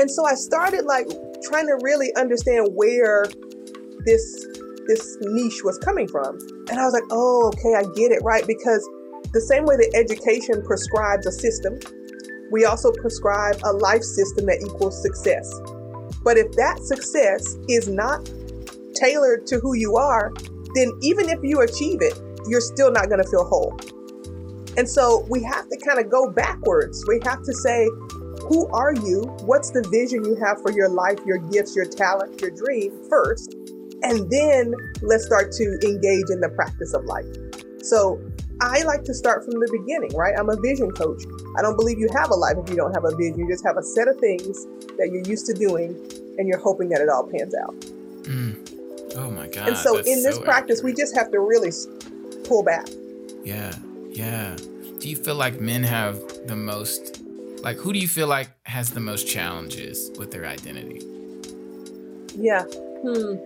And 0.00 0.10
so 0.10 0.26
I 0.26 0.34
started 0.34 0.84
like 0.84 1.08
trying 1.42 1.66
to 1.66 1.78
really 1.82 2.12
understand 2.16 2.70
where 2.74 3.26
this 4.04 4.46
this 4.86 5.16
niche 5.20 5.62
was 5.64 5.78
coming 5.78 6.08
from. 6.08 6.38
And 6.70 6.78
I 6.78 6.84
was 6.84 6.92
like, 6.92 7.04
oh, 7.10 7.52
okay, 7.54 7.74
I 7.74 7.82
get 7.94 8.12
it, 8.12 8.22
right? 8.22 8.46
Because 8.46 8.88
the 9.32 9.40
same 9.40 9.64
way 9.64 9.76
that 9.76 9.92
education 9.94 10.62
prescribes 10.64 11.26
a 11.26 11.32
system, 11.32 11.78
we 12.50 12.64
also 12.64 12.92
prescribe 12.92 13.56
a 13.64 13.72
life 13.72 14.02
system 14.02 14.46
that 14.46 14.62
equals 14.62 15.00
success. 15.02 15.48
But 16.22 16.38
if 16.38 16.52
that 16.52 16.78
success 16.82 17.56
is 17.68 17.88
not 17.88 18.30
tailored 18.94 19.46
to 19.48 19.58
who 19.58 19.74
you 19.74 19.96
are, 19.96 20.32
then 20.74 20.92
even 21.02 21.28
if 21.28 21.38
you 21.42 21.60
achieve 21.60 22.02
it, 22.02 22.18
you're 22.48 22.60
still 22.60 22.90
not 22.90 23.08
going 23.08 23.22
to 23.22 23.28
feel 23.28 23.44
whole. 23.44 23.78
And 24.76 24.88
so 24.88 25.26
we 25.30 25.42
have 25.42 25.68
to 25.68 25.76
kind 25.84 25.98
of 25.98 26.10
go 26.10 26.30
backwards. 26.30 27.04
We 27.08 27.20
have 27.24 27.42
to 27.42 27.52
say, 27.52 27.88
who 28.48 28.68
are 28.68 28.94
you? 28.94 29.22
What's 29.42 29.70
the 29.70 29.82
vision 29.90 30.24
you 30.24 30.36
have 30.36 30.60
for 30.62 30.70
your 30.70 30.88
life, 30.88 31.18
your 31.26 31.38
gifts, 31.38 31.74
your 31.74 31.86
talent, 31.86 32.40
your 32.40 32.50
dream 32.50 32.92
first? 33.08 33.54
And 34.02 34.30
then 34.30 34.74
let's 35.02 35.26
start 35.26 35.52
to 35.52 35.64
engage 35.82 36.30
in 36.30 36.40
the 36.40 36.52
practice 36.54 36.94
of 36.94 37.04
life. 37.04 37.26
So 37.82 38.20
I 38.60 38.82
like 38.82 39.04
to 39.04 39.14
start 39.14 39.44
from 39.44 39.54
the 39.54 39.68
beginning, 39.70 40.16
right? 40.16 40.34
I'm 40.38 40.48
a 40.48 40.56
vision 40.56 40.90
coach. 40.90 41.22
I 41.56 41.62
don't 41.62 41.76
believe 41.76 41.98
you 41.98 42.08
have 42.14 42.30
a 42.30 42.34
life 42.34 42.56
if 42.56 42.70
you 42.70 42.76
don't 42.76 42.94
have 42.94 43.04
a 43.04 43.14
vision. 43.16 43.38
You 43.38 43.48
just 43.48 43.64
have 43.64 43.76
a 43.76 43.82
set 43.82 44.08
of 44.08 44.18
things 44.18 44.64
that 44.96 45.10
you're 45.12 45.26
used 45.26 45.46
to 45.46 45.54
doing 45.54 45.94
and 46.38 46.48
you're 46.48 46.58
hoping 46.58 46.88
that 46.90 47.00
it 47.00 47.08
all 47.08 47.28
pans 47.30 47.54
out. 47.54 47.74
Mm. 48.22 49.14
Oh 49.16 49.30
my 49.30 49.46
God. 49.48 49.68
And 49.68 49.76
so 49.76 49.98
in 49.98 50.22
this 50.22 50.36
so 50.36 50.42
practice, 50.42 50.80
accurate. 50.80 50.96
we 50.96 51.02
just 51.02 51.14
have 51.16 51.30
to 51.32 51.40
really 51.40 51.70
pull 52.44 52.62
back. 52.62 52.86
Yeah. 53.44 53.74
Yeah. 54.10 54.56
Do 54.98 55.08
you 55.08 55.16
feel 55.16 55.34
like 55.34 55.60
men 55.60 55.82
have 55.82 56.18
the 56.46 56.56
most, 56.56 57.22
like, 57.62 57.76
who 57.76 57.92
do 57.92 57.98
you 57.98 58.08
feel 58.08 58.26
like 58.26 58.48
has 58.64 58.90
the 58.90 59.00
most 59.00 59.28
challenges 59.28 60.10
with 60.18 60.30
their 60.30 60.46
identity? 60.46 61.02
Yeah. 62.34 62.62
Hmm. 62.62 63.36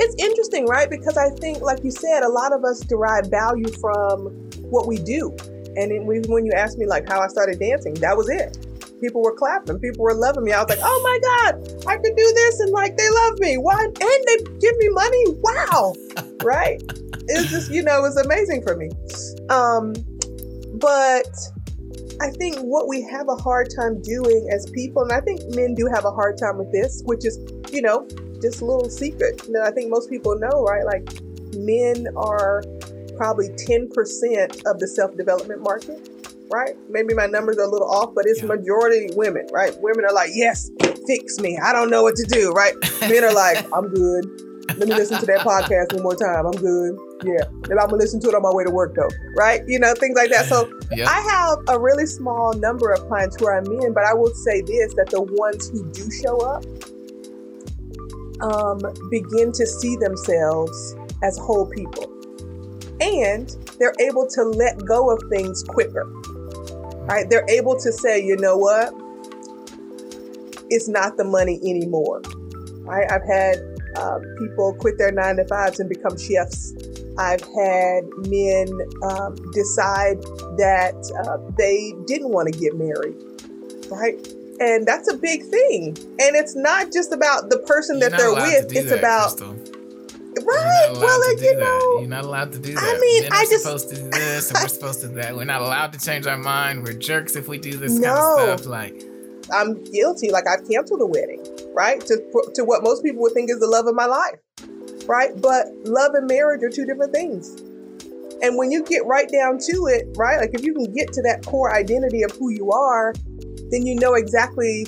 It's 0.00 0.14
interesting, 0.18 0.66
right? 0.66 0.90
Because 0.90 1.16
I 1.16 1.30
think, 1.30 1.60
like 1.60 1.84
you 1.84 1.90
said, 1.90 2.22
a 2.22 2.28
lot 2.28 2.52
of 2.52 2.64
us 2.64 2.80
derive 2.80 3.26
value 3.30 3.68
from 3.80 4.28
what 4.62 4.86
we 4.86 4.98
do. 4.98 5.30
And 5.76 5.92
it, 5.92 6.04
when 6.04 6.46
you 6.46 6.52
asked 6.52 6.78
me, 6.78 6.86
like, 6.86 7.08
how 7.08 7.20
I 7.20 7.28
started 7.28 7.58
dancing, 7.58 7.94
that 7.94 8.16
was 8.16 8.28
it. 8.28 8.58
People 9.00 9.22
were 9.22 9.34
clapping, 9.34 9.78
people 9.78 10.04
were 10.04 10.14
loving 10.14 10.44
me. 10.44 10.52
I 10.52 10.60
was 10.62 10.68
like, 10.68 10.78
oh 10.82 11.00
my 11.02 11.18
God, 11.22 11.86
I 11.86 11.96
could 11.96 12.16
do 12.16 12.32
this. 12.34 12.60
And 12.60 12.70
like, 12.70 12.96
they 12.96 13.08
love 13.10 13.38
me. 13.38 13.58
Why? 13.58 13.84
And 13.84 13.94
they 14.00 14.36
give 14.60 14.76
me 14.78 14.88
money. 14.88 15.24
Wow. 15.42 15.94
right? 16.42 16.82
It's 17.28 17.50
just, 17.50 17.70
you 17.70 17.82
know, 17.82 18.04
it's 18.04 18.16
amazing 18.16 18.62
for 18.62 18.76
me. 18.76 18.90
Um, 19.50 19.94
but 20.78 21.28
I 22.20 22.30
think 22.30 22.58
what 22.58 22.88
we 22.88 23.02
have 23.02 23.28
a 23.28 23.34
hard 23.34 23.68
time 23.74 24.00
doing 24.02 24.48
as 24.50 24.70
people, 24.70 25.02
and 25.02 25.12
I 25.12 25.20
think 25.20 25.40
men 25.54 25.74
do 25.74 25.86
have 25.86 26.04
a 26.04 26.10
hard 26.10 26.38
time 26.38 26.58
with 26.58 26.70
this, 26.72 27.02
which 27.04 27.24
is, 27.24 27.38
you 27.72 27.82
know, 27.82 28.06
just 28.44 28.60
a 28.60 28.64
little 28.64 28.90
secret 28.90 29.38
that 29.52 29.62
I 29.64 29.70
think 29.70 29.90
most 29.90 30.10
people 30.10 30.38
know, 30.38 30.62
right? 30.64 30.84
Like 30.84 31.08
men 31.56 32.08
are 32.14 32.62
probably 33.16 33.48
10% 33.48 33.88
of 34.66 34.78
the 34.78 34.86
self 34.86 35.16
development 35.16 35.62
market, 35.62 36.08
right? 36.52 36.76
Maybe 36.90 37.14
my 37.14 37.26
numbers 37.26 37.56
are 37.56 37.64
a 37.64 37.70
little 37.70 37.90
off, 37.90 38.14
but 38.14 38.26
it's 38.26 38.42
yeah. 38.42 38.48
majority 38.48 39.08
women, 39.16 39.46
right? 39.50 39.72
Women 39.80 40.04
are 40.04 40.12
like, 40.12 40.30
yes, 40.34 40.70
fix 41.06 41.38
me. 41.38 41.58
I 41.58 41.72
don't 41.72 41.88
know 41.88 42.02
what 42.02 42.16
to 42.16 42.24
do, 42.28 42.52
right? 42.52 42.74
Men 43.00 43.24
are 43.24 43.32
like, 43.32 43.64
I'm 43.74 43.88
good. 43.88 44.28
Let 44.76 44.88
me 44.88 44.94
listen 44.94 45.20
to 45.20 45.26
that 45.26 45.40
podcast 45.40 45.94
one 45.94 46.02
more 46.02 46.16
time. 46.16 46.46
I'm 46.46 46.56
good. 46.60 46.98
Yeah. 47.24 47.44
Maybe 47.68 47.80
I'm 47.80 47.88
gonna 47.88 47.96
listen 47.96 48.20
to 48.20 48.28
it 48.28 48.34
on 48.34 48.42
my 48.42 48.52
way 48.52 48.64
to 48.64 48.70
work 48.70 48.94
though. 48.94 49.08
Right? 49.36 49.62
You 49.66 49.78
know, 49.78 49.94
things 49.94 50.16
like 50.16 50.30
that. 50.30 50.46
So 50.46 50.70
yep. 50.90 51.08
I 51.08 51.20
have 51.20 51.58
a 51.68 51.78
really 51.78 52.06
small 52.06 52.52
number 52.54 52.90
of 52.90 53.06
clients 53.08 53.36
who 53.38 53.46
are 53.46 53.60
men, 53.62 53.92
but 53.94 54.04
I 54.04 54.12
will 54.12 54.34
say 54.34 54.60
this 54.62 54.92
that 54.94 55.10
the 55.10 55.22
ones 55.22 55.68
who 55.68 55.90
do 55.92 56.10
show 56.10 56.40
up 56.40 56.64
um, 58.40 58.80
begin 59.10 59.52
to 59.52 59.66
see 59.66 59.96
themselves 59.96 60.96
as 61.22 61.38
whole 61.38 61.66
people. 61.66 62.10
And 63.00 63.48
they're 63.78 63.94
able 64.00 64.26
to 64.28 64.42
let 64.42 64.84
go 64.84 65.10
of 65.10 65.22
things 65.30 65.62
quicker. 65.62 66.04
Right? 67.06 67.28
They're 67.28 67.48
able 67.48 67.78
to 67.78 67.92
say, 67.92 68.24
you 68.24 68.36
know 68.36 68.56
what? 68.56 68.92
It's 70.70 70.88
not 70.88 71.16
the 71.16 71.24
money 71.24 71.58
anymore. 71.62 72.22
Right? 72.82 73.10
I've 73.10 73.26
had 73.26 73.56
uh, 73.96 74.18
people 74.38 74.74
quit 74.78 74.98
their 74.98 75.12
nine 75.12 75.36
to 75.36 75.46
fives 75.46 75.80
and 75.80 75.88
become 75.88 76.18
chefs. 76.18 76.74
I've 77.16 77.42
had 77.42 78.04
men 78.26 78.68
um, 79.02 79.36
decide 79.52 80.20
that 80.58 80.94
uh, 81.24 81.38
they 81.56 81.94
didn't 82.06 82.30
want 82.30 82.52
to 82.52 82.58
get 82.58 82.74
married, 82.76 83.14
right? 83.88 84.18
And 84.60 84.86
that's 84.86 85.12
a 85.12 85.16
big 85.16 85.42
thing. 85.42 85.96
And 86.20 86.36
it's 86.36 86.54
not 86.54 86.92
just 86.92 87.12
about 87.12 87.50
the 87.50 87.58
person 87.58 87.98
that 88.00 88.12
they're 88.12 88.32
with, 88.32 88.72
it's 88.72 88.90
that, 88.90 88.98
about. 88.98 89.36
Crystal. 89.36 89.74
Right. 90.42 90.90
Well, 90.92 91.20
like, 91.28 91.40
you 91.40 91.56
know. 91.56 91.98
You're 92.00 92.08
not 92.08 92.24
allowed 92.24 92.52
to 92.52 92.58
do 92.58 92.74
that. 92.74 92.82
I 92.82 92.98
mean, 92.98 93.22
Men 93.24 93.32
I 93.32 93.44
just. 93.44 93.64
supposed 93.64 93.88
to 93.90 93.96
do 93.96 94.10
this 94.10 94.50
and 94.50 94.60
we're 94.60 94.68
supposed 94.68 95.00
to 95.02 95.08
do 95.08 95.14
that. 95.14 95.36
We're 95.36 95.44
not 95.44 95.60
allowed 95.60 95.92
to 95.92 95.98
change 95.98 96.26
our 96.26 96.36
mind. 96.36 96.82
We're 96.82 96.92
jerks 96.92 97.36
if 97.36 97.48
we 97.48 97.58
do 97.58 97.76
this 97.76 97.92
no. 97.92 98.08
kind 98.08 98.50
of 98.50 98.60
stuff. 98.60 98.70
Like, 98.70 99.02
I'm 99.52 99.82
guilty. 99.84 100.30
Like, 100.30 100.44
I've 100.48 100.68
canceled 100.68 101.00
a 101.02 101.06
wedding, 101.06 101.44
right? 101.72 102.00
To, 102.00 102.50
to 102.54 102.64
what 102.64 102.82
most 102.82 103.02
people 103.02 103.22
would 103.22 103.32
think 103.32 103.50
is 103.50 103.60
the 103.60 103.66
love 103.66 103.86
of 103.86 103.94
my 103.94 104.06
life, 104.06 104.38
right? 105.06 105.30
But 105.40 105.66
love 105.84 106.14
and 106.14 106.26
marriage 106.26 106.62
are 106.62 106.70
two 106.70 106.84
different 106.84 107.12
things. 107.12 107.60
And 108.42 108.58
when 108.58 108.70
you 108.70 108.84
get 108.84 109.06
right 109.06 109.28
down 109.30 109.58
to 109.58 109.86
it, 109.86 110.08
right? 110.16 110.38
Like, 110.38 110.50
if 110.52 110.64
you 110.64 110.74
can 110.74 110.92
get 110.92 111.12
to 111.12 111.22
that 111.22 111.46
core 111.46 111.74
identity 111.74 112.22
of 112.22 112.32
who 112.32 112.50
you 112.50 112.72
are, 112.72 113.14
then 113.74 113.84
you 113.86 113.96
know 113.96 114.14
exactly 114.14 114.84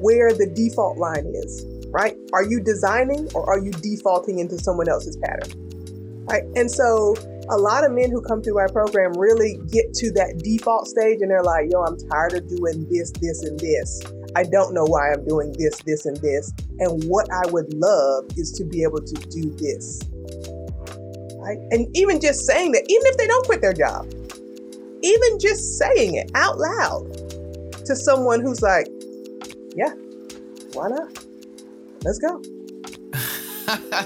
where 0.00 0.32
the 0.32 0.46
default 0.46 0.96
line 0.96 1.26
is, 1.26 1.66
right? 1.88 2.16
Are 2.32 2.42
you 2.42 2.60
designing 2.60 3.28
or 3.34 3.48
are 3.48 3.58
you 3.58 3.70
defaulting 3.70 4.38
into 4.38 4.58
someone 4.58 4.88
else's 4.88 5.16
pattern? 5.18 5.52
Right. 6.24 6.44
And 6.56 6.70
so 6.70 7.14
a 7.50 7.58
lot 7.58 7.84
of 7.84 7.92
men 7.92 8.10
who 8.10 8.22
come 8.22 8.42
through 8.42 8.58
our 8.58 8.68
program 8.68 9.12
really 9.18 9.58
get 9.70 9.92
to 9.94 10.10
that 10.12 10.38
default 10.38 10.86
stage 10.86 11.18
and 11.20 11.30
they're 11.30 11.42
like, 11.42 11.66
yo, 11.70 11.82
I'm 11.82 11.98
tired 12.08 12.34
of 12.34 12.48
doing 12.48 12.86
this, 12.88 13.12
this, 13.20 13.42
and 13.42 13.58
this. 13.60 14.00
I 14.34 14.44
don't 14.44 14.72
know 14.72 14.84
why 14.84 15.12
I'm 15.12 15.26
doing 15.26 15.52
this, 15.58 15.76
this, 15.82 16.06
and 16.06 16.16
this. 16.18 16.52
And 16.78 17.04
what 17.04 17.30
I 17.30 17.42
would 17.50 17.74
love 17.74 18.26
is 18.38 18.52
to 18.52 18.64
be 18.64 18.82
able 18.82 19.02
to 19.02 19.14
do 19.28 19.50
this. 19.58 20.00
Right? 21.38 21.58
And 21.70 21.94
even 21.94 22.20
just 22.20 22.46
saying 22.46 22.72
that, 22.72 22.84
even 22.88 23.06
if 23.06 23.16
they 23.18 23.26
don't 23.26 23.44
quit 23.44 23.60
their 23.60 23.74
job, 23.74 24.06
even 25.02 25.38
just 25.40 25.76
saying 25.78 26.14
it 26.14 26.30
out 26.34 26.58
loud, 26.58 27.21
to 27.86 27.96
someone 27.96 28.40
who's 28.40 28.62
like, 28.62 28.86
yeah, 29.74 29.92
why 30.72 30.88
not? 30.88 31.24
Let's 32.04 32.18
go. 32.18 32.42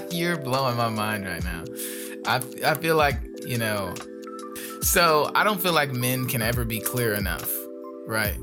You're 0.11 0.37
blowing 0.37 0.77
my 0.77 0.89
mind 0.89 1.25
right 1.25 1.43
now. 1.43 1.63
I, 2.25 2.41
I 2.65 2.75
feel 2.75 2.95
like, 2.95 3.15
you 3.45 3.57
know, 3.57 3.93
so 4.81 5.31
I 5.35 5.43
don't 5.43 5.61
feel 5.61 5.73
like 5.73 5.91
men 5.91 6.27
can 6.27 6.41
ever 6.41 6.63
be 6.63 6.79
clear 6.79 7.13
enough, 7.13 7.51
right? 8.05 8.37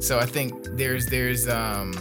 So 0.00 0.18
I 0.18 0.26
think 0.26 0.54
there's 0.72 1.06
there's 1.06 1.48
um 1.48 1.92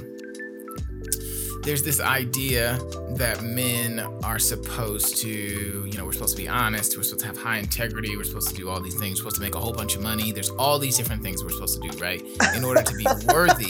there's 1.64 1.84
this 1.84 2.00
idea 2.00 2.80
that 3.18 3.42
men 3.44 4.00
are 4.24 4.40
supposed 4.40 5.18
to, 5.18 5.30
you 5.30 5.98
know, 5.98 6.06
we're 6.06 6.12
supposed 6.14 6.36
to 6.38 6.42
be 6.42 6.48
honest, 6.48 6.96
we're 6.96 7.04
supposed 7.04 7.22
to 7.22 7.28
have 7.28 7.38
high 7.38 7.58
integrity, 7.58 8.16
we're 8.16 8.24
supposed 8.24 8.50
to 8.50 8.56
do 8.56 8.70
all 8.70 8.80
these 8.80 8.96
things, 8.98 9.20
we're 9.20 9.30
supposed 9.32 9.36
to 9.38 9.42
make 9.42 9.56
a 9.56 9.60
whole 9.60 9.74
bunch 9.74 9.96
of 9.96 10.02
money. 10.02 10.32
There's 10.32 10.50
all 10.52 10.80
these 10.80 10.96
different 10.98 11.24
things 11.24 11.44
we're 11.44 11.50
supposed 11.52 11.82
to 11.82 11.90
do, 11.90 11.98
right? 12.00 12.22
In 12.56 12.64
order 12.64 12.84
to 12.84 12.94
be 12.96 13.06
worthy 13.34 13.70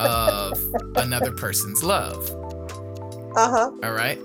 of 0.00 0.58
another 0.96 1.30
person's 1.32 1.82
love. 1.82 2.28
Uh 3.36 3.50
huh. 3.50 3.70
All 3.84 3.92
right. 3.92 4.18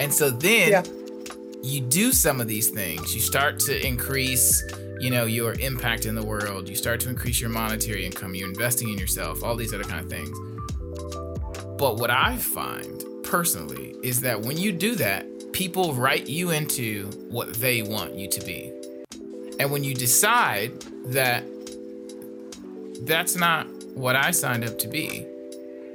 And 0.00 0.12
so 0.12 0.28
then 0.30 0.70
Yeah. 0.70 0.82
you 1.62 1.80
do 1.80 2.12
some 2.12 2.40
of 2.40 2.48
these 2.48 2.68
things. 2.70 3.14
You 3.14 3.20
start 3.20 3.58
to 3.60 3.86
increase, 3.86 4.62
you 5.00 5.10
know, 5.10 5.24
your 5.24 5.54
impact 5.60 6.04
in 6.04 6.14
the 6.14 6.24
world. 6.24 6.68
You 6.68 6.74
start 6.76 7.00
to 7.00 7.08
increase 7.08 7.40
your 7.40 7.50
monetary 7.50 8.04
income. 8.04 8.34
You're 8.34 8.48
investing 8.48 8.90
in 8.90 8.98
yourself, 8.98 9.42
all 9.42 9.56
these 9.56 9.72
other 9.72 9.84
kind 9.84 10.00
of 10.00 10.10
things. 10.10 10.36
But 11.78 11.96
what 11.96 12.10
I 12.10 12.36
find 12.36 13.02
personally 13.24 13.94
is 14.02 14.20
that 14.20 14.40
when 14.42 14.56
you 14.56 14.72
do 14.72 14.94
that, 14.96 15.26
people 15.52 15.94
write 15.94 16.28
you 16.28 16.50
into 16.50 17.06
what 17.30 17.54
they 17.54 17.82
want 17.82 18.14
you 18.14 18.28
to 18.28 18.40
be. 18.44 18.72
And 19.58 19.70
when 19.70 19.84
you 19.84 19.94
decide 19.94 20.80
that 21.06 21.44
that's 23.02 23.36
not 23.36 23.66
what 23.94 24.16
I 24.16 24.30
signed 24.30 24.64
up 24.64 24.78
to 24.80 24.88
be, 24.88 25.26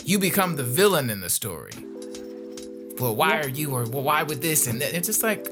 you 0.05 0.17
become 0.19 0.55
the 0.55 0.63
villain 0.63 1.09
in 1.09 1.21
the 1.21 1.29
story. 1.29 1.73
Well, 2.99 3.15
why 3.15 3.35
Yeah. 3.35 3.45
are 3.45 3.49
you, 3.49 3.73
or 3.75 3.83
well, 3.85 4.03
why 4.03 4.23
would 4.23 4.41
this? 4.41 4.67
And 4.67 4.81
that- 4.81 4.93
it's 4.93 5.07
just 5.07 5.23
like, 5.23 5.47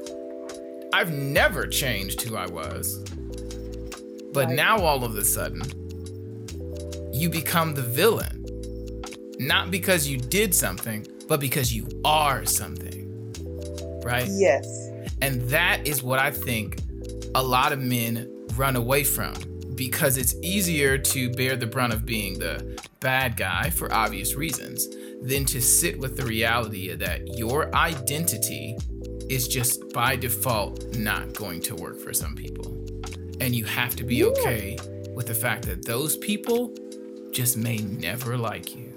I've 0.92 1.12
never 1.12 1.66
changed 1.66 2.22
who 2.22 2.36
I 2.36 2.46
was. 2.46 2.98
But 4.32 4.46
Right. 4.46 4.54
now 4.56 4.78
all 4.78 5.04
of 5.04 5.16
a 5.16 5.24
sudden, 5.24 5.62
you 7.12 7.28
become 7.30 7.74
the 7.74 7.82
villain. 7.82 8.37
Not 9.38 9.70
because 9.70 10.08
you 10.08 10.18
did 10.18 10.54
something, 10.54 11.06
but 11.28 11.40
because 11.40 11.74
you 11.74 11.86
are 12.04 12.44
something. 12.44 13.04
Right? 14.04 14.28
Yes. 14.30 14.66
And 15.20 15.42
that 15.50 15.86
is 15.86 16.02
what 16.02 16.18
I 16.18 16.30
think 16.30 16.80
a 17.34 17.42
lot 17.42 17.72
of 17.72 17.78
men 17.80 18.28
run 18.54 18.76
away 18.76 19.04
from 19.04 19.34
because 19.74 20.16
it's 20.16 20.34
easier 20.42 20.98
to 20.98 21.30
bear 21.34 21.56
the 21.56 21.66
brunt 21.66 21.92
of 21.92 22.04
being 22.04 22.38
the 22.38 22.80
bad 23.00 23.36
guy 23.36 23.70
for 23.70 23.92
obvious 23.92 24.34
reasons 24.34 24.88
than 25.22 25.44
to 25.44 25.60
sit 25.60 25.98
with 25.98 26.16
the 26.16 26.24
reality 26.24 26.94
that 26.94 27.36
your 27.38 27.72
identity 27.74 28.76
is 29.28 29.46
just 29.46 29.92
by 29.92 30.16
default 30.16 30.96
not 30.96 31.32
going 31.34 31.60
to 31.60 31.74
work 31.76 32.00
for 32.00 32.12
some 32.12 32.34
people. 32.34 32.66
And 33.40 33.54
you 33.54 33.64
have 33.66 33.94
to 33.96 34.04
be 34.04 34.16
Yeah. 34.16 34.26
okay 34.26 34.78
with 35.14 35.26
the 35.26 35.34
fact 35.34 35.66
that 35.66 35.84
those 35.84 36.16
people 36.16 36.74
just 37.30 37.56
may 37.56 37.76
never 37.76 38.36
like 38.36 38.74
you. 38.74 38.87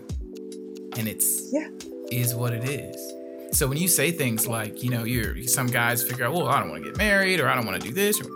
And 0.98 1.08
it's 1.08 1.50
Yeah. 1.52 1.68
is 2.12 2.36
what 2.36 2.54
it 2.54 2.64
is. 2.64 2.96
So 3.54 3.68
when 3.68 3.78
you 3.78 3.88
say 3.88 4.12
things 4.12 4.48
like, 4.48 4.84
you 4.84 4.90
know, 4.90 5.04
you're 5.04 5.42
some 5.44 5.68
guys 5.68 6.04
figure 6.04 6.26
out, 6.26 6.34
well, 6.34 6.48
I 6.48 6.60
don't 6.60 6.70
want 6.70 6.84
to 6.84 6.90
get 6.90 6.98
married 6.98 7.40
or 7.40 7.50
I 7.50 7.56
don't 7.56 7.66
want 7.66 7.82
to 7.82 7.88
do 7.88 7.94
this, 7.94 8.20
or, 8.22 8.30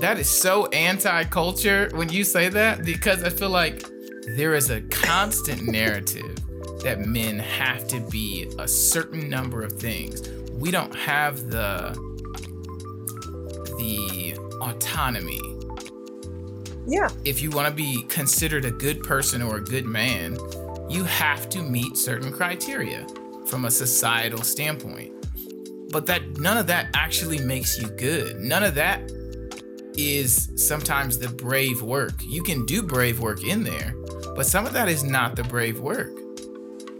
that 0.00 0.18
is 0.18 0.28
so 0.28 0.66
anti-culture 0.68 1.88
when 1.94 2.10
you 2.10 2.22
say 2.22 2.50
that 2.50 2.84
because 2.84 3.22
I 3.22 3.30
feel 3.30 3.48
like 3.48 3.82
there 4.36 4.54
is 4.54 4.68
a 4.70 4.82
constant 4.82 5.62
narrative 5.66 6.36
that 6.82 7.00
men 7.06 7.38
have 7.38 7.86
to 7.88 8.00
be 8.10 8.46
a 8.58 8.68
certain 8.68 9.30
number 9.30 9.62
of 9.62 9.72
things. 9.72 10.28
We 10.52 10.70
don't 10.70 10.94
have 10.94 11.48
the 11.50 11.94
the 13.78 14.34
autonomy 14.62 15.40
Yeah. 16.86 17.08
if 17.24 17.42
you 17.42 17.50
want 17.50 17.68
to 17.68 17.74
be 17.74 18.02
considered 18.08 18.64
a 18.64 18.70
good 18.70 19.02
person 19.02 19.42
or 19.42 19.56
a 19.56 19.60
good 19.64 19.84
man, 19.86 20.36
you 20.88 21.04
have 21.04 21.48
to 21.50 21.62
meet 21.62 21.96
certain 21.96 22.32
criteria 22.32 23.06
from 23.46 23.64
a 23.64 23.70
societal 23.70 24.42
standpoint. 24.42 25.12
But 25.92 26.06
that 26.06 26.38
none 26.38 26.58
of 26.58 26.66
that 26.66 26.88
actually 26.94 27.38
makes 27.38 27.78
you 27.78 27.88
good. 27.88 28.40
None 28.40 28.62
of 28.64 28.74
that 28.74 29.00
is 29.96 30.50
sometimes 30.56 31.18
the 31.18 31.28
brave 31.28 31.80
work. 31.82 32.14
You 32.22 32.42
can 32.42 32.66
do 32.66 32.82
brave 32.82 33.20
work 33.20 33.42
in 33.44 33.62
there, 33.64 33.94
but 34.34 34.46
some 34.46 34.66
of 34.66 34.72
that 34.74 34.88
is 34.88 35.02
not 35.04 35.36
the 35.36 35.44
brave 35.44 35.80
work. 35.80 36.12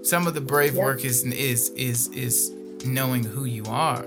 Some 0.02 0.26
of 0.26 0.34
the 0.34 0.40
brave 0.40 0.74
Yeah. 0.76 0.84
work 0.84 1.04
is 1.04 1.24
is 1.24 1.70
is 1.70 2.08
is 2.08 2.52
knowing 2.84 3.24
who 3.24 3.44
you 3.44 3.64
are. 3.66 4.06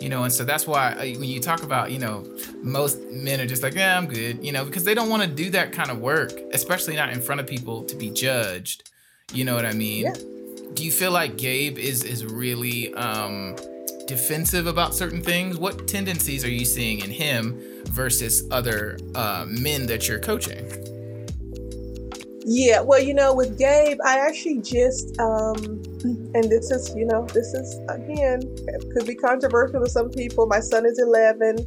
You 0.00 0.08
know, 0.08 0.24
and 0.24 0.32
so 0.32 0.44
that's 0.44 0.66
why 0.66 0.92
uh, 0.92 1.18
when 1.18 1.28
you 1.28 1.40
talk 1.40 1.62
about, 1.62 1.90
you 1.90 1.98
know, 1.98 2.24
most 2.62 2.98
men 3.10 3.38
are 3.38 3.46
just 3.46 3.62
like, 3.62 3.74
yeah, 3.74 3.98
I'm 3.98 4.06
good, 4.06 4.42
you 4.42 4.50
know, 4.50 4.64
because 4.64 4.84
they 4.84 4.94
don't 4.94 5.10
want 5.10 5.22
to 5.22 5.28
do 5.28 5.50
that 5.50 5.72
kind 5.72 5.90
of 5.90 5.98
work, 5.98 6.32
especially 6.54 6.96
not 6.96 7.12
in 7.12 7.20
front 7.20 7.38
of 7.42 7.46
people 7.46 7.84
to 7.84 7.94
be 7.96 8.08
judged. 8.08 8.88
You 9.32 9.44
know 9.44 9.54
what 9.54 9.66
I 9.66 9.72
mean? 9.72 10.06
Yeah. 10.06 10.14
Do 10.74 10.84
you 10.84 10.92
feel 10.92 11.10
like 11.10 11.36
Gabe 11.36 11.78
is 11.78 12.04
is 12.04 12.24
really 12.24 12.94
um 12.94 13.56
defensive 14.06 14.66
about 14.66 14.92
certain 14.92 15.22
things? 15.22 15.56
What 15.56 15.86
tendencies 15.86 16.44
are 16.44 16.50
you 16.50 16.64
seeing 16.64 16.98
in 17.00 17.10
him 17.10 17.60
versus 17.84 18.42
other 18.50 18.98
uh, 19.14 19.46
men 19.48 19.86
that 19.86 20.08
you're 20.08 20.18
coaching? 20.18 20.66
Yeah, 22.44 22.80
well, 22.80 23.00
you 23.00 23.14
know, 23.14 23.32
with 23.32 23.56
Gabe, 23.56 23.98
I 24.04 24.18
actually 24.18 24.58
just, 24.62 25.16
um, 25.20 25.62
and 26.34 26.44
this 26.50 26.72
is, 26.72 26.92
you 26.96 27.04
know, 27.04 27.24
this 27.26 27.54
is 27.54 27.78
again 27.88 28.40
it 28.42 28.90
could 28.92 29.06
be 29.06 29.14
controversial 29.14 29.84
to 29.84 29.88
some 29.88 30.10
people. 30.10 30.46
My 30.46 30.58
son 30.58 30.84
is 30.86 30.98
11. 30.98 31.58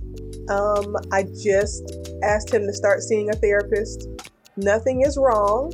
Um, 0.49 0.97
I 1.13 1.23
just 1.23 1.89
asked 2.23 2.53
him 2.53 2.65
to 2.67 2.73
start 2.73 3.01
seeing 3.01 3.29
a 3.29 3.33
therapist. 3.33 4.09
Nothing 4.57 5.03
is 5.03 5.17
wrong, 5.17 5.71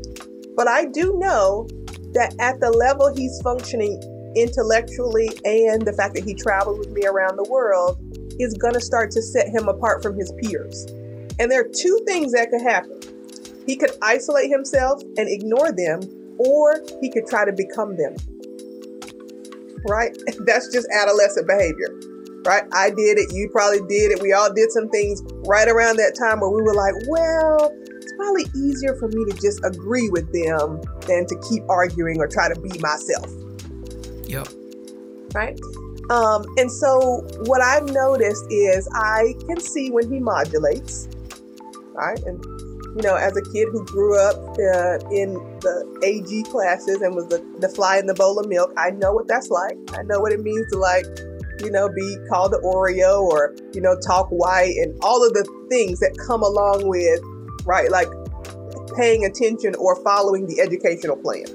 but 0.56 0.68
I 0.68 0.86
do 0.86 1.18
know 1.18 1.68
that 2.14 2.36
at 2.40 2.60
the 2.60 2.72
level 2.72 3.14
he's 3.16 3.42
functioning 3.42 4.02
intellectually 4.36 5.30
and 5.46 5.86
the 5.86 5.94
fact 5.94 6.14
that 6.16 6.24
he 6.24 6.34
travels 6.34 6.80
with 6.80 6.92
me 6.92 7.06
around 7.06 7.38
the 7.38 7.48
world 7.50 7.98
is 8.40 8.54
going 8.54 8.74
to 8.74 8.82
start 8.82 9.12
to 9.12 9.22
set 9.22 9.48
him 9.50 9.68
apart 9.68 10.02
from 10.02 10.16
his 10.16 10.32
peers. 10.42 10.86
And 11.40 11.52
there 11.52 11.62
are 11.62 11.70
two 11.74 12.00
things 12.06 12.32
that 12.34 12.50
could 12.50 12.62
happen. 12.62 13.00
He 13.66 13.76
could 13.76 13.92
isolate 14.02 14.50
himself 14.50 15.02
and 15.18 15.30
ignore 15.30 15.72
them, 15.72 16.02
or 16.38 16.82
he 17.02 17.10
could 17.10 17.28
try 17.28 17.46
to 17.46 17.54
become 17.54 17.98
them. 17.98 18.16
Right? 19.86 20.18
That's 20.46 20.72
just 20.72 20.88
adolescent 20.94 21.48
behavior. 21.48 21.94
Right? 22.46 22.64
I 22.74 22.90
did 22.90 23.20
it. 23.20 23.34
You 23.34 23.50
probably 23.52 23.82
did 23.88 24.12
it. 24.12 24.22
We 24.22 24.34
all 24.34 24.52
did 24.52 24.72
some 24.72 24.90
things 24.90 25.22
right 25.46 25.68
around 25.68 25.98
that 25.98 26.16
time 26.18 26.40
where 26.40 26.50
we 26.50 26.62
were 26.62 26.74
like, 26.74 26.94
well, 27.08 27.72
probably 28.20 28.46
easier 28.56 28.96
for 28.96 29.08
me 29.08 29.24
to 29.32 29.38
just 29.42 29.64
agree 29.64 30.10
with 30.10 30.28
them 30.34 30.82
than 31.08 31.26
to 31.26 31.36
keep 31.50 31.64
arguing 31.70 32.20
or 32.20 32.28
try 32.28 32.52
to 32.54 32.60
be 32.60 32.78
myself 32.80 33.32
Yep. 34.28 34.48
right? 35.34 35.60
Um, 36.10 36.46
and 36.58 36.72
so 36.72 37.26
what 37.46 37.62
I've 37.62 37.88
noticed 37.90 38.46
is 38.50 38.88
I 38.94 39.34
can 39.48 39.60
see 39.60 39.92
when 39.92 40.12
he 40.12 40.20
modulates, 40.20 41.08
right? 41.94 42.20
And 42.26 42.44
you 42.96 43.04
know, 43.04 43.16
as 43.16 43.38
a 43.38 43.42
kid 43.54 43.68
who 43.72 43.86
grew 43.86 44.20
up 44.20 44.36
uh, 44.36 44.98
in 45.14 45.34
the 45.62 46.02
AG 46.04 46.44
classes 46.52 47.02
and 47.02 47.16
was 47.16 47.28
the, 47.28 47.46
the 47.60 47.70
fly 47.70 47.98
in 48.00 48.08
the 48.08 48.16
bowl 48.16 48.40
of 48.40 48.48
milk, 48.50 48.74
I 48.78 48.90
know 48.90 49.14
what 49.14 49.28
that's 49.28 49.50
like. 49.50 49.78
I 49.94 50.02
know 50.04 50.20
what 50.20 50.32
it 50.32 50.42
means 50.42 50.66
to 50.72 50.80
like, 50.80 51.06
you 51.62 51.70
know, 51.70 51.88
be 51.88 52.18
called 52.30 52.52
the 52.52 52.60
Oreo 52.66 53.22
or 53.22 53.56
you 53.74 53.82
know, 53.82 53.96
talk 54.06 54.28
white 54.30 54.76
and 54.78 54.98
all 55.02 55.26
of 55.26 55.34
the 55.34 55.46
things 55.70 56.00
that 56.00 56.18
come 56.26 56.42
along 56.42 56.88
with, 56.88 57.22
right? 57.66 57.90
Like 57.92 58.10
paying 58.96 59.26
attention 59.26 59.76
or 59.76 59.96
following 60.04 60.48
the 60.48 60.60
educational 60.60 61.16
plan, 61.16 61.46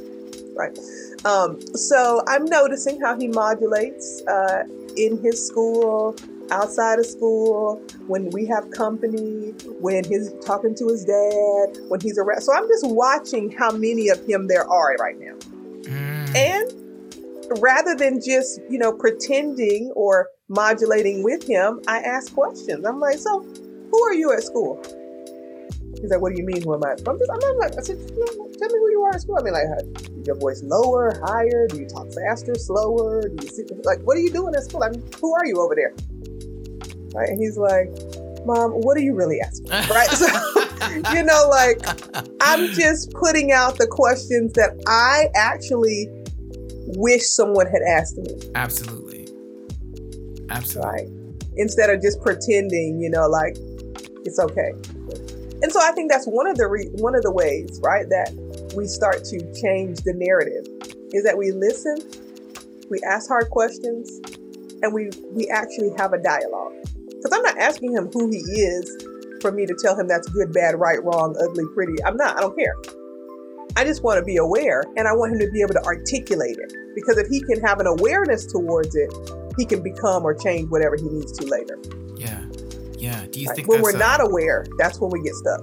right? 0.56 0.76
Um, 1.24 1.60
so 1.74 2.22
I'm 2.28 2.44
noticing 2.44 3.00
how 3.00 3.18
he 3.18 3.28
modulates 3.28 4.22
uh, 4.26 4.64
in 4.96 5.22
his 5.22 5.46
school, 5.46 6.14
outside 6.50 6.98
of 6.98 7.06
school, 7.06 7.82
when 8.06 8.30
we 8.30 8.46
have 8.46 8.70
company, 8.70 9.52
when 9.80 10.04
he's 10.04 10.32
talking 10.44 10.74
to 10.76 10.88
his 10.88 11.04
dad, 11.04 11.78
when 11.88 12.00
he's 12.00 12.18
around. 12.18 12.42
So 12.42 12.52
I'm 12.52 12.68
just 12.68 12.86
watching 12.86 13.50
how 13.50 13.70
many 13.72 14.08
of 14.08 14.24
him 14.26 14.48
there 14.48 14.68
are 14.68 14.94
right 14.96 15.18
now. 15.18 15.34
Mm. 15.82 16.36
And 16.36 17.60
rather 17.60 17.94
than 17.94 18.20
just, 18.20 18.60
you 18.68 18.78
know, 18.78 18.92
pretending 18.92 19.92
or 19.96 20.28
modulating 20.48 21.22
with 21.22 21.46
him, 21.46 21.80
I 21.88 21.98
ask 21.98 22.32
questions. 22.34 22.84
I'm 22.84 23.00
like, 23.00 23.18
so 23.18 23.40
who 23.40 24.04
are 24.04 24.14
you 24.14 24.32
at 24.32 24.42
school? 24.42 24.82
He's 26.04 26.10
like, 26.10 26.20
what 26.20 26.34
do 26.34 26.38
you 26.38 26.44
mean, 26.44 26.60
who 26.62 26.74
am 26.74 26.84
I? 26.84 26.90
I'm 26.90 27.18
just, 27.18 27.30
I'm 27.32 27.38
not 27.40 27.56
like, 27.56 27.72
I 27.78 27.80
said, 27.80 27.96
"You 27.96 28.52
tell 28.58 28.68
me 28.68 28.78
who 28.78 28.90
you 28.90 29.00
are 29.08 29.14
at 29.14 29.22
school. 29.22 29.38
I 29.40 29.42
mean, 29.42 29.54
like, 29.54 29.64
is 30.18 30.26
your 30.26 30.36
voice 30.36 30.62
lower, 30.62 31.18
higher? 31.24 31.66
Do 31.66 31.78
you 31.78 31.88
talk 31.88 32.12
faster, 32.12 32.54
slower? 32.56 33.22
Do 33.26 33.42
you 33.42 33.48
sit, 33.50 33.70
like, 33.86 34.00
what 34.00 34.18
are 34.18 34.20
you 34.20 34.30
doing 34.30 34.54
at 34.54 34.64
school? 34.64 34.84
I 34.84 34.90
mean, 34.90 35.02
who 35.18 35.34
are 35.34 35.46
you 35.46 35.58
over 35.62 35.74
there? 35.74 35.94
Right? 37.14 37.30
And 37.30 37.40
he's 37.40 37.56
like, 37.56 37.88
Mom, 38.44 38.72
what 38.72 38.98
are 38.98 39.00
you 39.00 39.14
really 39.14 39.40
asking? 39.40 39.70
Right? 39.88 40.10
So, 40.10 40.26
you 41.14 41.22
know, 41.22 41.48
like, 41.48 41.80
I'm 42.42 42.68
just 42.74 43.10
putting 43.14 43.50
out 43.50 43.78
the 43.78 43.86
questions 43.86 44.52
that 44.52 44.78
I 44.86 45.28
actually 45.34 46.10
wish 46.98 47.22
someone 47.26 47.66
had 47.66 47.80
asked 47.88 48.18
me, 48.18 48.28
Absolutely. 48.54 49.26
Absolutely. 50.50 50.90
right? 50.92 51.08
Instead 51.56 51.88
of 51.88 52.02
just 52.02 52.20
pretending, 52.20 53.00
you 53.00 53.08
know, 53.08 53.26
like 53.26 53.56
it's 54.26 54.38
okay. 54.38 54.72
And 55.64 55.72
so 55.72 55.80
I 55.80 55.92
think 55.92 56.12
that's 56.12 56.26
one 56.26 56.46
of 56.46 56.58
the 56.58 56.68
re- 56.68 56.92
one 57.00 57.16
of 57.16 57.22
the 57.22 57.32
ways, 57.32 57.80
right, 57.82 58.04
that 58.10 58.28
we 58.76 58.86
start 58.86 59.24
to 59.32 59.40
change 59.56 60.04
the 60.04 60.12
narrative 60.12 60.68
is 61.16 61.24
that 61.24 61.38
we 61.38 61.52
listen 61.52 61.96
we 62.90 63.00
ask 63.02 63.28
hard 63.28 63.50
questions, 63.50 64.20
and 64.82 64.92
we 64.92 65.10
we 65.32 65.48
actually 65.48 65.90
have 65.98 66.12
a 66.12 66.18
dialogue. 66.18 66.72
Because 67.08 67.32
I'm 67.32 67.42
not 67.42 67.58
asking 67.58 67.92
him 67.92 68.10
who 68.12 68.30
he 68.30 68.38
is 68.38 69.06
for 69.40 69.50
me 69.50 69.66
to 69.66 69.74
tell 69.80 69.98
him 69.98 70.06
that's 70.06 70.28
good, 70.28 70.52
bad, 70.52 70.78
right, 70.78 71.02
wrong, 71.02 71.36
ugly, 71.40 71.64
pretty. 71.74 72.02
I'm 72.04 72.16
not. 72.16 72.36
I 72.36 72.40
don't 72.40 72.56
care. 72.56 72.76
I 73.76 73.84
just 73.84 74.04
want 74.04 74.18
to 74.18 74.24
be 74.24 74.36
aware, 74.36 74.84
and 74.96 75.08
I 75.08 75.12
want 75.12 75.32
him 75.32 75.40
to 75.40 75.50
be 75.50 75.60
able 75.62 75.74
to 75.74 75.82
articulate 75.84 76.58
it. 76.58 76.72
Because 76.94 77.18
if 77.18 77.28
he 77.28 77.40
can 77.40 77.60
have 77.62 77.80
an 77.80 77.86
awareness 77.86 78.46
towards 78.46 78.94
it, 78.94 79.10
he 79.56 79.64
can 79.64 79.82
become 79.82 80.24
or 80.24 80.34
change 80.34 80.70
whatever 80.70 80.96
he 80.96 81.08
needs 81.08 81.32
to 81.38 81.46
later. 81.46 81.78
Yeah, 82.16 82.44
yeah. 83.04 83.26
Do 83.30 83.40
you 83.40 83.48
Right? 83.48 83.56
think 83.56 83.68
when 83.68 83.82
we're 83.82 83.94
a- 83.94 83.98
not 83.98 84.20
aware, 84.20 84.64
that's 84.78 84.98
when 85.00 85.10
we 85.10 85.22
get 85.22 85.34
stuck. 85.34 85.60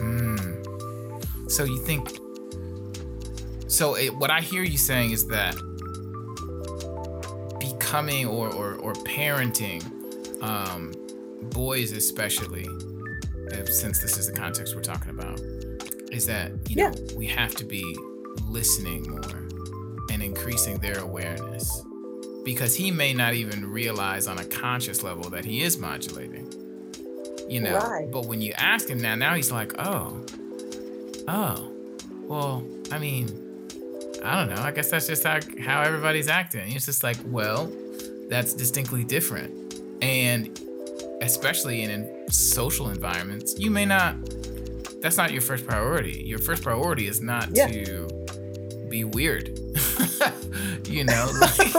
Mm. 0.00 1.50
So 1.50 1.64
you 1.64 1.78
think? 1.84 2.08
So 3.68 3.94
it, 3.96 4.14
what 4.16 4.30
I 4.30 4.40
hear 4.40 4.62
you 4.62 4.78
saying 4.78 5.10
is 5.10 5.26
that 5.28 5.54
becoming 7.58 8.26
or 8.26 8.48
or, 8.52 8.74
or 8.76 8.92
parenting 8.94 9.82
um, 10.42 10.92
boys, 11.50 11.92
especially, 11.92 12.66
if, 13.52 13.68
since 13.72 14.00
this 14.00 14.18
is 14.18 14.26
the 14.30 14.32
context 14.36 14.74
we're 14.74 14.82
talking 14.82 15.10
about, 15.10 15.40
is 16.12 16.26
that 16.26 16.52
you 16.68 16.76
know 16.76 16.92
we 17.16 17.26
have 17.26 17.54
to 17.56 17.64
be 17.64 17.84
listening 18.48 19.08
more 19.10 19.48
and 20.12 20.22
increasing 20.22 20.78
their 20.78 20.98
awareness 20.98 21.82
because 22.44 22.76
he 22.76 22.90
may 22.92 23.12
not 23.12 23.34
even 23.34 23.68
realize 23.68 24.28
on 24.28 24.38
a 24.38 24.44
conscious 24.44 25.02
level 25.02 25.28
that 25.30 25.44
he 25.44 25.62
is 25.62 25.78
modulating 25.78 26.45
you 27.48 27.60
know 27.60 27.78
Right. 27.78 28.10
but 28.10 28.26
when 28.26 28.40
you 28.40 28.52
ask 28.56 28.88
him 28.88 29.00
now 29.00 29.14
now 29.14 29.34
he's 29.34 29.52
like 29.52 29.72
oh 29.78 30.24
oh 31.28 31.70
well 32.22 32.64
i 32.90 32.98
mean 32.98 33.26
i 34.24 34.34
don't 34.36 34.48
know 34.54 34.60
i 34.62 34.70
guess 34.72 34.90
that's 34.90 35.06
just 35.06 35.22
how, 35.24 35.38
how 35.60 35.82
everybody's 35.82 36.28
acting 36.28 36.72
it's 36.72 36.86
just 36.86 37.02
like 37.02 37.16
well 37.26 37.70
that's 38.28 38.52
distinctly 38.54 39.04
different 39.04 39.74
and 40.02 40.58
especially 41.22 41.82
in, 41.82 41.90
in 41.90 42.30
social 42.32 42.88
environments 42.90 43.58
you 43.58 43.70
may 43.70 43.84
not 43.86 44.14
that's 45.00 45.16
not 45.16 45.30
your 45.32 45.42
first 45.42 45.66
priority 45.66 46.22
your 46.26 46.38
first 46.38 46.62
priority 46.62 47.06
is 47.06 47.20
not 47.20 47.48
Yeah. 47.52 47.68
to 47.68 48.08
be 48.88 49.04
weird 49.04 49.48
you 50.86 51.04
know 51.04 51.30
like, 51.40 51.74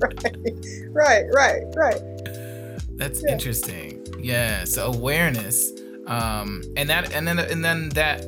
right, 0.00 0.44
right, 0.92 1.24
right, 1.32 1.62
right. 1.76 2.00
That's 2.96 3.22
Yeah. 3.24 3.32
interesting. 3.32 3.93
Yeah. 4.24 4.64
So 4.64 4.86
awareness, 4.92 5.70
um, 6.06 6.62
and 6.76 6.88
that, 6.88 7.12
and 7.14 7.26
then, 7.26 7.38
and 7.38 7.64
then 7.64 7.90
that 7.90 8.24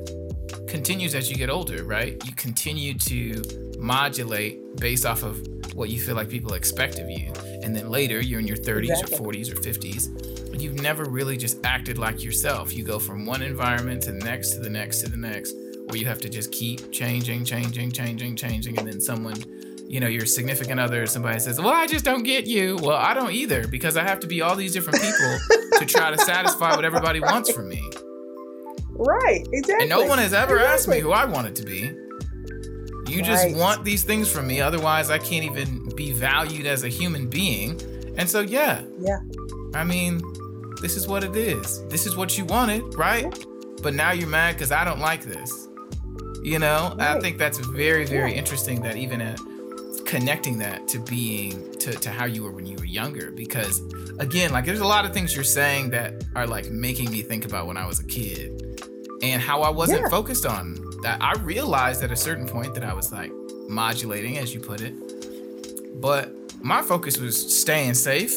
continues 0.69 1.15
as 1.15 1.31
you 1.31 1.37
get 1.37 1.51
older, 1.51 1.85
right? 1.85 2.17
You 2.27 2.33
continue 2.35 2.95
to 2.95 3.43
modulate 3.79 4.77
based 4.77 5.07
off 5.07 5.23
of 5.23 5.47
what 5.75 5.91
you 5.91 6.01
feel 6.01 6.15
like 6.15 6.29
people 6.29 6.55
expect 6.55 6.99
of 6.99 7.09
you, 7.11 7.33
and 7.63 7.75
then 7.75 7.89
later 7.91 8.21
you're 8.21 8.41
in 8.41 8.47
your 8.47 8.57
30s 8.57 8.91
Exactly. 8.91 9.19
or 9.19 9.33
40s 9.33 9.53
or 9.53 9.57
50s, 9.57 10.53
and 10.53 10.61
you've 10.61 10.81
never 10.81 11.05
really 11.05 11.37
just 11.37 11.65
acted 11.65 11.99
like 11.99 12.23
yourself. 12.23 12.75
You 12.75 12.85
go 12.85 12.99
from 12.99 13.27
one 13.27 13.43
environment 13.43 14.03
to 14.05 14.13
the 14.13 14.19
next, 14.25 14.51
to 14.53 14.61
the 14.61 14.71
next, 14.71 15.01
to 15.01 15.11
the 15.11 15.17
next, 15.17 15.55
where 15.87 15.97
you 15.97 16.07
have 16.07 16.21
to 16.23 16.29
just 16.29 16.53
keep 16.53 16.93
changing, 16.93 17.45
changing, 17.45 17.93
changing, 17.93 18.37
changing, 18.37 18.79
and 18.79 18.87
then 18.87 19.01
someone 19.01 19.37
you 19.89 20.01
know, 20.01 20.09
your 20.09 20.27
significant 20.27 20.81
other, 20.81 21.07
somebody 21.07 21.39
says, 21.39 21.61
Well, 21.61 21.73
I 21.73 21.87
just 21.87 22.05
don't 22.05 22.25
get 22.25 22.45
you. 22.47 22.77
Well, 22.83 22.97
I 22.97 23.15
don't 23.15 23.31
either 23.31 23.69
because 23.69 23.97
I 23.97 24.03
have 24.03 24.19
to 24.21 24.27
be 24.27 24.43
all 24.43 24.57
these 24.57 24.73
different 24.73 25.01
people 25.01 25.39
to 25.79 25.87
try 25.87 26.11
to 26.11 26.19
satisfy 26.19 26.75
what 26.75 26.85
everybody 26.85 27.21
wants 27.21 27.51
from 27.53 27.69
me. 27.69 27.83
Right, 28.91 29.47
exactly. 29.53 29.83
And 29.83 29.91
no 29.91 30.07
one 30.07 30.19
has 30.19 30.33
ever 30.33 30.59
asked 30.59 30.89
me 30.89 31.01
who 31.01 31.13
I 31.13 31.25
wanted 31.27 31.55
to 31.57 31.65
be. 31.65 31.93
You 33.11 33.23
just 33.23 33.55
want 33.55 33.85
these 33.85 34.03
things 34.03 34.31
from 34.31 34.47
me. 34.47 34.61
Otherwise, 34.61 35.11
I 35.11 35.19
can't 35.19 35.45
even 35.45 35.95
be 35.95 36.13
valued 36.13 36.67
as 36.67 36.83
a 36.83 36.89
human 36.89 37.29
being. 37.29 37.81
And 38.17 38.29
so, 38.29 38.41
yeah, 38.41 38.83
Yeah, 38.99 39.19
I 39.75 39.85
mean, 39.85 40.21
this 40.81 40.97
is 40.97 41.07
what 41.07 41.23
it 41.23 41.37
is. 41.37 41.87
This 41.89 42.07
is 42.07 42.17
what 42.17 42.37
you 42.37 42.45
wanted, 42.47 42.83
right? 42.97 43.27
But 43.83 43.95
now 43.95 44.11
you're 44.13 44.29
mad 44.29 44.55
because 44.55 44.73
I 44.73 44.85
don't 44.85 45.01
like 45.01 45.23
this. 45.23 45.69
You 46.43 46.59
know, 46.59 46.97
I 46.99 47.21
think 47.21 47.39
that's 47.39 47.59
very, 47.59 48.07
very 48.07 48.33
Yeah. 48.33 48.39
interesting 48.39 48.81
that 48.83 48.97
even 48.97 49.21
at 49.21 49.39
connecting 50.07 50.59
that 50.59 50.89
to 50.89 50.99
being 50.99 51.73
to, 51.87 51.99
to 51.99 52.11
how 52.11 52.25
you 52.27 52.43
were 52.45 52.53
when 52.53 52.67
you 52.67 52.77
were 52.77 52.85
younger. 52.85 53.31
Because 53.31 53.81
again, 54.19 54.53
like 54.53 54.65
there's 54.65 54.81
a 54.81 54.87
lot 54.87 55.05
of 55.05 55.13
things 55.13 55.35
you're 55.35 55.45
saying 55.45 55.91
that 55.91 56.25
are 56.35 56.47
like 56.47 56.71
making 56.71 57.11
me 57.11 57.23
think 57.23 57.45
about 57.45 57.67
when 57.67 57.77
I 57.77 57.87
was 57.87 57.99
a 58.01 58.05
kid 58.05 58.63
and 59.23 59.41
how 59.41 59.63
I 59.63 59.71
wasn't 59.71 60.03
Yeah. 60.03 60.09
focused 60.09 60.47
on 60.47 60.77
that. 61.03 61.21
I 61.23 61.33
realized 61.43 62.03
at 62.03 62.11
a 62.13 62.17
certain 62.17 62.47
point 62.47 62.75
that 62.75 62.85
I 62.85 62.93
was 62.95 63.13
like 63.13 63.33
modulating, 63.69 64.39
as 64.39 64.53
you 64.55 64.61
put 64.61 64.81
it. 64.81 64.95
But 66.01 66.33
my 66.63 66.83
focus 66.83 67.19
was 67.19 67.35
staying 67.61 67.95
safe 67.95 68.35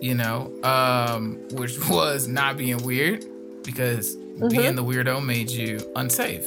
you 0.00 0.16
know, 0.16 0.50
um, 0.64 1.38
which 1.52 1.78
was 1.88 2.26
not 2.26 2.56
being 2.56 2.82
weird 2.82 3.24
because 3.62 4.16
Mm-hmm. 4.16 4.48
being 4.48 4.74
the 4.76 4.82
weirdo 4.82 5.22
made 5.24 5.50
you 5.50 5.78
unsafe. 5.94 6.46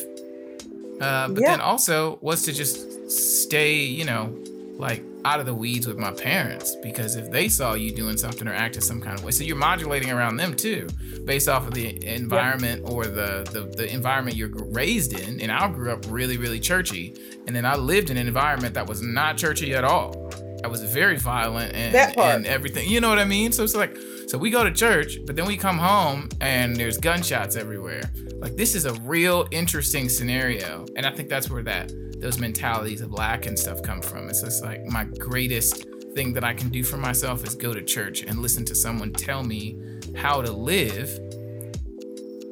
Uh, 0.99 1.27
but 1.29 1.39
Yeah. 1.39 1.51
then 1.51 1.61
also 1.61 2.17
was 2.19 2.41
to 2.41 2.51
just 2.51 3.11
stay, 3.11 3.75
you 3.99 4.03
know, 4.05 4.35
like 4.79 5.03
out 5.25 5.39
of 5.39 5.47
the 5.47 5.53
weeds 5.53 5.87
with 5.87 5.97
my 5.97 6.11
parents 6.11 6.75
because 6.83 7.15
if 7.15 7.31
they 7.31 7.49
saw 7.49 7.73
you 7.73 7.91
doing 7.91 8.15
something 8.15 8.47
or 8.47 8.53
acting 8.53 8.81
some 8.81 9.01
kind 9.01 9.17
of 9.17 9.25
way, 9.25 9.31
so 9.31 9.43
you're 9.43 9.57
modulating 9.57 10.11
around 10.11 10.37
them 10.37 10.55
too, 10.55 10.87
based 11.25 11.49
off 11.49 11.67
of 11.67 11.73
the 11.73 12.05
environment 12.05 12.83
or 12.85 13.05
the, 13.05 13.43
the 13.51 13.61
the 13.75 13.91
environment 13.91 14.37
you're 14.37 14.51
raised 14.71 15.19
in. 15.19 15.41
And 15.41 15.51
I 15.51 15.67
grew 15.67 15.91
up 15.91 16.05
really, 16.07 16.37
really 16.37 16.59
churchy, 16.59 17.15
and 17.47 17.55
then 17.55 17.65
I 17.65 17.75
lived 17.75 18.11
in 18.11 18.17
an 18.17 18.27
environment 18.27 18.75
that 18.75 18.87
was 18.87 19.01
not 19.01 19.35
churchy 19.35 19.73
at 19.73 19.83
all. 19.83 20.31
I 20.63 20.67
was 20.67 20.81
very 20.81 21.17
violent 21.17 21.73
and, 21.75 21.93
and 22.17 22.47
everything. 22.47 22.89
You 22.89 23.01
know 23.01 23.09
what 23.09 23.19
I 23.19 23.25
mean? 23.25 23.51
So 23.51 23.63
it's 23.63 23.75
like, 23.75 23.95
so 24.27 24.37
we 24.37 24.49
go 24.49 24.63
to 24.63 24.71
church, 24.71 25.19
but 25.25 25.35
then 25.35 25.45
we 25.45 25.57
come 25.57 25.77
home 25.77 26.29
and 26.41 26.75
there's 26.75 26.97
gunshots 26.97 27.55
everywhere. 27.55 28.01
Like 28.37 28.55
this 28.55 28.73
is 28.73 28.85
a 28.85 28.93
real 29.01 29.47
interesting 29.51 30.07
scenario, 30.09 30.85
and 30.95 31.05
I 31.05 31.11
think 31.11 31.29
that's 31.29 31.49
where 31.49 31.63
that 31.63 31.91
those 32.19 32.39
mentalities 32.39 33.01
of 33.01 33.11
lack 33.13 33.45
and 33.45 33.57
stuff 33.57 33.81
come 33.81 34.01
from. 34.01 34.29
It's 34.29 34.41
just 34.41 34.63
like 34.63 34.83
my 34.85 35.03
greatest 35.19 35.85
thing 36.13 36.33
that 36.33 36.43
I 36.43 36.53
can 36.53 36.69
do 36.69 36.83
for 36.83 36.97
myself 36.97 37.43
is 37.45 37.55
go 37.55 37.73
to 37.73 37.81
church 37.83 38.23
and 38.23 38.39
listen 38.39 38.63
to 38.65 38.75
someone 38.75 39.11
tell 39.13 39.43
me 39.43 39.77
how 40.15 40.41
to 40.41 40.51
live. 40.51 41.09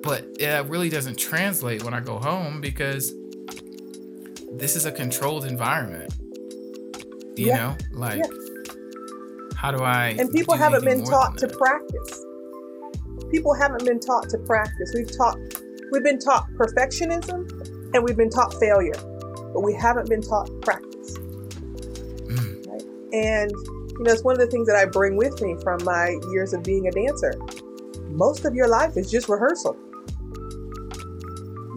But 0.03 0.25
it 0.39 0.65
really 0.67 0.89
doesn't 0.89 1.17
translate 1.17 1.83
when 1.83 1.93
I 1.93 2.01
go 2.01 2.19
home 2.19 2.59
because 2.59 3.13
this 4.51 4.75
is 4.75 4.85
a 4.85 4.91
controlled 4.91 5.45
environment. 5.45 6.13
You 7.37 7.47
Yeah. 7.47 7.55
know, 7.57 7.77
like 7.93 8.17
Yeah. 8.17 8.25
how 9.55 9.71
do 9.71 9.79
I? 9.81 10.09
and 10.19 10.29
people 10.31 10.55
haven't 10.55 10.83
been 10.83 11.03
taught 11.05 11.37
to 11.39 11.47
practice. 11.47 12.25
People 13.31 13.53
haven't 13.53 13.85
been 13.85 13.99
taught 13.99 14.29
to 14.29 14.37
practice. 14.39 14.91
We've 14.93 15.09
taught, 15.17 15.37
we've 15.91 16.03
been 16.03 16.19
taught 16.19 16.47
perfectionism, 16.53 17.49
and 17.95 18.03
we've 18.03 18.17
been 18.17 18.29
taught 18.29 18.53
failure, 18.59 18.93
but 19.53 19.61
we 19.61 19.73
haven't 19.73 20.09
been 20.09 20.21
taught 20.21 20.49
practice. 20.61 21.17
Mm, 21.17 22.67
right? 22.67 22.81
And 23.13 23.51
you 23.51 24.03
know, 24.03 24.11
it's 24.11 24.23
one 24.23 24.33
of 24.33 24.39
the 24.39 24.47
things 24.47 24.67
that 24.67 24.75
I 24.75 24.85
bring 24.85 25.15
with 25.15 25.39
me 25.41 25.55
from 25.61 25.83
my 25.83 26.17
years 26.31 26.53
of 26.53 26.63
being 26.63 26.87
a 26.87 26.91
dancer. 26.91 27.33
Most 28.09 28.45
of 28.45 28.55
your 28.55 28.67
life 28.67 28.97
is 28.97 29.09
just 29.09 29.29
rehearsal. 29.29 29.77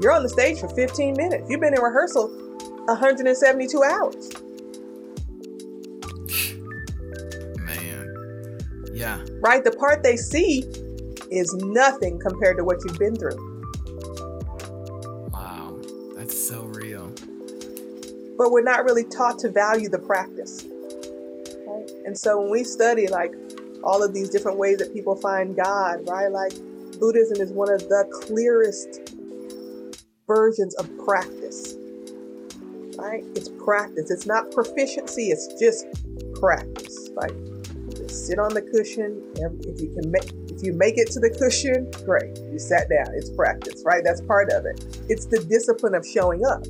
You're 0.01 0.13
on 0.13 0.23
the 0.23 0.29
stage 0.29 0.61
for 0.61 0.69
15 0.69 1.15
minutes. 1.17 1.49
You've 1.49 1.61
been 1.61 1.75
in 1.75 1.81
rehearsal 1.81 2.29
172 2.87 3.83
hours. 3.83 4.31
man, 7.65 8.59
yeah, 8.93 9.21
right? 9.41 9.65
The 9.65 9.73
part 9.73 10.03
they 10.03 10.17
see 10.17 10.61
is 11.31 11.53
nothing 11.55 12.19
compared 12.19 12.57
to 12.59 12.65
what 12.65 12.79
you've 12.85 12.99
been 12.99 13.17
through. 13.17 13.56
But 18.39 18.51
we're 18.51 18.63
not 18.63 18.85
really 18.85 19.05
taught 19.05 19.39
to 19.41 19.51
value 19.51 19.89
the 19.89 19.99
practice. 19.99 20.65
Right? 21.67 21.91
And 22.05 22.17
so 22.17 22.41
when 22.41 22.51
we 22.51 22.65
study 22.65 23.09
like 23.09 23.33
all 23.83 24.03
of 24.03 24.13
these 24.13 24.29
different 24.31 24.59
ways 24.59 24.79
that 24.79 24.93
people 24.93 25.17
find 25.17 25.57
God, 25.57 26.09
right? 26.09 26.31
Like 26.31 26.53
Buddhism 26.99 27.41
is 27.41 27.51
one 27.53 27.71
of 27.71 27.81
the 27.81 28.09
clearest 28.13 29.15
versions 30.27 30.75
of 30.75 30.91
practice. 31.05 31.75
Right? 32.99 33.25
It's 33.37 33.49
practice. 33.65 34.11
It's 34.11 34.27
not 34.27 34.51
proficiency, 34.51 35.31
it's 35.31 35.49
just 35.61 35.87
practice. 36.41 37.11
Like 37.15 37.35
just 37.95 38.27
sit 38.27 38.39
on 38.39 38.55
the 38.55 38.63
cushion. 38.63 39.23
If 39.37 39.81
you 39.81 39.93
can 39.95 40.11
make 40.11 40.33
if 40.51 40.63
you 40.63 40.73
make 40.73 40.97
it 40.97 41.11
to 41.13 41.21
the 41.21 41.31
cushion, 41.31 41.91
great. 42.05 42.39
You 42.51 42.59
sat 42.59 42.89
down. 42.89 43.15
It's 43.15 43.31
practice, 43.31 43.83
right? 43.85 44.03
That's 44.03 44.23
part 44.23 44.51
of 44.51 44.65
it. 44.65 44.85
It's 45.09 45.27
the 45.27 45.45
discipline 45.45 45.95
of 45.95 46.07
showing 46.07 46.45
up 46.45 46.65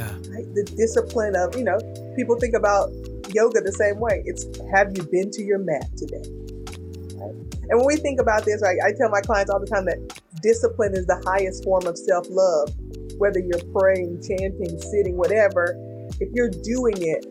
Yeah, 0.00 0.32
right? 0.32 0.48
The 0.54 0.64
discipline 0.76 1.36
of, 1.36 1.54
you 1.54 1.64
know, 1.64 1.78
people 2.16 2.36
think 2.40 2.54
about 2.54 2.90
yoga 3.34 3.60
the 3.60 3.72
same 3.72 4.00
way. 4.00 4.22
It's 4.24 4.44
have 4.72 4.96
you 4.96 5.04
been 5.04 5.30
to 5.32 5.42
your 5.42 5.58
mat 5.58 5.86
today? 5.96 6.24
Right? 7.20 7.36
And 7.68 7.78
when 7.78 7.86
we 7.86 7.96
think 7.96 8.20
about 8.20 8.44
this, 8.44 8.62
right, 8.62 8.78
I 8.84 8.92
tell 8.96 9.10
my 9.10 9.20
clients 9.20 9.50
all 9.50 9.60
the 9.60 9.66
time 9.66 9.84
that 9.84 10.00
discipline 10.42 10.94
is 10.94 11.06
the 11.06 11.20
highest 11.26 11.64
form 11.64 11.86
of 11.86 11.96
self 11.98 12.26
love. 12.30 12.72
Whether 13.18 13.40
you're 13.40 13.62
praying, 13.76 14.24
chanting, 14.24 14.80
sitting, 14.80 15.16
whatever, 15.16 15.76
if 16.20 16.32
you're 16.32 16.50
doing 16.50 16.96
it 16.96 17.26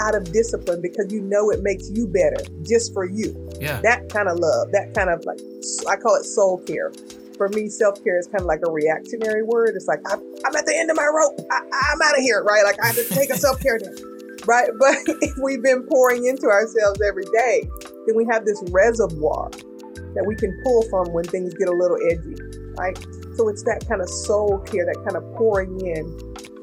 out 0.00 0.14
of 0.14 0.32
discipline 0.32 0.80
because 0.80 1.12
you 1.12 1.20
know 1.20 1.50
it 1.50 1.62
makes 1.62 1.90
you 1.90 2.06
better 2.06 2.42
just 2.62 2.92
for 2.94 3.04
you. 3.04 3.36
Yeah. 3.60 3.80
That 3.82 4.08
kind 4.08 4.28
of 4.28 4.38
love, 4.38 4.72
that 4.72 4.94
kind 4.94 5.10
of 5.10 5.24
like, 5.26 5.38
I 5.88 5.96
call 5.96 6.16
it 6.16 6.24
soul 6.24 6.58
care. 6.58 6.90
For 7.40 7.48
me, 7.48 7.70
self 7.70 8.04
care 8.04 8.18
is 8.18 8.26
kind 8.26 8.42
of 8.42 8.46
like 8.46 8.60
a 8.68 8.70
reactionary 8.70 9.42
word. 9.42 9.72
It's 9.74 9.88
like, 9.88 10.00
I'm, 10.04 10.20
I'm 10.44 10.54
at 10.54 10.66
the 10.66 10.76
end 10.76 10.90
of 10.90 10.96
my 10.98 11.08
rope. 11.08 11.40
I, 11.50 11.56
am 11.88 12.02
out 12.04 12.12
of 12.12 12.20
here, 12.20 12.44
right? 12.44 12.60
Like, 12.64 12.76
I 12.84 12.88
have 12.88 12.96
to 12.96 13.08
take 13.08 13.30
a 13.30 13.38
self 13.38 13.58
care 13.62 13.78
day, 13.78 13.88
right? 14.44 14.68
But 14.78 14.96
if 15.24 15.32
we've 15.42 15.62
been 15.62 15.84
pouring 15.84 16.26
into 16.26 16.48
ourselves 16.48 17.00
every 17.00 17.24
day, 17.32 17.64
then 18.04 18.14
we 18.14 18.26
have 18.26 18.44
this 18.44 18.62
reservoir 18.68 19.48
that 20.12 20.24
we 20.26 20.36
can 20.36 20.52
pull 20.62 20.82
from 20.90 21.14
when 21.14 21.24
things 21.24 21.54
get 21.54 21.66
a 21.66 21.72
little 21.72 21.96
edgy, 22.12 22.36
right? 22.76 22.98
So 23.40 23.48
it's 23.48 23.62
that 23.64 23.88
kind 23.88 24.02
of 24.02 24.10
soul 24.10 24.58
care, 24.68 24.84
that 24.84 25.00
kind 25.08 25.16
of 25.16 25.24
pouring 25.32 25.80
in. 25.80 26.12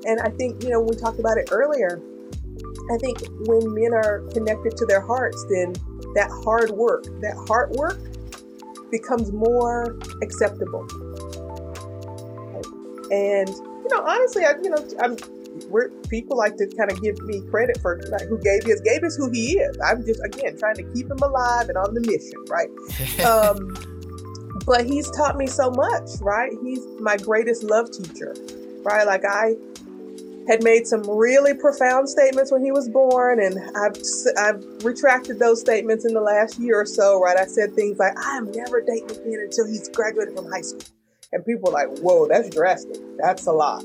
And 0.05 0.21
I 0.21 0.29
think, 0.37 0.61
you 0.61 0.69
know, 0.69 0.79
we 0.79 0.95
talked 0.95 1.19
about 1.19 1.39
it 1.39 1.49
earlier, 1.49 1.99
I 2.93 2.97
think 3.01 3.17
when 3.49 3.73
men 3.73 3.97
are 3.97 4.21
connected 4.29 4.77
to 4.77 4.85
their 4.85 5.01
hearts, 5.01 5.43
then 5.49 5.73
that 6.13 6.29
hard 6.45 6.69
work, 6.69 7.05
that 7.25 7.33
heart 7.49 7.71
work 7.71 7.97
becomes 8.91 9.31
more 9.31 9.97
acceptable. 10.21 10.87
And, 13.11 13.49
you 13.49 13.87
know, 13.91 14.03
honestly, 14.05 14.45
I, 14.45 14.53
you 14.61 14.69
know, 14.69 14.85
I'm, 15.01 15.17
we're, 15.69 15.89
people 16.09 16.37
like 16.37 16.57
to 16.57 16.67
kind 16.77 16.91
of 16.91 17.01
give 17.01 17.19
me 17.21 17.41
credit 17.49 17.79
for 17.81 17.99
like, 18.09 18.27
who 18.27 18.37
Gabe 18.39 18.67
is. 18.67 18.81
Gabe 18.81 19.03
is 19.03 19.15
who 19.15 19.29
he 19.31 19.57
is. 19.57 19.77
I'm 19.83 20.05
just, 20.05 20.21
again, 20.25 20.57
trying 20.57 20.75
to 20.75 20.83
keep 20.93 21.09
him 21.09 21.19
alive 21.19 21.69
and 21.69 21.77
on 21.77 21.93
the 21.93 22.01
mission, 22.01 22.43
right? 22.49 22.69
um, 23.25 23.75
but 24.65 24.85
he's 24.85 25.09
taught 25.11 25.37
me 25.37 25.47
so 25.47 25.71
much, 25.71 26.09
right? 26.21 26.51
He's 26.63 26.85
my 26.99 27.17
greatest 27.17 27.63
love 27.63 27.89
teacher, 27.91 28.35
right? 28.83 29.07
Like 29.07 29.23
I 29.25 29.55
had 30.47 30.63
made 30.63 30.87
some 30.87 31.03
really 31.09 31.53
profound 31.53 32.07
statements 32.07 32.51
when 32.51 32.63
he 32.63 32.71
was 32.71 32.87
born, 32.87 33.39
and 33.41 33.59
I've, 33.75 33.97
I've 34.37 34.63
retracted 34.83 35.39
those 35.39 35.59
statements 35.59 36.05
in 36.05 36.13
the 36.13 36.21
last 36.21 36.57
year 36.59 36.79
or 36.79 36.85
so, 36.85 37.19
right? 37.19 37.37
I 37.37 37.45
said 37.45 37.73
things 37.73 37.99
like, 37.99 38.17
I 38.17 38.37
am 38.37 38.51
never 38.51 38.81
dating 38.81 39.11
again 39.11 39.39
until 39.43 39.67
he's 39.67 39.89
graduated 39.89 40.35
from 40.35 40.49
high 40.49 40.61
school. 40.61 40.81
And 41.33 41.45
people 41.45 41.71
were 41.71 41.73
like, 41.73 41.99
whoa, 41.99 42.27
that's 42.27 42.49
drastic. 42.49 42.97
That's 43.17 43.45
a 43.47 43.51
lot. 43.51 43.83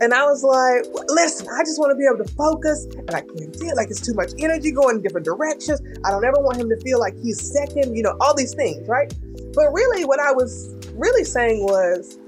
And 0.00 0.12
I 0.12 0.24
was 0.24 0.42
like, 0.42 0.84
listen, 1.08 1.46
I 1.48 1.60
just 1.62 1.78
want 1.78 1.92
to 1.92 1.96
be 1.96 2.06
able 2.06 2.24
to 2.24 2.34
focus, 2.34 2.84
and 2.84 3.10
I 3.10 3.20
can't 3.20 3.54
feel 3.56 3.76
like 3.76 3.88
it's 3.88 4.00
too 4.00 4.14
much 4.14 4.32
energy 4.38 4.70
going 4.72 4.96
in 4.96 5.02
different 5.02 5.26
directions. 5.26 5.80
I 6.04 6.10
don't 6.10 6.24
ever 6.24 6.40
want 6.40 6.58
him 6.58 6.68
to 6.70 6.80
feel 6.80 7.00
like 7.00 7.14
he's 7.22 7.40
second, 7.40 7.94
you 7.94 8.02
know, 8.02 8.16
all 8.20 8.34
these 8.34 8.54
things, 8.54 8.86
right? 8.88 9.12
But 9.54 9.72
really, 9.72 10.04
what 10.04 10.20
I 10.20 10.32
was 10.32 10.74
really 10.94 11.24
saying 11.24 11.64
was, 11.64 12.18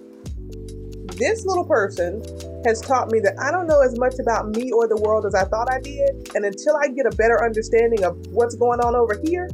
this 1.17 1.47
little 1.47 1.65
person 1.65 2.23
has 2.65 2.81
taught 2.81 3.11
me 3.11 3.21
that 3.21 3.35
I 3.39 3.51
don't 3.51 3.67
know 3.67 3.81
as 3.81 3.99
much 3.99 4.19
about 4.19 4.49
me 4.49 4.73
or 4.73 4.89
the 4.89 4.97
world 4.97 5.27
as 5.27 5.35
I 5.35 5.45
thought 5.45 5.71
I 5.71 5.81
did. 5.81 6.31
And 6.35 6.45
until 6.45 6.77
I 6.77 6.89
get 6.89 7.07
a 7.07 7.15
better 7.17 7.45
understanding 7.45 8.05
of 8.05 8.17
what's 8.29 8.55
going 8.55 8.81
on 8.81 8.95
over 8.97 9.21
here, 9.25 9.49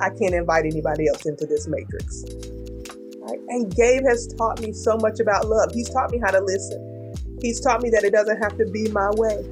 I 0.00 0.10
can't 0.10 0.34
invite 0.34 0.64
anybody 0.64 1.08
else 1.08 1.26
into 1.26 1.46
this 1.46 1.66
matrix. 1.66 2.24
Right? 3.20 3.40
And 3.48 3.74
Gabe 3.74 4.04
has 4.06 4.26
taught 4.38 4.60
me 4.60 4.72
so 4.72 4.96
much 4.96 5.20
about 5.20 5.46
love. 5.46 5.70
He's 5.72 5.90
taught 5.90 6.10
me 6.10 6.18
how 6.18 6.30
to 6.30 6.40
listen. 6.40 7.14
He's 7.42 7.60
taught 7.60 7.82
me 7.82 7.90
that 7.90 8.04
it 8.04 8.12
doesn't 8.12 8.38
have 8.42 8.56
to 8.58 8.66
be 8.66 8.88
my 8.90 9.10
way. 9.14 9.44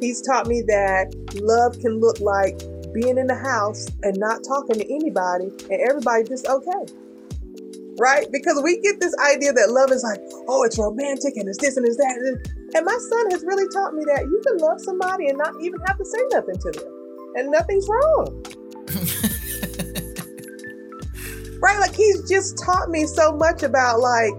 He's 0.00 0.20
taught 0.20 0.46
me 0.46 0.62
that 0.66 1.14
love 1.40 1.78
can 1.80 2.00
look 2.00 2.20
like 2.20 2.58
being 2.92 3.18
in 3.18 3.26
the 3.26 3.36
house 3.36 3.88
and 4.02 4.16
not 4.18 4.42
talking 4.46 4.78
to 4.78 4.94
anybody 4.94 5.50
and 5.70 5.80
everybody 5.88 6.24
just 6.24 6.46
okay 6.46 6.86
right? 7.98 8.26
Because 8.30 8.60
we 8.62 8.78
get 8.80 9.00
this 9.00 9.14
idea 9.32 9.52
that 9.52 9.70
love 9.70 9.90
is 9.90 10.02
like, 10.02 10.20
oh, 10.48 10.62
it's 10.64 10.78
romantic 10.78 11.36
and 11.36 11.48
it's 11.48 11.58
this 11.58 11.76
and 11.76 11.86
it's 11.86 11.96
that. 11.96 12.16
And 12.74 12.84
my 12.84 12.98
son 13.10 13.30
has 13.30 13.44
really 13.44 13.68
taught 13.72 13.94
me 13.94 14.04
that 14.06 14.22
you 14.22 14.42
can 14.46 14.58
love 14.58 14.80
somebody 14.80 15.28
and 15.28 15.38
not 15.38 15.54
even 15.62 15.78
have 15.86 15.96
to 15.98 16.04
say 16.04 16.18
nothing 16.32 16.58
to 16.58 16.70
them, 16.72 16.88
and 17.36 17.50
nothing's 17.50 17.88
wrong. 17.88 18.42
right? 21.60 21.78
Like 21.80 21.94
he's 21.94 22.28
just 22.28 22.58
taught 22.62 22.90
me 22.90 23.06
so 23.06 23.32
much 23.32 23.62
about 23.62 24.00
like, 24.00 24.34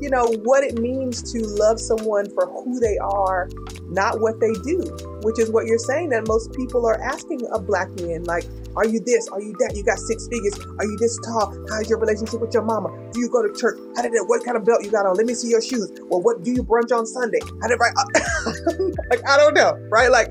you 0.00 0.10
know, 0.10 0.26
what 0.44 0.64
it 0.64 0.78
means 0.78 1.32
to 1.32 1.38
love 1.40 1.80
someone 1.80 2.28
for 2.34 2.46
who 2.46 2.78
they 2.80 2.98
are, 2.98 3.48
not 3.92 4.20
what 4.20 4.40
they 4.40 4.52
do, 4.64 4.80
which 5.22 5.38
is 5.38 5.50
what 5.50 5.66
you're 5.66 5.78
saying 5.78 6.10
that 6.10 6.26
most 6.26 6.52
people 6.52 6.86
are 6.86 7.00
asking 7.02 7.46
of 7.52 7.66
black 7.66 7.88
men. 8.00 8.24
Like, 8.24 8.44
are 8.74 8.86
you 8.86 9.00
this? 9.00 9.28
Are 9.28 9.40
you 9.40 9.54
that? 9.60 9.76
You 9.76 9.84
got 9.84 9.98
six 9.98 10.26
figures. 10.28 10.58
Are 10.78 10.84
you 10.84 10.96
this 10.98 11.18
tall? 11.26 11.52
How's 11.68 11.88
your 11.88 11.98
relationship 11.98 12.40
with 12.40 12.54
your 12.54 12.62
mama? 12.62 12.88
Do 13.12 13.20
you 13.20 13.28
go 13.28 13.46
to 13.46 13.52
church? 13.52 13.78
How 13.96 14.02
did 14.02 14.14
it? 14.14 14.24
What 14.26 14.44
kind 14.44 14.56
of 14.56 14.64
belt 14.64 14.82
you 14.82 14.90
got 14.90 15.04
on? 15.04 15.16
Let 15.16 15.26
me 15.26 15.34
see 15.34 15.48
your 15.48 15.60
shoes. 15.60 15.92
Well, 16.08 16.22
what 16.22 16.42
do 16.42 16.52
you 16.52 16.62
brunch 16.62 16.90
on 16.90 17.06
Sunday? 17.06 17.40
How 17.60 17.68
did 17.68 17.78
right? 17.78 17.92
like 19.10 19.20
I 19.28 19.36
don't 19.36 19.54
know, 19.54 19.76
right? 19.90 20.10
Like 20.10 20.28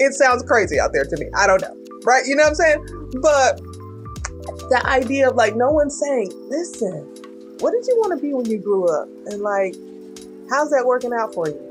it 0.00 0.14
sounds 0.14 0.42
crazy 0.42 0.80
out 0.80 0.92
there 0.92 1.04
to 1.04 1.16
me. 1.18 1.26
I 1.36 1.46
don't 1.46 1.60
know, 1.60 1.76
right? 2.04 2.24
You 2.26 2.36
know 2.36 2.44
what 2.44 2.50
I'm 2.50 2.54
saying? 2.54 2.80
But 3.20 3.60
the 4.70 4.80
idea 4.86 5.28
of 5.28 5.36
like 5.36 5.54
no 5.54 5.70
one's 5.70 5.98
saying, 5.98 6.32
listen, 6.48 7.04
what 7.60 7.72
did 7.72 7.86
you 7.86 7.96
want 7.98 8.16
to 8.16 8.22
be 8.22 8.32
when 8.32 8.46
you 8.46 8.58
grew 8.58 8.88
up, 8.88 9.08
and 9.26 9.42
like, 9.42 9.74
how's 10.48 10.70
that 10.70 10.84
working 10.86 11.12
out 11.12 11.34
for 11.34 11.48
you? 11.48 11.65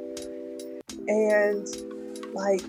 And 1.07 1.67
like 2.33 2.61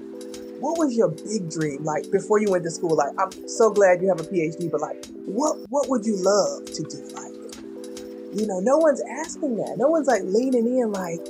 what 0.60 0.78
was 0.78 0.96
your 0.96 1.08
big 1.08 1.50
dream 1.50 1.84
like 1.84 2.10
before 2.10 2.40
you 2.40 2.50
went 2.50 2.64
to 2.64 2.70
school? 2.70 2.96
Like, 2.96 3.12
I'm 3.18 3.48
so 3.48 3.70
glad 3.70 4.00
you 4.00 4.08
have 4.08 4.20
a 4.20 4.24
PhD, 4.24 4.70
but 4.70 4.80
like, 4.80 5.06
what 5.26 5.58
what 5.68 5.88
would 5.88 6.04
you 6.04 6.16
love 6.16 6.64
to 6.66 6.82
do? 6.82 6.98
Like, 7.14 8.38
you 8.38 8.46
know, 8.46 8.60
no 8.60 8.76
one's 8.78 9.02
asking 9.10 9.56
that. 9.56 9.76
No 9.78 9.88
one's 9.88 10.06
like 10.06 10.22
leaning 10.24 10.78
in, 10.78 10.92
like, 10.92 11.20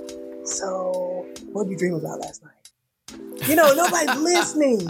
so 0.44 1.26
what 1.52 1.64
did 1.64 1.72
you 1.72 1.78
dream 1.78 1.94
about 1.94 2.20
last 2.20 2.42
night? 2.42 2.52
You 3.48 3.56
know, 3.56 3.72
nobody's 3.74 4.16
listening. 4.20 4.86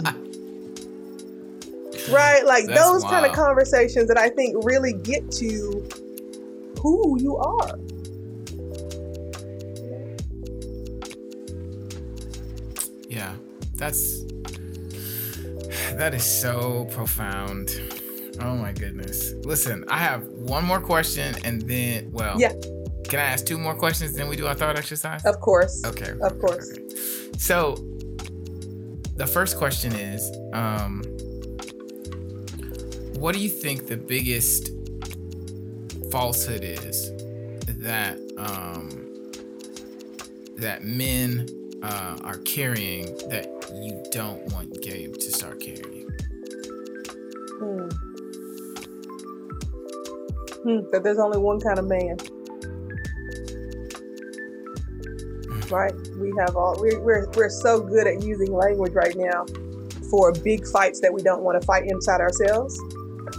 Right? 2.09 2.45
Like 2.45 2.65
That's 2.67 2.79
those 2.79 3.03
wild. 3.03 3.13
kind 3.13 3.25
of 3.25 3.33
conversations 3.33 4.07
that 4.07 4.17
I 4.17 4.29
think 4.29 4.55
really 4.63 4.93
get 4.93 5.29
to 5.33 5.87
who 6.81 7.19
you 7.19 7.35
are. 7.37 7.77
That's 13.77 14.23
that 15.97 16.13
is 16.13 16.23
so 16.23 16.85
profound. 16.91 17.71
Oh 18.39 18.55
my 18.55 18.71
goodness. 18.71 19.33
Listen, 19.43 19.83
I 19.87 19.97
have 19.97 20.23
one 20.27 20.63
more 20.63 20.79
question 20.79 21.35
and 21.43 21.61
then, 21.63 22.11
well, 22.11 22.39
yeah. 22.39 22.53
Can 23.05 23.19
I 23.19 23.23
ask 23.23 23.45
two 23.45 23.57
more 23.57 23.73
questions? 23.73 24.13
Then 24.13 24.27
we 24.27 24.35
do 24.35 24.47
our 24.47 24.53
thought 24.53 24.75
exercise? 24.75 25.23
Of 25.25 25.39
course. 25.39 25.81
Okay. 25.85 26.11
Of 26.11 26.21
okay, 26.21 26.39
course. 26.39 26.71
Okay. 26.71 26.83
So, 27.37 27.75
the 29.15 29.25
first 29.25 29.57
question 29.57 29.93
is 29.93 30.29
um, 30.53 31.03
What 33.15 33.33
do 33.33 33.39
you 33.39 33.49
think 33.49 33.87
the 33.87 33.95
biggest 33.95 34.71
falsehood 36.11 36.63
is 36.63 37.11
that 37.79 38.17
um, 38.37 38.89
that 40.57 40.83
men 40.83 41.47
uh, 41.81 42.17
are 42.23 42.39
carrying 42.39 43.05
that 43.29 43.56
you 43.73 44.03
don't 44.11 44.51
want 44.53 44.73
Gabe 44.81 45.13
to 45.13 45.31
start 45.31 45.59
carrying? 45.59 46.07
Hmm. 47.59 47.89
Hmm. 50.63 50.89
That 50.91 51.01
there's 51.03 51.19
only 51.19 51.37
one 51.37 51.59
kind 51.59 51.79
of 51.79 51.85
man. 51.85 52.17
Hmm. 55.47 55.73
right? 55.73 55.93
We 56.17 56.33
have 56.39 56.55
all 56.55 56.75
we're, 56.79 56.99
we're 56.99 57.29
we're 57.31 57.49
so 57.49 57.81
good 57.81 58.07
at 58.07 58.23
using 58.23 58.53
language 58.53 58.93
right 58.93 59.15
now 59.15 59.45
for 60.09 60.31
big 60.31 60.65
fights 60.67 61.01
that 61.01 61.13
we 61.13 61.21
don't 61.21 61.43
want 61.43 61.59
to 61.61 61.65
fight 61.65 61.85
inside 61.85 62.21
ourselves. 62.21 62.79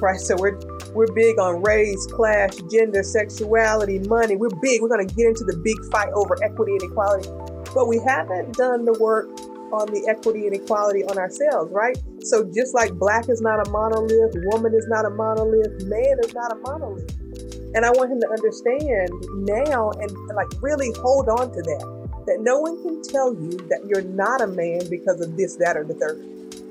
Right? 0.01 0.21
So 0.21 0.37
we're 0.37 0.59
we're 0.93 1.13
big 1.15 1.39
on 1.39 1.63
race, 1.63 2.07
class, 2.07 2.57
gender, 2.71 3.03
sexuality, 3.03 3.99
money. 4.01 4.37
We're 4.37 4.49
big. 4.63 4.83
We're 4.83 4.89
going 4.89 5.07
to 5.07 5.15
get 5.15 5.27
into 5.27 5.45
the 5.45 5.57
big 5.57 5.77
fight 5.91 6.09
over 6.15 6.37
equity 6.43 6.73
and 6.73 6.83
equality 6.83 7.31
but 7.75 7.87
we 7.87 8.01
haven't 8.07 8.55
done 8.55 8.85
the 8.85 8.95
work 8.95 9.29
on 9.73 9.87
the 9.93 10.07
equity 10.09 10.47
and 10.47 10.55
equality 10.55 11.05
on 11.05 11.19
ourselves, 11.19 11.73
right? 11.73 11.97
So 12.23 12.45
just 12.55 12.75
like 12.75 12.93
black 12.95 13.29
is 13.29 13.41
not 13.41 13.67
a 13.67 13.71
monolith, 13.71 14.35
woman 14.53 14.75
is 14.75 14.87
not 14.89 15.05
a 15.05 15.11
monolith, 15.11 15.85
man 15.85 16.17
is 16.25 16.35
not 16.35 16.53
a 16.53 16.57
monolith. 16.57 17.15
And 17.75 17.85
I 17.85 17.91
want 17.91 18.11
him 18.11 18.21
to 18.21 18.29
understand 18.29 19.13
now 19.45 19.91
and 20.01 20.11
like 20.35 20.49
really 20.63 20.91
hold 21.01 21.29
on 21.29 21.53
to 21.53 21.63
that. 21.63 21.85
That 22.27 22.41
no 22.41 22.61
one 22.61 22.83
can 22.83 23.03
tell 23.03 23.33
you 23.33 23.57
that 23.69 23.85
you're 23.89 24.05
not 24.05 24.41
a 24.41 24.47
man 24.47 24.89
because 24.91 25.21
of 25.21 25.37
this, 25.37 25.57
that, 25.57 25.77
or 25.77 25.85
the 25.85 25.95
third. 25.95 26.21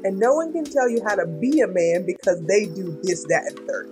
And 0.06 0.20
no 0.20 0.34
one 0.34 0.54
can 0.54 0.66
tell 0.66 0.88
you 0.90 1.02
how 1.04 1.16
to 1.16 1.26
be 1.26 1.62
a 1.62 1.68
man 1.68 2.06
because 2.06 2.42
they 2.46 2.66
do 2.66 2.98
this, 3.02 3.26
that, 3.26 3.46
and 3.50 3.60
third. 3.66 3.90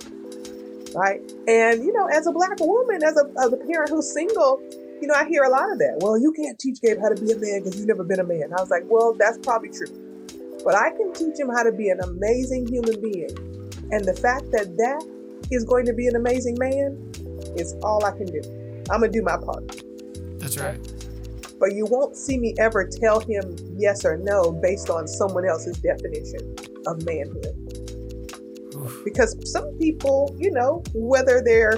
Right? 0.93 1.19
And 1.47 1.83
you 1.83 1.91
know, 1.91 2.05
as 2.05 2.27
a 2.27 2.31
black 2.31 2.59
woman, 2.59 3.01
as 3.03 3.17
a, 3.17 3.25
as 3.41 3.51
a 3.53 3.57
parent 3.57 3.89
who's 3.89 4.13
single, 4.13 4.61
you 5.01 5.07
know, 5.07 5.13
I 5.13 5.27
hear 5.27 5.43
a 5.43 5.49
lot 5.49 5.71
of 5.71 5.79
that. 5.79 5.99
Well, 6.01 6.17
you 6.17 6.31
can't 6.31 6.57
teach 6.57 6.81
Gabe 6.81 6.99
how 6.99 7.09
to 7.09 7.15
be 7.15 7.31
a 7.31 7.37
man 7.37 7.63
because 7.63 7.77
you've 7.77 7.87
never 7.87 8.03
been 8.03 8.19
a 8.19 8.23
man. 8.23 8.53
I 8.57 8.61
was 8.61 8.69
like, 8.69 8.83
well, 8.87 9.15
that's 9.17 9.37
probably 9.39 9.69
true. 9.69 9.87
But 10.63 10.75
I 10.75 10.91
can 10.91 11.13
teach 11.13 11.37
him 11.39 11.49
how 11.49 11.63
to 11.63 11.71
be 11.71 11.89
an 11.89 11.99
amazing 12.01 12.67
human 12.67 12.99
being. 13.01 13.29
And 13.91 14.03
the 14.03 14.17
fact 14.19 14.51
that 14.51 14.75
that 14.77 15.05
is 15.51 15.63
going 15.63 15.85
to 15.85 15.93
be 15.93 16.07
an 16.07 16.15
amazing 16.15 16.57
man 16.57 16.97
is 17.55 17.75
all 17.83 18.03
I 18.03 18.11
can 18.11 18.25
do. 18.25 18.41
I'm 18.89 19.01
going 19.01 19.11
to 19.11 19.19
do 19.19 19.23
my 19.23 19.37
part. 19.37 19.81
That's 20.39 20.57
right. 20.57 20.79
but 21.59 21.73
you 21.73 21.85
won't 21.85 22.15
see 22.15 22.37
me 22.37 22.53
ever 22.59 22.87
tell 22.87 23.19
him 23.19 23.55
yes 23.77 24.05
or 24.05 24.17
no 24.17 24.51
based 24.51 24.89
on 24.89 25.07
someone 25.07 25.45
else's 25.47 25.77
definition 25.79 26.55
of 26.87 27.05
manhood. 27.05 27.55
Because 29.03 29.37
some 29.51 29.67
people, 29.77 30.35
you 30.37 30.51
know, 30.51 30.83
whether 30.93 31.41
they're 31.41 31.77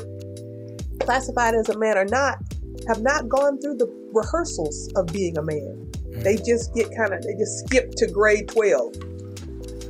classified 0.99 1.53
as 1.53 1.69
a 1.69 1.77
man 1.77 1.97
or 1.97 2.05
not, 2.05 2.39
have 2.87 3.01
not 3.01 3.27
gone 3.27 3.59
through 3.59 3.75
the 3.75 3.87
rehearsals 4.13 4.91
of 4.95 5.07
being 5.07 5.37
a 5.37 5.41
man. 5.41 5.91
They 6.23 6.35
mm. 6.35 6.45
just 6.45 6.73
get 6.73 6.95
kind 6.95 7.13
of, 7.13 7.21
they 7.21 7.33
just 7.33 7.65
skip 7.65 7.91
to 7.97 8.07
grade 8.07 8.47
12, 8.47 8.95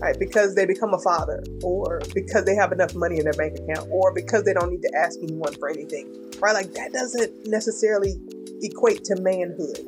right? 0.01 0.17
Because 0.19 0.55
they 0.55 0.65
become 0.65 0.93
a 0.93 0.99
father, 0.99 1.43
or 1.63 2.01
because 2.13 2.45
they 2.45 2.55
have 2.55 2.71
enough 2.71 2.95
money 2.95 3.17
in 3.19 3.23
their 3.23 3.33
bank 3.33 3.57
account, 3.59 3.87
or 3.91 4.13
because 4.13 4.43
they 4.43 4.53
don't 4.53 4.71
need 4.71 4.81
to 4.81 4.91
ask 4.95 5.19
anyone 5.21 5.53
for 5.53 5.69
anything, 5.69 6.07
right? 6.39 6.53
Like 6.53 6.73
that 6.73 6.91
doesn't 6.91 7.47
necessarily 7.47 8.15
equate 8.61 9.03
to 9.05 9.15
manhood, 9.21 9.79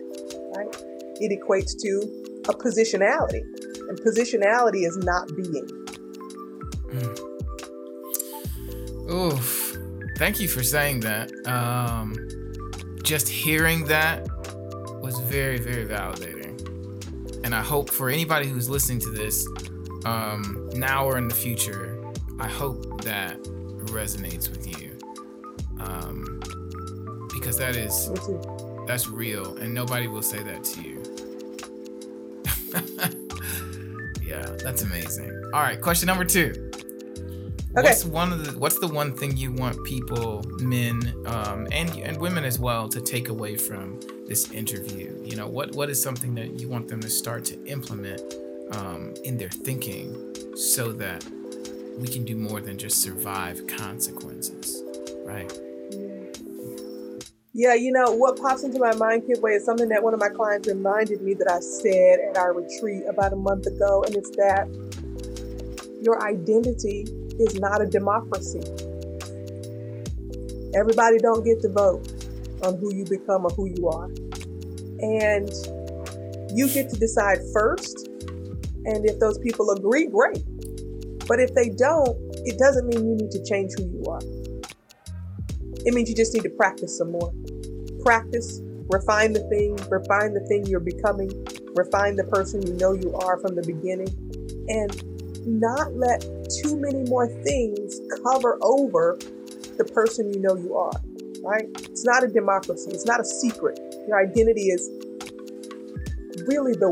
right? 0.55 0.75
It 1.19 1.37
equates 1.37 1.77
to 1.81 2.43
a 2.47 2.53
positionality, 2.53 3.41
and 3.89 3.99
positionality 4.01 4.85
is 4.87 4.97
not 4.97 5.27
being. 5.35 5.67
Mm. 6.89 7.29
Oof. 9.11 9.77
Thank 10.17 10.39
you 10.39 10.47
for 10.47 10.63
saying 10.63 10.99
that. 10.99 11.31
Um, 11.47 12.13
just 13.03 13.27
hearing 13.27 13.85
that 13.85 14.27
was 15.01 15.19
very, 15.19 15.57
very 15.57 15.85
validating. 15.85 16.55
And 17.43 17.55
I 17.55 17.61
hope 17.61 17.89
for 17.89 18.09
anybody 18.09 18.47
who's 18.47 18.69
listening 18.69 18.99
to 18.99 19.09
this, 19.09 19.47
um, 20.05 20.69
now 20.73 21.05
or 21.05 21.17
in 21.17 21.27
the 21.27 21.35
future, 21.35 22.03
I 22.39 22.47
hope 22.47 23.03
that 23.03 23.41
resonates 23.87 24.49
with 24.49 24.67
you. 24.67 24.97
Um, 25.79 26.39
because 27.33 27.57
that 27.57 27.75
is 27.75 28.09
that's 28.85 29.07
real 29.07 29.55
and 29.57 29.73
nobody 29.73 30.07
will 30.07 30.21
say 30.21 30.43
that 30.43 30.63
to 30.63 30.81
you. 30.81 31.03
yeah, 34.27 34.45
that's 34.63 34.81
amazing. 34.81 35.31
All 35.53 35.61
right, 35.61 35.79
question 35.79 36.07
number 36.07 36.25
2. 36.25 36.68
Okay. 37.79 37.87
What's 37.87 38.03
one 38.03 38.33
of 38.33 38.45
the 38.45 38.59
what's 38.59 38.77
the 38.79 38.89
one 38.89 39.13
thing 39.13 39.37
you 39.37 39.53
want 39.53 39.81
people, 39.85 40.43
men, 40.59 41.15
um, 41.25 41.65
and 41.71 41.89
and 41.99 42.19
women 42.19 42.43
as 42.43 42.59
well, 42.59 42.89
to 42.89 42.99
take 42.99 43.29
away 43.29 43.55
from 43.55 44.01
this 44.27 44.51
interview? 44.51 45.17
You 45.23 45.37
know, 45.37 45.47
what 45.47 45.73
what 45.75 45.89
is 45.89 46.01
something 46.01 46.35
that 46.35 46.59
you 46.59 46.67
want 46.67 46.89
them 46.89 46.99
to 46.99 47.09
start 47.09 47.45
to 47.45 47.65
implement 47.65 48.21
um, 48.73 49.13
in 49.23 49.37
their 49.37 49.47
thinking 49.47 50.35
so 50.57 50.91
that 50.91 51.23
we 51.97 52.09
can 52.09 52.25
do 52.25 52.35
more 52.35 52.59
than 52.59 52.77
just 52.77 53.01
survive 53.01 53.65
consequences, 53.67 54.83
right? 55.23 55.49
Yeah, 57.53 57.75
you 57.75 57.93
know, 57.93 58.11
what 58.11 58.37
pops 58.41 58.63
into 58.63 58.79
my 58.79 58.93
mind, 58.95 59.23
Kibwe, 59.23 59.55
is 59.55 59.63
something 59.63 59.87
that 59.87 60.03
one 60.03 60.13
of 60.13 60.19
my 60.19 60.29
clients 60.29 60.67
reminded 60.67 61.21
me 61.21 61.33
that 61.35 61.49
I 61.49 61.61
said 61.61 62.19
at 62.29 62.37
our 62.37 62.51
retreat 62.53 63.03
about 63.07 63.31
a 63.31 63.37
month 63.37 63.67
ago, 63.67 64.03
and 64.03 64.15
it's 64.17 64.31
that 64.31 64.67
your 66.01 66.21
identity 66.21 67.07
is 67.39 67.59
not 67.59 67.81
a 67.81 67.85
democracy. 67.85 68.61
Everybody 70.75 71.17
don't 71.17 71.43
get 71.43 71.61
to 71.61 71.69
vote 71.69 72.07
on 72.63 72.77
who 72.77 72.93
you 72.93 73.05
become 73.05 73.45
or 73.45 73.49
who 73.51 73.65
you 73.65 73.87
are. 73.87 74.05
And 75.01 75.49
you 76.53 76.67
get 76.67 76.89
to 76.89 76.97
decide 76.97 77.39
first. 77.53 78.07
And 78.85 79.05
if 79.05 79.19
those 79.19 79.37
people 79.39 79.71
agree, 79.71 80.07
great. 80.07 80.43
But 81.27 81.39
if 81.39 81.53
they 81.53 81.69
don't, 81.69 82.17
it 82.45 82.57
doesn't 82.57 82.87
mean 82.87 83.07
you 83.07 83.15
need 83.15 83.31
to 83.31 83.43
change 83.43 83.71
who 83.77 83.83
you 83.83 84.03
are. 84.09 84.21
It 85.85 85.93
means 85.93 86.09
you 86.09 86.15
just 86.15 86.33
need 86.33 86.43
to 86.43 86.49
practice 86.49 86.97
some 86.97 87.11
more. 87.11 87.33
Practice, 88.03 88.59
refine 88.89 89.33
the 89.33 89.47
thing, 89.49 89.75
refine 89.89 90.33
the 90.33 90.45
thing 90.47 90.65
you're 90.65 90.79
becoming, 90.79 91.29
refine 91.75 92.15
the 92.15 92.25
person 92.25 92.65
you 92.65 92.73
know 92.73 92.93
you 92.93 93.13
are 93.15 93.39
from 93.39 93.55
the 93.55 93.63
beginning, 93.63 94.09
and 94.67 95.18
not 95.49 95.93
let 95.95 96.21
too 96.61 96.77
many 96.77 97.03
more 97.09 97.27
things 97.43 97.99
cover 98.23 98.57
over 98.61 99.17
the 99.77 99.85
person 99.85 100.31
you 100.31 100.39
know 100.39 100.55
you 100.55 100.75
are, 100.75 100.91
right? 101.41 101.65
It's 101.89 102.05
not 102.05 102.23
a 102.23 102.27
democracy, 102.27 102.91
it's 102.91 103.05
not 103.05 103.19
a 103.19 103.25
secret. 103.25 103.79
Your 104.07 104.21
identity 104.21 104.69
is 104.69 104.89
really 106.47 106.73
the, 106.73 106.91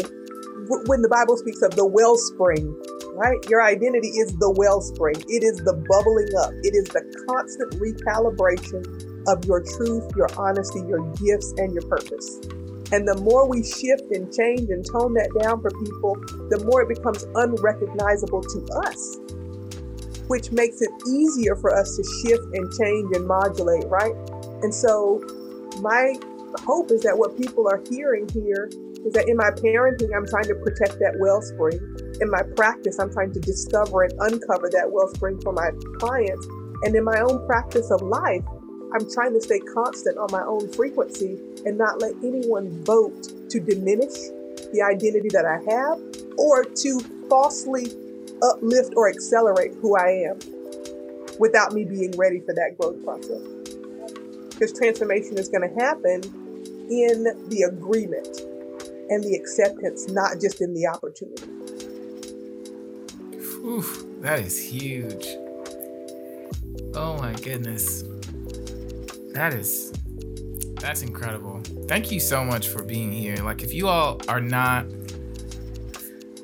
when 0.87 1.01
the 1.01 1.09
Bible 1.09 1.37
speaks 1.37 1.61
of 1.61 1.75
the 1.75 1.85
wellspring, 1.85 2.73
right? 3.13 3.37
Your 3.49 3.61
identity 3.61 4.09
is 4.09 4.33
the 4.37 4.49
wellspring, 4.49 5.21
it 5.27 5.43
is 5.43 5.57
the 5.61 5.73
bubbling 5.73 6.31
up, 6.41 6.53
it 6.63 6.73
is 6.73 6.85
the 6.89 7.03
constant 7.29 7.77
recalibration 7.77 8.81
of 9.27 9.43
your 9.45 9.61
truth, 9.77 10.09
your 10.15 10.29
honesty, 10.39 10.79
your 10.87 11.03
gifts, 11.19 11.53
and 11.57 11.73
your 11.73 11.83
purpose. 11.85 12.39
And 12.91 13.07
the 13.07 13.17
more 13.19 13.47
we 13.47 13.63
shift 13.63 14.11
and 14.11 14.31
change 14.31 14.69
and 14.69 14.85
tone 14.85 15.13
that 15.15 15.27
down 15.43 15.61
for 15.61 15.71
people, 15.71 16.15
the 16.47 16.63
more 16.63 16.83
it 16.83 16.89
becomes 16.89 17.27
unrecognizable 17.35 18.41
to 18.41 18.59
us, 18.88 19.19
which 20.27 20.51
makes 20.51 20.81
it 20.81 20.91
easier 21.11 21.55
for 21.55 21.75
us 21.75 21.97
to 21.97 22.03
shift 22.23 22.47
and 22.55 22.71
change 22.79 23.11
and 23.15 23.27
modulate, 23.27 23.83
right? 23.88 24.15
And 24.63 24.73
so, 24.73 25.19
my 25.81 26.15
hope 26.63 26.91
is 26.91 27.03
that 27.03 27.17
what 27.17 27.38
people 27.38 27.67
are 27.67 27.83
hearing 27.91 28.27
here 28.33 28.69
is 29.05 29.13
that 29.13 29.27
in 29.27 29.38
my 29.38 29.51
parenting, 29.51 30.15
I'm 30.15 30.25
trying 30.25 30.47
to 30.47 30.55
protect 30.63 30.99
that 30.99 31.19
wellspring. 31.19 31.79
In 32.19 32.31
my 32.31 32.41
practice, 32.55 32.99
I'm 32.99 33.11
trying 33.11 33.31
to 33.33 33.39
discover 33.39 34.03
and 34.03 34.13
uncover 34.19 34.69
that 34.71 34.89
wellspring 34.89 35.39
for 35.41 35.51
my 35.51 35.69
clients. 35.99 36.47
And 36.83 36.95
in 36.95 37.03
my 37.03 37.19
own 37.19 37.45
practice 37.45 37.91
of 37.91 38.01
life, 38.01 38.43
I'm 38.97 39.07
trying 39.11 39.33
to 39.33 39.41
stay 39.41 39.59
constant 39.59 40.17
on 40.17 40.27
my 40.31 40.41
own 40.41 40.73
frequency 40.73 41.37
and 41.67 41.77
not 41.77 42.01
let 42.01 42.13
anyone 42.23 42.83
vote 42.83 43.49
to 43.49 43.59
diminish 43.59 44.15
the 44.73 44.81
identity 44.81 45.29
that 45.33 45.45
I 45.45 45.57
have 45.69 45.99
or 46.35 46.63
to 46.63 46.99
falsely 47.29 47.91
uplift 48.41 48.93
or 48.95 49.07
accelerate 49.07 49.75
who 49.81 49.95
I 49.95 50.29
am 50.31 50.39
without 51.39 51.73
me 51.73 51.85
being 51.85 52.17
ready 52.17 52.39
for 52.39 52.55
that 52.55 52.75
growth 52.79 53.03
process. 53.03 53.39
Because 54.49 54.73
transformation 54.73 55.37
is 55.37 55.47
going 55.47 55.69
to 55.69 55.75
happen 55.79 56.23
in 56.89 57.23
the 57.49 57.69
agreement 57.69 58.39
and 59.11 59.23
the 59.23 59.35
acceptance, 59.35 60.09
not 60.09 60.41
just 60.41 60.59
in 60.59 60.73
the 60.73 60.87
opportunity. 60.87 61.45
Whew, 63.61 63.85
that 64.21 64.39
is 64.39 64.59
huge. 64.59 65.27
Oh 66.95 67.15
my 67.17 67.33
goodness. 67.33 68.03
That 69.38 69.53
is 69.53 69.93
that's 70.81 71.03
incredible. 71.03 71.61
Thank 71.88 72.11
you 72.11 72.19
so 72.19 72.43
much 72.43 72.69
for 72.69 72.81
being 72.81 73.11
here. 73.11 73.35
Like 73.35 73.61
if 73.61 73.71
you 73.71 73.88
all 73.88 74.19
are 74.27 74.41
not 74.41 74.88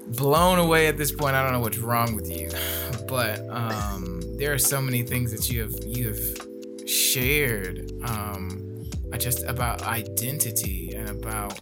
blown 0.10 0.60
away 0.60 0.86
at 0.86 0.96
this 0.96 1.12
point, 1.12 1.36
I 1.36 1.42
don't 1.42 1.54
know 1.54 1.60
what's 1.60 1.80
wrong 1.80 2.16
with 2.16 2.30
you. 2.30 2.52
But 3.08 3.40
um 3.50 4.22
there 4.38 4.54
are 4.54 4.60
so 4.60 4.80
many 4.80 5.02
things 5.02 5.32
that 5.32 5.50
you 5.50 5.62
have 5.62 5.74
you 5.84 6.08
have 6.10 6.88
shared 6.88 7.92
um 8.06 8.86
just 9.18 9.44
about 9.44 9.82
identity 9.82 10.94
and 10.96 11.10
about 11.10 11.62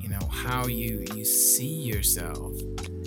you 0.00 0.08
know 0.08 0.24
how 0.30 0.66
you 0.66 1.04
you 1.12 1.24
see 1.24 1.74
yourself 1.92 2.54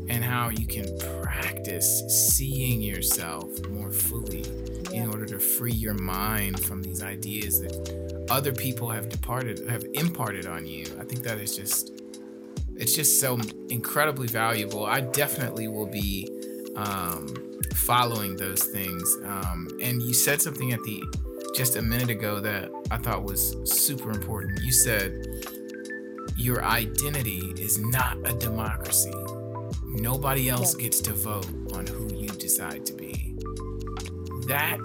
and 0.10 0.26
how 0.26 0.50
you 0.50 0.66
can 0.66 0.88
practice 1.22 2.04
seeing 2.36 2.82
yourself 2.82 3.48
more 3.70 3.92
fully 3.92 4.71
in 4.94 5.08
order 5.10 5.26
to 5.26 5.40
free 5.40 5.72
your 5.72 5.94
mind 5.94 6.60
from 6.64 6.82
these 6.82 7.02
ideas 7.02 7.60
that 7.62 8.26
other 8.30 8.52
people 8.52 8.90
have 8.90 9.10
departed 9.10 9.68
have 9.70 9.84
imparted 9.94 10.46
on 10.46 10.66
you. 10.66 10.86
I 11.00 11.04
think 11.04 11.24
that 11.24 11.38
is 11.38 11.56
just 11.56 11.92
it's 12.76 12.96
just 12.96 13.20
so 13.20 13.40
incredibly 13.70 14.28
valuable. 14.28 14.86
I 14.86 15.02
definitely 15.02 15.68
will 15.68 15.86
be 15.86 16.28
um, 16.76 17.34
following 17.76 18.38
those 18.38 18.64
things. 18.64 19.18
Um, 19.24 19.68
and 19.82 20.02
you 20.02 20.14
said 20.14 20.42
something 20.42 20.72
at 20.72 20.82
the 20.84 21.04
just 21.54 21.76
a 21.76 21.82
minute 21.82 22.10
ago 22.10 22.40
that 22.40 22.72
i 22.92 22.98
thought 22.98 23.24
was 23.24 23.58
super 23.66 24.10
important. 24.12 24.62
You 24.62 24.72
said 24.72 25.46
your 26.38 26.64
identity 26.64 27.54
is 27.58 27.78
not 27.78 28.18
a 28.24 28.34
democracy. 28.34 29.14
Nobody 29.86 30.50
else 30.50 30.74
gets 30.74 31.02
to 31.02 31.14
vote 31.14 31.48
on 31.74 31.86
who 31.86 32.14
you 32.16 32.30
decide 32.30 32.86
to 32.86 32.94
be 32.94 33.11
that 34.48 34.80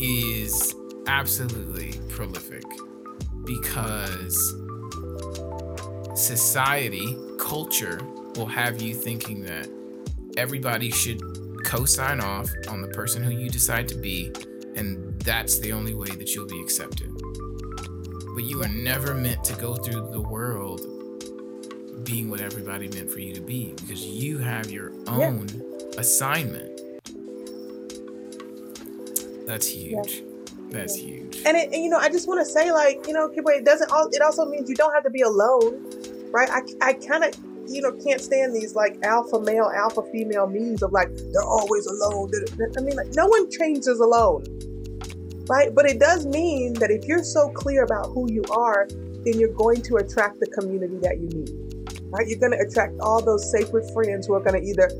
is 0.00 0.74
absolutely 1.06 1.92
prolific 2.08 2.64
because 3.44 4.54
society, 6.14 7.16
culture 7.38 8.00
will 8.36 8.46
have 8.46 8.80
you 8.80 8.94
thinking 8.94 9.42
that 9.42 9.68
everybody 10.36 10.90
should 10.90 11.20
co 11.64 11.84
sign 11.84 12.20
off 12.20 12.50
on 12.68 12.82
the 12.82 12.88
person 12.88 13.22
who 13.22 13.30
you 13.30 13.48
decide 13.48 13.88
to 13.88 13.94
be, 13.94 14.32
and 14.76 15.20
that's 15.20 15.58
the 15.60 15.72
only 15.72 15.94
way 15.94 16.08
that 16.08 16.34
you'll 16.34 16.46
be 16.46 16.60
accepted. 16.60 17.10
But 18.34 18.44
you 18.44 18.62
are 18.62 18.68
never 18.68 19.14
meant 19.14 19.44
to 19.44 19.54
go 19.54 19.74
through 19.74 20.10
the 20.10 20.20
world 20.20 20.80
being 22.04 22.30
what 22.30 22.40
everybody 22.40 22.88
meant 22.88 23.10
for 23.10 23.20
you 23.20 23.32
to 23.34 23.40
be 23.40 23.74
because 23.80 24.04
you 24.04 24.38
have 24.38 24.70
your 24.70 24.92
own 25.06 25.48
yeah. 25.48 26.00
assignment 26.00 26.71
that's 29.46 29.66
huge. 29.66 30.22
That's 30.70 30.94
huge. 30.94 31.42
And, 31.44 31.56
it, 31.56 31.72
and 31.72 31.82
you 31.82 31.90
know, 31.90 31.98
I 31.98 32.08
just 32.08 32.26
want 32.26 32.40
to 32.40 32.46
say, 32.46 32.72
like, 32.72 33.06
you 33.06 33.12
know, 33.12 33.30
it 33.30 33.64
doesn't. 33.64 33.90
All, 33.92 34.08
it 34.10 34.22
also 34.22 34.46
means 34.46 34.68
you 34.70 34.74
don't 34.74 34.92
have 34.94 35.04
to 35.04 35.10
be 35.10 35.20
alone, 35.20 35.84
right? 36.30 36.48
I, 36.50 36.62
I 36.80 36.92
kind 36.94 37.24
of, 37.24 37.34
you 37.68 37.82
know, 37.82 37.92
can't 37.92 38.20
stand 38.20 38.54
these 38.54 38.74
like 38.74 38.98
alpha 39.04 39.38
male, 39.40 39.70
alpha 39.74 40.02
female 40.10 40.46
memes 40.46 40.82
of 40.82 40.92
like 40.92 41.08
they're 41.32 41.44
always 41.44 41.86
alone. 41.86 42.32
I 42.76 42.80
mean, 42.80 42.96
like, 42.96 43.14
no 43.14 43.26
one 43.26 43.50
changes 43.50 44.00
alone, 44.00 44.44
right? 45.46 45.74
But 45.74 45.86
it 45.86 46.00
does 46.00 46.24
mean 46.26 46.72
that 46.74 46.90
if 46.90 47.04
you're 47.04 47.24
so 47.24 47.50
clear 47.50 47.84
about 47.84 48.06
who 48.06 48.32
you 48.32 48.42
are, 48.50 48.88
then 49.24 49.38
you're 49.38 49.52
going 49.52 49.82
to 49.82 49.96
attract 49.96 50.40
the 50.40 50.46
community 50.46 50.96
that 51.02 51.20
you 51.20 51.28
need. 51.28 51.50
Right? 52.12 52.28
You're 52.28 52.38
going 52.38 52.52
to 52.52 52.58
attract 52.58 53.00
all 53.00 53.22
those 53.22 53.50
sacred 53.50 53.90
friends 53.94 54.26
who 54.26 54.34
are 54.34 54.40
going 54.40 54.60
to 54.60 54.68
either 54.68 54.90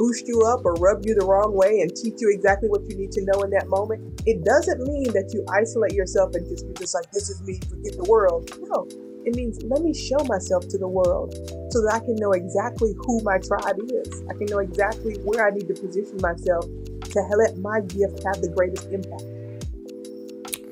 boost 0.00 0.26
you 0.26 0.40
up 0.48 0.64
or 0.64 0.72
rub 0.80 1.04
you 1.04 1.14
the 1.14 1.26
wrong 1.26 1.52
way 1.52 1.80
and 1.84 1.94
teach 1.94 2.16
you 2.24 2.32
exactly 2.32 2.70
what 2.70 2.80
you 2.88 2.96
need 2.96 3.12
to 3.12 3.20
know 3.20 3.42
in 3.42 3.50
that 3.50 3.68
moment. 3.68 4.00
It 4.24 4.42
doesn't 4.46 4.80
mean 4.88 5.12
that 5.12 5.28
you 5.36 5.44
isolate 5.52 5.92
yourself 5.92 6.34
and 6.34 6.48
just 6.48 6.66
be 6.66 6.72
just 6.72 6.94
like, 6.94 7.12
this 7.12 7.28
is 7.28 7.42
me, 7.42 7.60
forget 7.68 7.92
the 8.00 8.08
world. 8.08 8.48
No, 8.64 8.88
it 9.28 9.36
means 9.36 9.60
let 9.62 9.82
me 9.82 9.92
show 9.92 10.16
myself 10.24 10.66
to 10.68 10.78
the 10.78 10.88
world 10.88 11.36
so 11.68 11.84
that 11.84 11.92
I 11.92 12.00
can 12.00 12.16
know 12.16 12.32
exactly 12.32 12.96
who 12.96 13.20
my 13.20 13.36
tribe 13.44 13.76
is. 13.76 14.24
I 14.24 14.32
can 14.40 14.48
know 14.48 14.64
exactly 14.64 15.20
where 15.20 15.46
I 15.46 15.50
need 15.50 15.68
to 15.68 15.76
position 15.76 16.16
myself 16.24 16.64
to 16.64 17.20
let 17.36 17.58
my 17.58 17.84
gift 17.84 18.24
have 18.24 18.40
the 18.40 18.48
greatest 18.48 18.88
impact. 18.88 19.28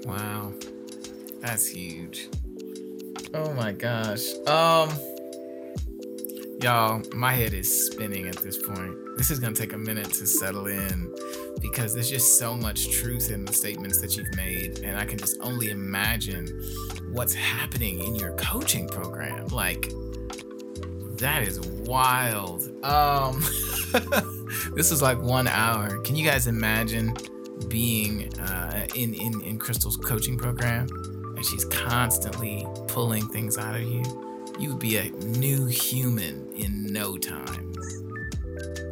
Wow. 0.08 0.56
That's 1.44 1.68
huge. 1.68 2.32
Oh 3.34 3.52
my 3.52 3.72
gosh. 3.72 4.24
Um 4.48 4.88
Y'all, 6.60 7.02
my 7.14 7.34
head 7.34 7.52
is 7.52 7.68
spinning 7.86 8.26
at 8.26 8.38
this 8.38 8.58
point. 8.66 9.07
This 9.18 9.30
is 9.32 9.40
going 9.40 9.52
to 9.52 9.60
take 9.60 9.72
a 9.72 9.78
minute 9.78 10.10
to 10.14 10.26
settle 10.26 10.68
in 10.68 11.12
because 11.60 11.92
there's 11.92 12.08
just 12.08 12.38
so 12.38 12.54
much 12.54 12.88
truth 12.92 13.30
in 13.30 13.44
the 13.44 13.52
statements 13.52 14.00
that 14.00 14.16
you've 14.16 14.32
made. 14.36 14.78
And 14.78 14.96
I 14.96 15.04
can 15.04 15.18
just 15.18 15.36
only 15.40 15.70
imagine 15.70 16.46
what's 17.10 17.34
happening 17.34 18.02
in 18.04 18.14
your 18.14 18.32
coaching 18.36 18.88
program. 18.88 19.48
Like, 19.48 19.90
that 21.18 21.42
is 21.42 21.58
wild. 21.60 22.62
Um, 22.84 23.40
this 24.74 24.92
is 24.92 25.02
like 25.02 25.20
one 25.20 25.48
hour. 25.48 25.98
Can 25.98 26.14
you 26.14 26.24
guys 26.24 26.46
imagine 26.46 27.12
being 27.66 28.32
uh, 28.38 28.86
in, 28.94 29.14
in, 29.14 29.42
in 29.42 29.58
Crystal's 29.58 29.96
coaching 29.96 30.38
program? 30.38 30.86
And 31.36 31.44
she's 31.44 31.64
constantly 31.64 32.64
pulling 32.86 33.26
things 33.26 33.58
out 33.58 33.74
of 33.74 33.82
you 33.82 34.04
you 34.58 34.70
would 34.70 34.80
be 34.80 34.96
a 34.96 35.08
new 35.10 35.66
human 35.66 36.52
in 36.54 36.92
no 36.92 37.16
time. 37.16 37.67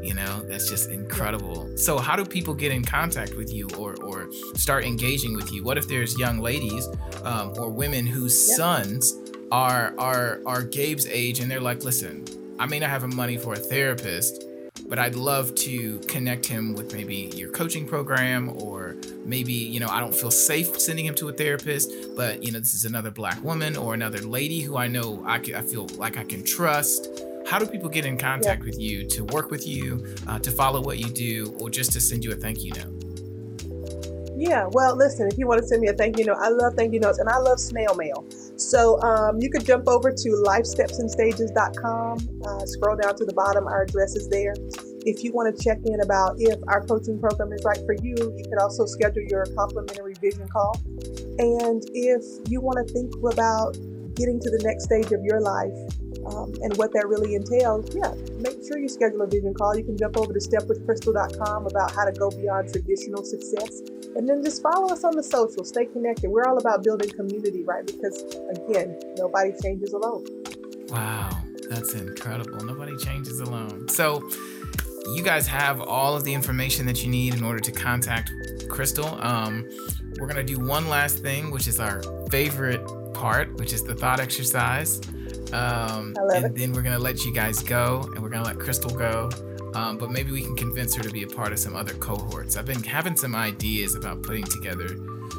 You 0.07 0.14
know, 0.14 0.42
that's 0.48 0.68
just 0.68 0.90
incredible. 0.90 1.76
So, 1.76 1.98
how 1.98 2.14
do 2.14 2.24
people 2.24 2.54
get 2.54 2.70
in 2.70 2.84
contact 2.84 3.34
with 3.34 3.52
you 3.52 3.68
or, 3.76 3.96
or 3.96 4.30
start 4.54 4.84
engaging 4.84 5.34
with 5.34 5.52
you? 5.52 5.64
What 5.64 5.78
if 5.78 5.88
there's 5.88 6.16
young 6.16 6.38
ladies 6.38 6.88
um, 7.24 7.52
or 7.59 7.70
women 7.70 8.07
whose 8.07 8.48
yep. 8.48 8.57
sons 8.57 9.14
are 9.50 9.94
are 9.98 10.40
are 10.46 10.62
Gabe's 10.62 11.07
age 11.07 11.40
and 11.40 11.50
they're 11.50 11.61
like, 11.61 11.82
listen, 11.82 12.24
I 12.59 12.66
may 12.66 12.78
not 12.78 12.90
have 12.90 13.02
the 13.02 13.09
money 13.09 13.36
for 13.36 13.54
a 13.54 13.59
therapist, 13.59 14.44
but 14.88 14.98
I'd 14.98 15.16
love 15.16 15.54
to 15.57 15.98
connect 16.00 16.46
him 16.46 16.74
with 16.74 16.92
maybe 16.92 17.32
your 17.34 17.50
coaching 17.50 17.86
program 17.86 18.50
or 18.62 18.96
maybe, 19.24 19.52
you 19.52 19.80
know, 19.80 19.88
I 19.88 20.00
don't 20.00 20.14
feel 20.14 20.30
safe 20.30 20.78
sending 20.80 21.04
him 21.04 21.14
to 21.16 21.28
a 21.28 21.32
therapist, 21.32 21.92
but, 22.16 22.42
you 22.42 22.52
know, 22.52 22.61
this 22.61 22.74
is 22.74 22.84
another 22.84 23.11
black 23.11 23.42
woman 23.42 23.76
or 23.76 23.94
another 23.94 24.20
lady 24.20 24.61
who 24.61 24.76
I 24.76 24.86
know 24.86 25.22
I, 25.26 25.38
can, 25.38 25.54
I 25.54 25.62
feel 25.62 25.86
like 25.96 26.16
I 26.16 26.24
can 26.24 26.44
trust. 26.44 27.26
How 27.49 27.61
do 27.61 27.66
people 27.66 27.88
get 27.88 28.05
in 28.05 28.18
contact 28.18 28.62
yeah. 28.62 28.66
with 28.70 28.80
you 28.80 29.07
to 29.09 29.24
work 29.24 29.53
with 29.53 29.66
you, 29.66 30.14
uh, 30.26 30.40
to 30.40 30.51
follow 30.51 30.82
what 30.82 30.99
you 30.99 31.07
do, 31.07 31.55
or 31.61 31.70
just 31.70 31.92
to 31.92 32.01
send 32.01 32.24
you 32.24 32.32
a 32.32 32.34
thank 32.34 32.64
you 32.64 32.72
note? 32.72 33.07
Yeah, 34.36 34.66
well, 34.72 34.94
listen, 34.97 35.28
if 35.28 35.38
you 35.38 35.47
want 35.47 35.62
to 35.62 35.66
send 35.66 35.80
me 35.80 35.88
a 35.88 35.94
thank 35.94 36.18
you 36.18 36.24
note, 36.24 36.36
I 36.40 36.51
love 36.51 36.74
thank 36.74 36.92
you 36.92 37.01
notes 37.01 37.18
and 37.18 37.28
I 37.28 37.38
love 37.38 37.59
snail 37.59 37.94
mail. 37.94 38.26
So 38.57 39.01
um, 39.01 39.40
you 39.40 39.49
could 39.49 39.64
jump 39.64 39.88
over 39.88 40.12
to 40.12 40.28
lifestepsandstages.com, 40.44 42.42
uh, 42.44 42.66
scroll 42.66 42.97
down 42.97 43.16
to 43.16 43.24
the 43.24 43.32
bottom, 43.32 43.66
our 43.66 43.82
address 43.82 44.14
is 44.14 44.28
there. 44.28 44.55
If 45.07 45.24
you 45.24 45.32
want 45.32 45.57
to 45.57 45.62
check 45.64 45.78
in 45.84 46.01
about 46.01 46.36
if 46.38 46.59
our 46.68 46.84
coaching 46.84 47.18
program 47.18 47.53
is 47.53 47.64
right 47.64 47.78
for 47.86 47.94
you, 47.94 48.14
you 48.36 48.44
could 48.51 48.59
also 48.61 48.84
schedule 48.86 49.22
your 49.22 49.47
complimentary 49.57 50.14
vision 50.20 50.49
call. 50.49 50.76
And 51.38 51.82
if 51.94 52.22
you 52.51 52.61
want 52.61 52.86
to 52.86 52.92
think 52.92 53.14
about 53.32 53.78
getting 54.17 54.41
to 54.41 54.51
the 54.51 54.62
next 54.64 54.85
stage 54.85 55.12
of 55.12 55.23
your 55.23 55.41
life, 55.41 55.77
um, 56.27 56.53
and 56.62 56.77
what 56.77 56.93
that 56.93 57.07
really 57.07 57.35
entails, 57.35 57.95
yeah, 57.95 58.12
make 58.41 58.59
sure 58.67 58.79
you 58.79 58.89
schedule 58.89 59.23
a 59.23 59.27
vision 59.27 59.55
call. 59.55 59.77
You 59.77 59.85
can 59.85 59.97
jump 59.97 60.17
over 60.17 60.33
to 60.33 60.41
stepwithcrystal.com 60.41 61.67
about 61.67 61.95
how 61.95 62.05
to 62.05 62.12
go 62.12 62.31
beyond 62.31 62.73
traditional 62.73 63.23
success. 63.23 63.81
And 64.17 64.29
then 64.29 64.43
just 64.43 64.62
follow 64.62 64.93
us 64.93 65.05
on 65.05 65.14
the 65.14 65.23
social, 65.23 65.62
stay 65.62 65.87
connected. 65.87 66.31
We're 66.31 66.47
all 66.49 66.59
about 66.59 66.83
building 66.83 67.11
community, 67.11 67.62
right? 67.62 67.87
Because 67.87 68.23
again, 68.51 68.99
nobody 69.17 69.53
changes 69.62 69.93
alone. 69.93 70.25
Wow, 70.89 71.31
that's 71.69 71.95
incredible. 71.95 72.64
Nobody 72.64 72.97
changes 72.97 73.41
alone. 73.41 73.89
So, 73.89 74.29
you 75.14 75.23
guys 75.23 75.47
have 75.47 75.81
all 75.81 76.17
of 76.17 76.25
the 76.25 76.35
information 76.35 76.87
that 76.87 77.05
you 77.05 77.11
need 77.11 77.35
in 77.35 77.45
order 77.45 77.61
to 77.61 77.71
contact 77.71 78.33
Crystal. 78.69 79.07
Um, 79.23 79.64
we're 80.19 80.27
going 80.27 80.45
to 80.45 80.55
do 80.55 80.59
one 80.59 80.89
last 80.89 81.19
thing, 81.19 81.51
which 81.51 81.69
is 81.69 81.79
our 81.79 82.03
favorite 82.31 82.81
part, 83.17 83.55
which 83.55 83.73
is 83.73 83.83
the 83.83 83.95
thought 83.95 84.21
exercise. 84.21 85.01
Um, 85.53 86.14
and 86.35 86.47
it. 86.47 86.55
then 86.55 86.73
we're 86.73 86.83
gonna 86.83 86.99
let 86.99 87.25
you 87.25 87.33
guys 87.33 87.62
go, 87.62 88.09
and 88.14 88.23
we're 88.23 88.29
gonna 88.29 88.45
let 88.45 88.59
Crystal 88.59 88.91
go. 88.91 89.31
Um, 89.75 89.99
but 89.99 90.11
maybe 90.11 90.33
we 90.33 90.41
can 90.43 90.57
convince 90.57 90.95
her 90.95 91.03
to 91.03 91.11
be 91.11 91.23
a 91.23 91.27
part 91.27 91.53
of 91.53 91.59
some 91.59 91.77
other 91.77 91.95
cohorts. 91.95 92.57
I've 92.57 92.64
been 92.64 92.83
having 92.83 93.17
some 93.17 93.35
ideas 93.35 93.95
about 93.95 94.23
putting 94.23 94.45
together 94.45 94.97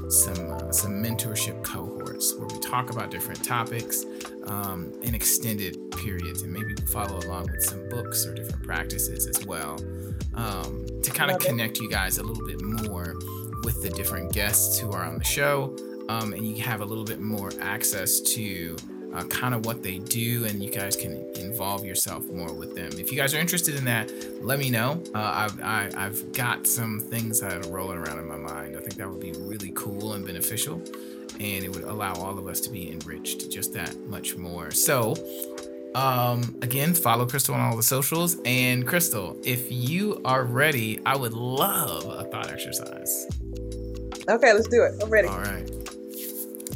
some 0.10 0.52
uh, 0.52 0.72
some 0.72 0.92
mentorship 1.04 1.64
cohorts 1.64 2.36
where 2.36 2.48
we 2.48 2.60
talk 2.60 2.90
about 2.90 3.10
different 3.10 3.44
topics 3.44 4.06
um, 4.46 4.94
in 5.02 5.16
extended 5.16 5.78
periods, 5.92 6.44
and 6.44 6.54
maybe 6.54 6.76
follow 6.92 7.20
along 7.20 7.48
with 7.52 7.64
some 7.64 7.88
books 7.90 8.26
or 8.26 8.34
different 8.34 8.64
practices 8.64 9.28
as 9.28 9.46
well 9.46 9.80
um, 10.36 10.86
to 11.02 11.12
kind 11.12 11.32
of 11.32 11.40
connect 11.40 11.78
it. 11.78 11.84
you 11.84 11.90
guys 11.90 12.18
a 12.18 12.24
little 12.24 12.46
bit 12.46 12.62
more 12.62 13.16
with 13.64 13.82
the 13.82 13.90
different 13.90 14.32
guests 14.32 14.80
who 14.80 14.92
are 14.92 15.04
on 15.04 15.18
the 15.18 15.24
show, 15.24 15.76
um, 16.10 16.34
and 16.34 16.48
you 16.48 16.64
have 16.64 16.82
a 16.82 16.86
little 16.86 17.04
bit 17.04 17.20
more 17.20 17.52
access 17.62 18.20
to 18.20 18.76
uh, 19.14 19.24
kind 19.26 19.54
of 19.54 19.66
what 19.66 19.84
they 19.84 20.00
do, 20.00 20.46
and 20.46 20.62
you 20.64 20.70
guys 20.70 20.96
can 20.96 21.14
involve 21.36 21.86
yourself 21.86 22.26
more 22.30 22.54
with 22.54 22.76
them. 22.76 22.92
If 23.00 23.12
you 23.12 23.18
guys 23.18 23.34
are 23.34 23.40
interested 23.40 23.76
in 23.76 23.86
that, 23.86 24.12
let 24.44 24.60
me 24.60 24.70
know. 24.70 25.02
Uh, 25.14 25.48
I've, 25.50 25.62
I, 25.62 25.84
have 25.84 25.96
i 25.96 26.04
have 26.04 26.34
got 26.34 26.68
some 26.68 27.00
things 27.00 27.40
that 27.42 27.66
are 27.66 27.70
rolling 27.70 27.98
around 27.98 28.20
in 28.20 28.28
my 28.28 28.38
mind. 28.38 28.76
I 28.78 28.80
think 28.80 28.96
that 28.96 29.10
would 29.10 29.20
be 29.20 29.34
really 29.40 29.72
cool 29.76 30.14
and 30.14 30.26
beneficial, 30.26 30.76
and 31.40 31.64
it 31.64 31.74
would 31.74 31.84
allow 31.84 32.14
all 32.14 32.38
of 32.38 32.48
us 32.48 32.60
to 32.62 32.70
be 32.70 32.92
enriched 32.92 33.50
just 33.50 33.74
that 33.74 33.98
much 34.08 34.36
more. 34.36 34.72
So, 34.72 35.16
um, 35.96 36.56
again, 36.62 36.94
follow 36.94 37.26
Crystal 37.26 37.56
on 37.56 37.62
all 37.62 37.76
the 37.76 37.84
socials. 37.84 38.38
And 38.46 38.86
Crystal, 38.86 39.36
if 39.44 39.72
you 39.72 40.22
are 40.26 40.44
ready, 40.44 41.00
I 41.06 41.16
would 41.16 41.34
love 41.34 42.06
a 42.06 42.24
thought 42.26 42.52
exercise. 42.52 43.26
Okay, 44.30 44.54
let's 44.54 44.68
do 44.68 44.84
it. 44.84 45.02
I'm 45.02 45.10
ready. 45.10 45.28
All 45.30 45.40
right. 45.40 45.87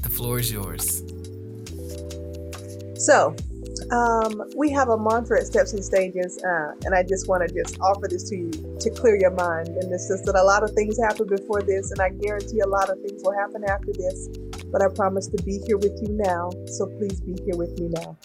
The 0.01 0.09
floor 0.09 0.39
is 0.39 0.51
yours. 0.51 1.03
So, 2.95 3.35
um, 3.91 4.43
we 4.55 4.69
have 4.71 4.89
a 4.89 4.97
mantra 4.97 5.39
at 5.39 5.47
Steps 5.47 5.73
and 5.73 5.83
Stages, 5.83 6.41
uh, 6.43 6.73
and 6.85 6.93
I 6.93 7.03
just 7.03 7.27
want 7.27 7.47
to 7.47 7.53
just 7.53 7.79
offer 7.79 8.07
this 8.07 8.29
to 8.29 8.35
you 8.35 8.51
to 8.79 8.89
clear 8.89 9.15
your 9.15 9.31
mind. 9.31 9.69
And 9.69 9.91
it's 9.91 10.07
just 10.07 10.25
that 10.25 10.35
a 10.35 10.43
lot 10.43 10.63
of 10.63 10.71
things 10.71 10.97
happened 10.97 11.29
before 11.29 11.61
this, 11.61 11.91
and 11.91 11.99
I 11.99 12.09
guarantee 12.09 12.59
a 12.59 12.67
lot 12.67 12.89
of 12.89 13.01
things 13.01 13.21
will 13.23 13.33
happen 13.33 13.63
after 13.67 13.91
this. 13.93 14.29
But 14.71 14.81
I 14.81 14.87
promise 14.87 15.27
to 15.27 15.43
be 15.43 15.59
here 15.65 15.77
with 15.77 15.99
you 16.01 16.13
now, 16.13 16.51
so 16.67 16.85
please 16.85 17.19
be 17.21 17.35
here 17.43 17.57
with 17.57 17.77
me 17.79 17.89
now. 17.89 18.17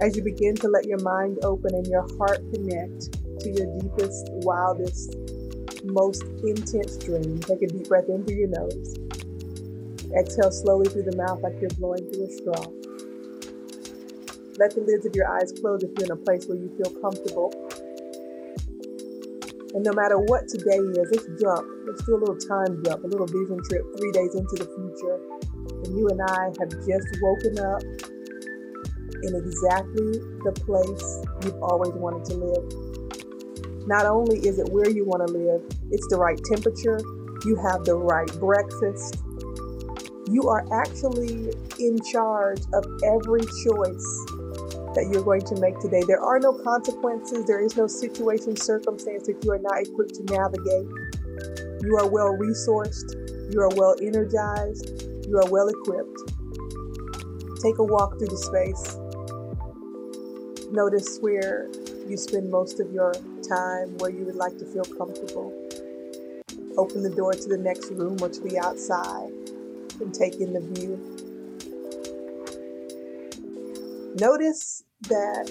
As 0.00 0.16
you 0.16 0.22
begin 0.22 0.54
to 0.56 0.68
let 0.68 0.86
your 0.86 1.00
mind 1.00 1.38
open 1.44 1.74
and 1.74 1.86
your 1.86 2.06
heart 2.16 2.40
connect 2.52 3.12
to 3.40 3.50
your 3.50 3.66
deepest, 3.80 4.28
wildest, 4.46 5.16
most 5.84 6.22
intense 6.42 6.96
dream, 6.96 7.40
take 7.40 7.62
a 7.62 7.66
deep 7.66 7.88
breath 7.88 8.08
in 8.08 8.24
through 8.24 8.36
your 8.36 8.48
nose. 8.48 8.96
Exhale 10.16 10.50
slowly 10.50 10.88
through 10.88 11.04
the 11.04 11.16
mouth 11.16 11.40
like 11.42 11.54
you're 11.60 11.70
blowing 11.78 12.02
through 12.10 12.26
a 12.26 12.32
straw. 12.34 12.64
Let 14.58 14.74
the 14.74 14.82
lids 14.82 15.06
of 15.06 15.14
your 15.14 15.30
eyes 15.30 15.52
close 15.52 15.82
if 15.82 15.90
you're 15.96 16.06
in 16.06 16.12
a 16.12 16.20
place 16.20 16.46
where 16.46 16.58
you 16.58 16.68
feel 16.76 16.90
comfortable. 17.00 17.54
And 19.72 19.86
no 19.86 19.92
matter 19.94 20.18
what 20.18 20.50
today 20.50 20.82
is, 20.82 21.06
let's 21.14 21.30
jump. 21.38 21.62
Let's 21.86 22.02
do 22.02 22.18
a 22.18 22.20
little 22.20 22.36
time 22.36 22.82
jump, 22.82 23.04
a 23.04 23.06
little 23.06 23.30
vision 23.30 23.62
trip 23.70 23.86
three 23.96 24.10
days 24.10 24.34
into 24.34 24.58
the 24.58 24.66
future. 24.66 25.16
And 25.86 25.94
you 25.94 26.10
and 26.10 26.20
I 26.20 26.50
have 26.58 26.70
just 26.82 27.08
woken 27.22 27.54
up 27.62 27.82
in 29.22 29.32
exactly 29.38 30.18
the 30.42 30.52
place 30.66 31.06
you've 31.46 31.62
always 31.62 31.94
wanted 31.94 32.26
to 32.28 32.34
live. 32.34 32.66
Not 33.86 34.06
only 34.06 34.38
is 34.42 34.58
it 34.58 34.68
where 34.68 34.90
you 34.90 35.04
want 35.06 35.26
to 35.26 35.32
live, 35.32 35.62
it's 35.90 36.06
the 36.08 36.18
right 36.18 36.38
temperature, 36.50 36.98
you 37.46 37.56
have 37.62 37.84
the 37.84 37.94
right 37.94 38.30
breakfast. 38.40 39.22
You 40.30 40.48
are 40.48 40.64
actually 40.72 41.50
in 41.80 41.98
charge 42.12 42.60
of 42.72 42.86
every 43.02 43.40
choice 43.66 44.06
that 44.94 45.10
you're 45.10 45.24
going 45.24 45.42
to 45.42 45.58
make 45.58 45.76
today. 45.80 46.04
There 46.06 46.22
are 46.22 46.38
no 46.38 46.52
consequences, 46.52 47.46
there 47.46 47.58
is 47.58 47.76
no 47.76 47.88
situation, 47.88 48.54
circumstance 48.54 49.26
that 49.26 49.42
you 49.42 49.50
are 49.50 49.58
not 49.58 49.82
equipped 49.82 50.14
to 50.14 50.24
navigate. 50.30 50.86
You 51.82 51.98
are 51.98 52.06
well 52.06 52.38
resourced, 52.38 53.10
You 53.52 53.60
are 53.62 53.74
well 53.74 53.96
energized. 54.00 55.02
You 55.26 55.38
are 55.38 55.50
well 55.50 55.66
equipped. 55.66 56.18
Take 57.60 57.78
a 57.78 57.84
walk 57.84 58.16
through 58.18 58.30
the 58.30 58.38
space. 58.38 58.98
Notice 60.70 61.18
where 61.20 61.66
you 62.06 62.16
spend 62.16 62.50
most 62.50 62.78
of 62.78 62.92
your 62.92 63.14
time, 63.48 63.98
where 63.98 64.10
you 64.10 64.24
would 64.26 64.36
like 64.36 64.56
to 64.58 64.66
feel 64.66 64.84
comfortable. 64.84 65.50
Open 66.78 67.02
the 67.02 67.10
door 67.10 67.32
to 67.32 67.48
the 67.48 67.58
next 67.58 67.90
room 67.90 68.16
or 68.22 68.28
to 68.28 68.40
the 68.40 68.60
outside 68.60 69.32
and 70.00 70.14
take 70.14 70.40
in 70.40 70.52
the 70.52 70.60
view. 70.60 70.98
Notice 74.18 74.84
that 75.08 75.48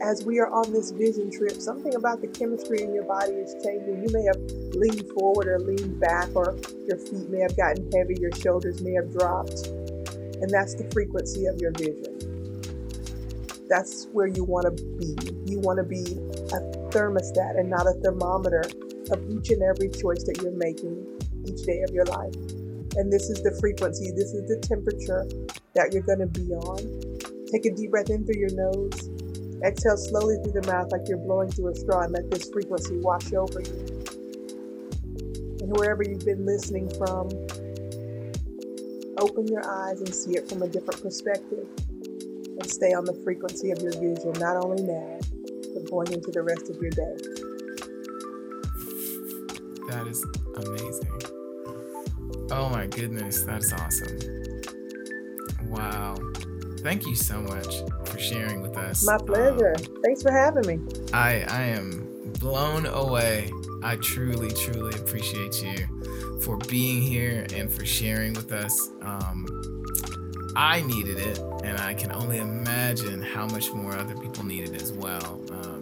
as 0.00 0.24
we 0.24 0.38
are 0.38 0.48
on 0.48 0.72
this 0.72 0.92
vision 0.92 1.30
trip, 1.30 1.60
something 1.60 1.94
about 1.94 2.20
the 2.20 2.28
chemistry 2.28 2.82
in 2.82 2.94
your 2.94 3.04
body 3.04 3.32
is 3.32 3.52
changing. 3.64 4.02
You 4.02 4.08
may 4.12 4.24
have 4.24 4.40
leaned 4.74 5.10
forward 5.12 5.48
or 5.48 5.58
leaned 5.58 6.00
back, 6.00 6.28
or 6.34 6.56
your 6.86 6.96
feet 6.96 7.28
may 7.28 7.40
have 7.40 7.56
gotten 7.56 7.90
heavy, 7.92 8.16
your 8.20 8.32
shoulders 8.32 8.80
may 8.80 8.92
have 8.92 9.12
dropped. 9.12 9.66
And 10.40 10.48
that's 10.48 10.74
the 10.74 10.88
frequency 10.92 11.46
of 11.46 11.58
your 11.60 11.72
vision. 11.72 12.16
That's 13.68 14.06
where 14.12 14.28
you 14.28 14.44
want 14.44 14.64
to 14.64 14.82
be. 14.96 15.16
You 15.50 15.58
want 15.60 15.78
to 15.78 15.84
be 15.84 16.04
a 16.54 16.60
thermostat 16.88 17.58
and 17.58 17.68
not 17.68 17.86
a 17.86 17.92
thermometer 18.02 18.64
of 19.10 19.28
each 19.28 19.50
and 19.50 19.62
every 19.62 19.90
choice 19.90 20.24
that 20.24 20.40
you're 20.42 20.52
making 20.52 21.04
each 21.44 21.66
day 21.66 21.82
of 21.82 21.90
your 21.92 22.06
life. 22.06 22.34
And 22.96 23.12
this 23.12 23.28
is 23.30 23.42
the 23.42 23.56
frequency, 23.60 24.10
this 24.10 24.32
is 24.32 24.48
the 24.48 24.58
temperature 24.62 25.26
that 25.74 25.92
you're 25.92 26.02
going 26.02 26.20
to 26.20 26.26
be 26.26 26.54
on. 26.54 26.80
Take 27.52 27.66
a 27.66 27.74
deep 27.74 27.90
breath 27.90 28.10
in 28.10 28.24
through 28.24 28.40
your 28.40 28.54
nose. 28.54 29.10
Exhale 29.64 29.96
slowly 29.96 30.36
through 30.42 30.60
the 30.60 30.66
mouth 30.66 30.90
like 30.92 31.08
you're 31.08 31.18
blowing 31.18 31.50
through 31.50 31.68
a 31.68 31.74
straw 31.74 32.02
and 32.02 32.12
let 32.12 32.30
this 32.30 32.48
frequency 32.50 32.96
wash 32.98 33.32
over 33.32 33.60
you. 33.60 34.04
And 35.60 35.76
wherever 35.76 36.02
you've 36.02 36.24
been 36.24 36.46
listening 36.46 36.88
from, 36.96 37.28
open 39.18 39.48
your 39.48 39.66
eyes 39.66 40.00
and 40.00 40.14
see 40.14 40.32
it 40.32 40.48
from 40.48 40.62
a 40.62 40.68
different 40.68 41.02
perspective 41.02 41.66
and 41.90 42.70
stay 42.70 42.92
on 42.92 43.04
the 43.04 43.14
frequency 43.24 43.70
of 43.70 43.80
your 43.80 43.92
vision, 43.92 44.32
not 44.38 44.56
only 44.56 44.82
now, 44.82 45.18
but 45.74 45.90
going 45.90 46.12
into 46.12 46.30
the 46.30 46.42
rest 46.42 46.70
of 46.70 46.76
your 46.80 46.90
day. 46.90 47.16
That 49.88 50.06
is 50.06 50.24
amazing. 50.56 51.47
Oh 52.50 52.68
my 52.70 52.86
goodness, 52.86 53.42
that's 53.42 53.72
awesome. 53.72 54.18
Wow. 55.68 56.16
Thank 56.80 57.06
you 57.06 57.14
so 57.14 57.40
much 57.40 57.74
for 58.04 58.18
sharing 58.18 58.62
with 58.62 58.76
us. 58.76 59.04
My 59.04 59.18
pleasure. 59.18 59.74
Um, 59.76 60.02
Thanks 60.04 60.22
for 60.22 60.32
having 60.32 60.66
me. 60.66 60.78
I 61.12 61.44
I 61.48 61.62
am 61.64 62.32
blown 62.38 62.86
away. 62.86 63.50
I 63.82 63.96
truly, 63.96 64.50
truly 64.50 64.94
appreciate 64.98 65.62
you 65.62 66.40
for 66.42 66.56
being 66.56 67.02
here 67.02 67.46
and 67.54 67.70
for 67.70 67.84
sharing 67.84 68.32
with 68.32 68.52
us. 68.52 68.90
Um, 69.02 69.46
I 70.56 70.80
needed 70.82 71.18
it, 71.18 71.38
and 71.62 71.78
I 71.78 71.94
can 71.94 72.10
only 72.12 72.38
imagine 72.38 73.22
how 73.22 73.46
much 73.46 73.72
more 73.72 73.94
other 73.96 74.16
people 74.16 74.44
needed 74.44 74.80
as 74.80 74.92
well. 74.92 75.40
Um, 75.50 75.77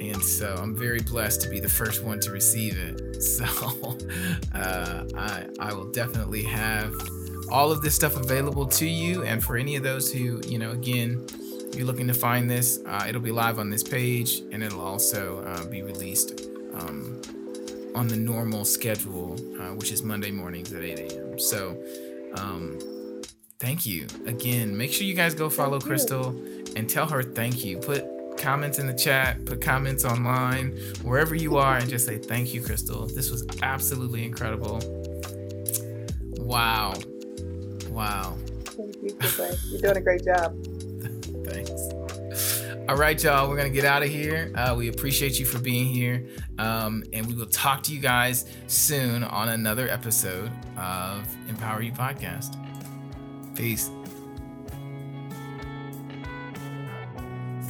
and 0.00 0.22
so 0.22 0.54
I'm 0.58 0.74
very 0.74 1.00
blessed 1.00 1.42
to 1.42 1.48
be 1.48 1.60
the 1.60 1.68
first 1.68 2.02
one 2.02 2.20
to 2.20 2.30
receive 2.30 2.78
it. 2.78 3.06
So 3.20 3.44
uh, 4.54 5.04
I 5.14 5.46
I 5.60 5.74
will 5.74 5.90
definitely 5.92 6.42
have 6.44 6.94
all 7.50 7.70
of 7.70 7.82
this 7.82 7.94
stuff 7.94 8.16
available 8.16 8.66
to 8.66 8.88
you. 8.88 9.24
And 9.24 9.44
for 9.44 9.56
any 9.56 9.76
of 9.76 9.82
those 9.82 10.10
who, 10.10 10.40
you 10.46 10.58
know, 10.58 10.70
again, 10.70 11.26
you're 11.74 11.86
looking 11.86 12.06
to 12.06 12.14
find 12.14 12.50
this, 12.50 12.80
uh, 12.86 13.04
it'll 13.08 13.20
be 13.20 13.30
live 13.30 13.58
on 13.58 13.68
this 13.68 13.82
page 13.82 14.40
and 14.52 14.62
it'll 14.62 14.80
also 14.80 15.42
uh, 15.44 15.66
be 15.66 15.82
released 15.82 16.48
um, 16.74 17.20
on 17.94 18.08
the 18.08 18.16
normal 18.16 18.64
schedule, 18.64 19.34
uh, 19.60 19.74
which 19.74 19.92
is 19.92 20.02
Monday 20.02 20.30
mornings 20.30 20.72
at 20.72 20.82
8 20.82 20.98
a.m. 21.12 21.38
So, 21.38 21.76
um, 22.36 22.78
thank 23.58 23.84
you 23.84 24.06
again. 24.26 24.76
Make 24.76 24.92
sure 24.92 25.06
you 25.06 25.14
guys 25.14 25.34
go 25.34 25.50
follow 25.50 25.78
Crystal 25.78 26.28
and 26.76 26.88
tell 26.88 27.06
her 27.08 27.22
thank 27.22 27.64
you. 27.64 27.78
Put 27.78 28.04
comments 28.40 28.78
in 28.78 28.86
the 28.86 28.94
chat, 28.94 29.44
put 29.44 29.60
comments 29.60 30.04
online, 30.04 30.72
wherever 31.02 31.34
you 31.34 31.58
are, 31.58 31.76
and 31.76 31.88
just 31.88 32.06
say 32.06 32.18
thank 32.18 32.52
you, 32.52 32.62
Crystal. 32.62 33.06
This 33.06 33.30
was 33.30 33.46
absolutely 33.62 34.24
incredible. 34.24 34.80
Wow. 36.38 36.94
Wow. 37.90 38.36
Thank 38.64 38.96
you, 39.02 39.14
Crystal. 39.14 39.54
You're 39.68 39.80
doing 39.80 39.96
a 39.96 40.00
great 40.00 40.24
job. 40.24 40.56
Thanks. 41.44 41.70
All 42.88 42.96
right, 42.96 43.22
y'all. 43.22 43.48
We're 43.48 43.56
gonna 43.56 43.70
get 43.70 43.84
out 43.84 44.02
of 44.02 44.08
here. 44.08 44.52
Uh, 44.56 44.74
we 44.76 44.88
appreciate 44.88 45.38
you 45.38 45.46
for 45.46 45.60
being 45.60 45.86
here, 45.86 46.26
um, 46.58 47.04
and 47.12 47.26
we 47.26 47.34
will 47.34 47.46
talk 47.46 47.82
to 47.84 47.94
you 47.94 48.00
guys 48.00 48.46
soon 48.66 49.22
on 49.22 49.50
another 49.50 49.88
episode 49.88 50.50
of 50.76 51.24
Empower 51.48 51.82
You 51.82 51.92
Podcast. 51.92 52.56
Peace. 53.54 53.90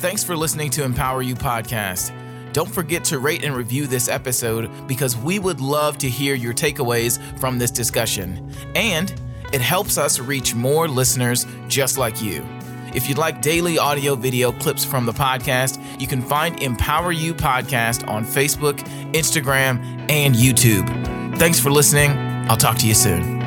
Thanks 0.01 0.25
for 0.25 0.35
listening 0.35 0.71
to 0.71 0.85
Empower 0.85 1.21
You 1.21 1.35
Podcast. 1.35 2.15
Don't 2.55 2.73
forget 2.73 3.05
to 3.05 3.19
rate 3.19 3.45
and 3.45 3.55
review 3.55 3.87
this 3.87 4.09
episode 4.09 4.71
because 4.89 5.15
we 5.15 5.39
would 5.39 5.61
love 5.61 5.99
to 5.99 6.09
hear 6.09 6.35
your 6.35 6.55
takeaways 6.55 7.21
from 7.39 7.59
this 7.59 7.71
discussion. 7.71 8.51
And 8.75 9.13
it 9.53 9.61
helps 9.61 9.99
us 9.99 10.19
reach 10.19 10.55
more 10.55 10.89
listeners 10.89 11.45
just 11.69 11.99
like 11.99 12.23
you. 12.23 12.43
If 12.95 13.11
you'd 13.11 13.19
like 13.19 13.43
daily 13.43 13.79
audio 13.79 14.15
video 14.15 14.53
clips 14.53 14.87
from 14.87 15.05
the 15.05 15.13
podcast, 15.13 15.79
you 16.01 16.07
can 16.07 16.23
find 16.23 16.63
Empower 16.63 17.13
You 17.13 17.35
Podcast 17.35 18.09
on 18.09 18.25
Facebook, 18.25 18.79
Instagram, 19.13 19.85
and 20.11 20.35
YouTube. 20.35 20.89
Thanks 21.37 21.61
for 21.61 21.71
listening. 21.71 22.13
I'll 22.49 22.57
talk 22.57 22.79
to 22.79 22.87
you 22.87 22.95
soon. 22.95 23.40